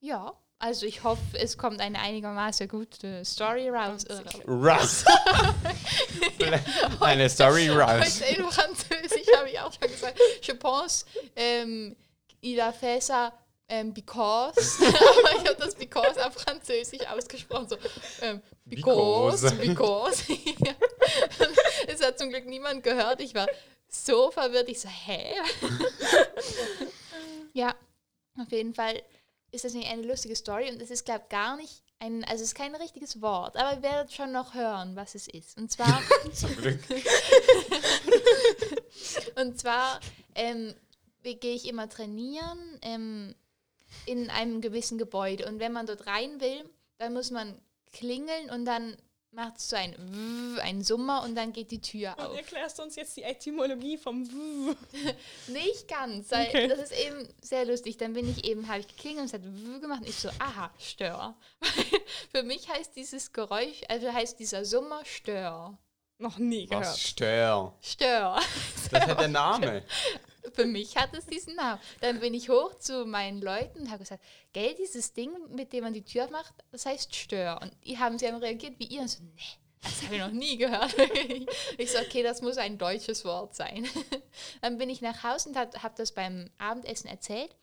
Ja, 0.00 0.34
also 0.58 0.84
ich 0.84 1.04
hoffe, 1.04 1.22
es 1.34 1.56
kommt 1.56 1.80
eine 1.80 1.98
einigermaßen 1.98 2.68
gute 2.68 3.24
Story 3.24 3.70
raus. 3.70 4.04
Russ! 4.46 5.04
eine 7.00 7.30
Story. 7.30 7.66
Heute 7.68 8.24
in 8.24 8.44
Französisch 8.44 9.26
habe 9.36 9.48
ich 9.48 9.58
auch 9.58 9.72
schon 9.72 9.90
gesagt. 9.90 10.20
Je 10.42 10.54
pense, 10.54 11.06
ähm, 11.34 11.96
il 12.42 12.60
a 12.60 12.72
fait 12.72 13.02
ça 13.02 13.32
ähm, 13.70 13.94
because. 13.94 14.80
Aber 14.84 15.42
ich 15.42 15.48
habe 15.48 15.56
das 15.58 15.74
because 15.74 16.22
auf 16.22 16.34
Französisch 16.34 17.06
ausgesprochen. 17.06 17.68
So, 17.68 17.76
ähm, 18.20 18.42
because, 18.66 19.50
because. 19.56 20.24
Ja. 20.28 20.74
Es 21.86 22.02
hat 22.04 22.18
zum 22.18 22.28
Glück 22.28 22.46
niemand 22.46 22.82
gehört. 22.82 23.20
Ich 23.20 23.34
war 23.34 23.46
so 23.90 24.30
verwirrt. 24.30 24.68
Ich 24.68 24.80
so, 24.80 24.88
hä? 24.88 25.34
ja, 27.52 27.74
auf 28.38 28.50
jeden 28.50 28.74
Fall 28.74 29.02
ist 29.52 29.64
das 29.64 29.74
eine 29.74 30.02
lustige 30.02 30.36
Story 30.36 30.70
und 30.70 30.80
es 30.80 30.90
ist, 30.90 31.04
glaube 31.04 31.22
ich, 31.24 31.28
gar 31.28 31.56
nicht 31.56 31.82
ein, 31.98 32.24
also 32.24 32.36
es 32.36 32.50
ist 32.50 32.54
kein 32.54 32.74
richtiges 32.74 33.20
Wort, 33.20 33.56
aber 33.56 33.76
ihr 33.76 33.82
werdet 33.82 34.12
schon 34.12 34.32
noch 34.32 34.54
hören, 34.54 34.96
was 34.96 35.14
es 35.14 35.28
ist. 35.28 35.58
Und 35.58 35.70
zwar 35.70 36.02
Zum 36.32 36.56
Glück. 36.56 36.80
Und 39.36 39.60
zwar 39.60 40.00
ähm, 40.34 40.74
gehe 41.22 41.54
ich 41.54 41.68
immer 41.68 41.88
trainieren 41.88 42.78
ähm, 42.82 43.34
in 44.06 44.30
einem 44.30 44.60
gewissen 44.60 44.98
Gebäude. 44.98 45.46
Und 45.46 45.58
wenn 45.60 45.72
man 45.72 45.86
dort 45.86 46.06
rein 46.06 46.40
will, 46.40 46.64
dann 46.98 47.12
muss 47.12 47.30
man 47.30 47.60
klingeln 47.92 48.50
und 48.50 48.64
dann 48.64 48.96
macht 49.32 49.58
es 49.58 49.68
so 49.68 49.76
ein 49.76 49.94
Www, 49.96 50.60
ein 50.60 50.82
Summer 50.82 51.22
und 51.22 51.34
dann 51.36 51.52
geht 51.52 51.70
die 51.70 51.80
Tür 51.80 52.14
Und 52.18 52.24
auf. 52.26 52.36
erklärst 52.36 52.78
du 52.78 52.82
uns 52.82 52.96
jetzt 52.96 53.16
die 53.16 53.22
Etymologie 53.22 53.96
vom 53.96 54.26
W. 54.28 54.74
Nicht 55.52 55.86
ganz, 55.88 56.30
weil 56.30 56.48
Okay. 56.48 56.68
das 56.68 56.78
ist 56.90 56.92
eben 56.98 57.28
sehr 57.40 57.64
lustig. 57.64 57.96
Dann 57.96 58.12
bin 58.12 58.28
ich 58.28 58.44
eben, 58.44 58.66
habe 58.68 58.80
ich 58.80 58.88
geklingelt 58.88 59.20
und 59.20 59.26
es 59.26 59.32
hat 59.34 59.42
Www 59.44 59.78
gemacht 59.80 60.00
und 60.00 60.08
ich 60.08 60.16
so, 60.16 60.28
aha, 60.38 60.70
Stör. 60.78 61.34
Für 62.32 62.42
mich 62.42 62.68
heißt 62.68 62.96
dieses 62.96 63.32
Geräusch, 63.32 63.82
also 63.88 64.12
heißt 64.12 64.38
dieser 64.38 64.64
Summer 64.64 65.04
Stör. 65.04 65.78
Noch 66.18 66.36
nie 66.36 66.68
Was 66.68 66.80
gehört. 66.80 66.98
stör. 66.98 67.74
Stör. 67.80 68.40
Das 68.90 69.06
hat 69.06 69.20
den 69.20 69.32
Namen. 69.32 69.82
Für 70.52 70.66
mich 70.66 70.96
hat 70.96 71.14
es 71.14 71.26
diesen 71.26 71.56
Namen. 71.56 71.80
Dann 72.00 72.20
bin 72.20 72.34
ich 72.34 72.48
hoch 72.48 72.74
zu 72.78 73.06
meinen 73.06 73.40
Leuten 73.40 73.80
und 73.80 73.90
habe 73.90 74.00
gesagt, 74.00 74.22
gell, 74.52 74.74
dieses 74.74 75.12
Ding, 75.12 75.30
mit 75.50 75.72
dem 75.72 75.84
man 75.84 75.92
die 75.92 76.04
Tür 76.04 76.28
macht, 76.30 76.54
das 76.70 76.86
heißt 76.86 77.14
Stör. 77.14 77.60
Und 77.62 77.72
die 77.84 77.98
haben 77.98 78.18
sie 78.18 78.28
haben 78.28 78.36
reagiert 78.36 78.78
wie 78.78 78.86
ihr 78.86 79.02
und 79.02 79.08
so, 79.08 79.22
nee, 79.22 79.42
Das 79.82 80.02
habe 80.02 80.16
ich 80.16 80.20
noch 80.20 80.30
nie 80.30 80.56
gehört. 80.56 80.94
ich 81.78 81.90
so, 81.90 81.98
okay, 81.98 82.22
das 82.22 82.42
muss 82.42 82.58
ein 82.58 82.78
deutsches 82.78 83.24
Wort 83.24 83.54
sein. 83.54 83.88
Dann 84.62 84.78
bin 84.78 84.90
ich 84.90 85.00
nach 85.00 85.22
Hause 85.22 85.50
und 85.50 85.56
habe 85.56 85.94
das 85.96 86.12
beim 86.12 86.50
Abendessen 86.58 87.08
erzählt. 87.08 87.54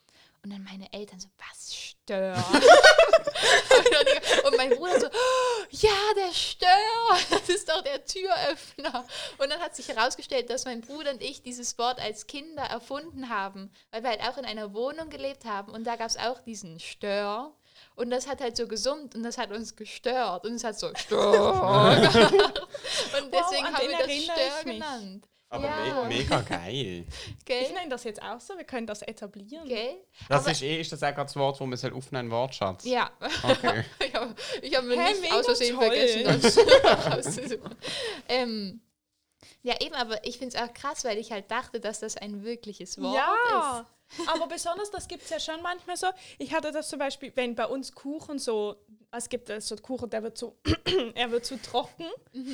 Und 0.43 0.51
dann 0.53 0.63
meine 0.63 0.91
Eltern 0.93 1.19
so, 1.19 1.27
was 1.37 1.75
stört? 1.75 2.37
und 4.45 4.57
mein 4.57 4.69
Bruder 4.71 4.99
so, 4.99 5.07
oh, 5.07 5.63
ja, 5.71 5.89
der 6.15 6.33
stört. 6.33 6.71
Das 7.29 7.49
ist 7.49 7.69
doch 7.69 7.81
der 7.81 8.03
Türöffner. 8.05 9.05
Und 9.37 9.49
dann 9.49 9.59
hat 9.59 9.75
sich 9.75 9.87
herausgestellt, 9.87 10.49
dass 10.49 10.65
mein 10.65 10.81
Bruder 10.81 11.11
und 11.11 11.21
ich 11.21 11.41
dieses 11.41 11.77
Wort 11.77 11.99
als 11.99 12.27
Kinder 12.27 12.63
erfunden 12.63 13.29
haben, 13.29 13.71
weil 13.91 14.03
wir 14.03 14.09
halt 14.09 14.21
auch 14.21 14.37
in 14.37 14.45
einer 14.45 14.73
Wohnung 14.73 15.09
gelebt 15.09 15.45
haben. 15.45 15.71
Und 15.71 15.85
da 15.85 15.95
gab 15.95 16.07
es 16.07 16.17
auch 16.17 16.39
diesen 16.41 16.79
Stör. 16.79 17.53
Und 17.95 18.09
das 18.09 18.27
hat 18.27 18.41
halt 18.41 18.57
so 18.57 18.67
gesummt 18.67 19.15
und 19.15 19.23
das 19.23 19.37
hat 19.37 19.51
uns 19.51 19.75
gestört. 19.75 20.45
Und 20.45 20.53
es 20.55 20.63
hat 20.63 20.79
so 20.79 20.91
Stör. 20.95 21.91
und 21.93 23.33
deswegen 23.33 23.67
Wow, 23.67 23.73
haben 23.73 23.87
wir 23.89 23.97
das 23.97 24.11
Stör 24.23 24.63
mich. 24.65 24.73
genannt. 24.75 25.27
Aber 25.49 25.65
Ja. 25.65 26.03
me 26.03 26.09
mega 26.09 26.41
geil. 26.41 27.05
Ich 27.39 27.45
Gell? 27.45 27.71
nenne 27.73 27.89
das 27.89 28.03
jetzt 28.03 28.21
auch 28.21 28.39
so, 28.41 28.57
wir 28.57 28.65
können 28.65 28.85
das 28.85 29.01
etablieren. 29.01 29.67
Gell? 29.67 29.95
Das 30.27 30.41
Aber- 30.43 30.51
ist 30.51 30.61
eh, 30.61 30.81
ist 30.81 30.91
das 30.91 31.01
auch 31.03 31.07
gerade 31.13 31.23
das 31.23 31.35
Wort, 31.37 31.59
wo 31.61 31.65
man 31.65 31.77
soll 31.77 31.93
aufnehmen 31.93 32.29
Wortschatz? 32.31 32.83
Ja. 32.85 33.09
Okay. 33.43 33.85
ich 34.05 34.13
habe 34.13 34.35
ich 34.61 34.75
hab 34.75 34.83
mir 34.83 34.97
nicht 34.97 35.31
aus 35.31 35.45
Versehen 35.45 35.77
vergessen, 35.77 36.23
das 36.41 36.57
rauszusuchen. 36.57 37.75
Ähm, 38.27 38.81
ja, 39.63 39.75
eben, 39.81 39.95
aber 39.95 40.25
ich 40.25 40.37
finde 40.37 40.57
es 40.57 40.61
auch 40.61 40.73
krass, 40.73 41.05
weil 41.05 41.17
ich 41.17 41.31
halt 41.31 41.49
dachte, 41.49 41.79
dass 41.79 41.99
das 41.99 42.17
ein 42.17 42.43
wirkliches 42.43 43.01
Wort 43.01 43.15
ja, 43.15 43.85
aber 44.27 44.47
besonders, 44.47 44.89
das 44.89 45.07
gibt 45.09 45.23
es 45.23 45.29
ja 45.29 45.39
schon 45.39 45.61
manchmal 45.61 45.97
so. 45.97 46.07
Ich 46.37 46.53
hatte 46.53 46.71
das 46.71 46.87
zum 46.87 46.99
Beispiel, 46.99 47.31
wenn 47.35 47.55
bei 47.55 47.65
uns 47.65 47.91
Kuchen 47.91 48.39
so, 48.39 48.77
es 49.11 49.27
gibt 49.27 49.51
so 49.61 49.75
Kuchen, 49.77 50.09
der 50.09 50.23
wird 50.23 50.37
zu, 50.37 50.55
er 51.15 51.29
wird 51.31 51.45
zu 51.45 51.61
trocken 51.61 52.05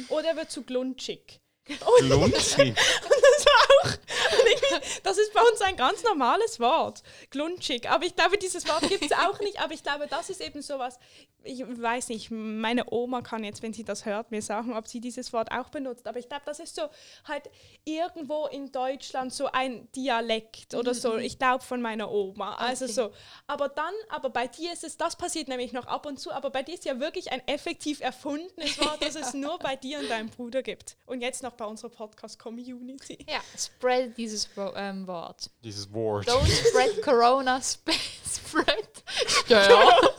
oder 0.10 0.30
er 0.30 0.36
wird 0.36 0.50
zu 0.52 0.64
glunschig. 0.64 1.40
Und 1.70 2.10
Glunzig. 2.10 2.76
das 2.76 3.46
auch. 3.48 3.94
Und 4.38 4.48
irgendwie, 4.48 5.00
das 5.04 5.18
ist 5.18 5.34
bei 5.34 5.42
uns 5.42 5.62
ein 5.62 5.78
ganz 5.78 6.04
normales 6.04 6.60
Wort. 6.60 7.04
Glunschig. 7.30 7.90
Aber 7.90 8.06
ich 8.06 8.16
glaube, 8.16 8.38
dieses 8.38 8.68
Wort 8.68 8.88
gibt 8.90 9.06
es 9.06 9.12
auch 9.14 9.40
nicht. 9.40 9.60
Aber 9.62 9.74
ich 9.74 9.84
glaube, 9.84 10.08
das 10.08 10.30
ist 10.30 10.42
eben 10.42 10.62
sowas. 10.62 11.00
Ich 11.44 11.62
weiß 11.62 12.10
nicht, 12.10 12.32
meine 12.32 12.86
Oma 12.92 13.22
kann 13.22 13.44
jetzt, 13.44 13.62
wenn 13.62 13.74
sie 13.74 13.84
das 13.84 14.06
hört, 14.06 14.32
mir 14.32 14.42
sagen, 14.42 14.74
ob 14.74 14.88
sie 14.88 15.00
dieses 15.00 15.34
Wort 15.34 15.52
auch 15.52 15.70
benutzt. 15.70 16.08
Aber 16.08 16.20
ich 16.20 16.28
glaube, 16.30 16.44
das 16.46 16.60
ist 16.60 16.76
so 16.76 16.84
halt 17.26 17.50
irgendwo 17.86 18.48
in 18.48 18.72
Deutschland 18.72 19.34
so 19.34 19.48
ein 19.52 19.88
Dialekt 19.94 20.74
oder 20.74 20.94
so. 20.94 21.18
Ich 21.18 21.38
glaube 21.40 21.64
von 21.64 21.82
meiner 21.82 22.12
Oma. 22.12 22.56
Also 22.56 22.86
Okay. 22.86 22.94
so. 22.94 23.12
Aber 23.48 23.70
dann, 23.70 23.94
aber 24.10 24.30
bei 24.30 24.48
dir 24.48 24.74
ist 24.74 24.84
es, 24.84 24.98
das 24.98 25.16
passiert 25.16 25.48
nämlich 25.48 25.74
noch 25.74 25.86
ab 25.86 26.06
und 26.06 26.20
zu. 26.20 26.32
Aber 26.32 26.50
bei 26.50 26.64
dir 26.64 26.74
ist 26.76 26.86
ja 26.86 27.00
wirklich 27.00 27.32
ein 27.32 27.42
effektiv 27.48 28.00
erfundenes 28.02 28.80
Wort, 28.80 29.02
das 29.02 29.16
es 29.16 29.34
nur 29.34 29.58
bei 29.60 29.76
dir 29.76 30.00
und 30.00 30.10
deinem 30.10 30.30
Bruder 30.30 30.62
gibt. 30.64 30.96
Und 31.06 31.22
jetzt 31.22 31.44
noch 31.44 31.54
bei 31.54 31.66
unserer 31.66 31.90
Podcast-Community. 31.90 33.26
Ja, 33.30 33.40
spread 33.58 34.18
dieses 34.18 34.50
ähm, 34.76 35.06
Wort. 35.08 35.50
Dieses 35.64 35.92
Wort. 35.94 36.28
Don't 36.28 36.70
spread 36.70 37.02
Corona, 37.04 37.58
sp 37.62 37.92
spread 38.26 39.04
Stör. 39.28 40.14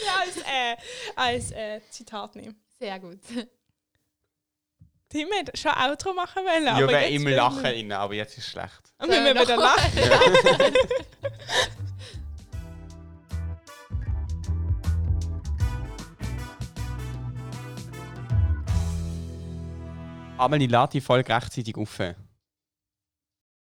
Wir 0.00 0.20
als, 0.20 0.36
äh, 0.38 0.76
als 1.16 1.50
äh, 1.52 1.80
Zitat 1.90 2.36
nehmen. 2.36 2.60
Sehr 2.78 2.98
gut. 2.98 3.20
Tim 5.08 5.28
hat 5.36 5.58
schon 5.58 5.72
Outro 5.72 6.12
machen 6.12 6.44
wollen, 6.44 6.66
Ja, 6.66 6.74
aber 6.74 6.84
aber 6.84 7.00
jetzt 7.00 7.12
im 7.12 7.24
will 7.24 7.34
Lachen 7.34 7.66
rein, 7.66 7.92
aber 7.92 8.14
jetzt 8.14 8.38
ist 8.38 8.44
es 8.44 8.50
schlecht. 8.50 8.92
Und 8.98 9.10
wir 9.10 9.26
Äh, 9.26 9.34
wieder 9.34 9.56
lachen. 9.56 10.74
Amelie, 20.38 20.68
lad 20.68 20.94
die 20.94 21.00
Folge 21.00 21.34
rechtzeitig 21.34 21.76
auf. 21.76 21.98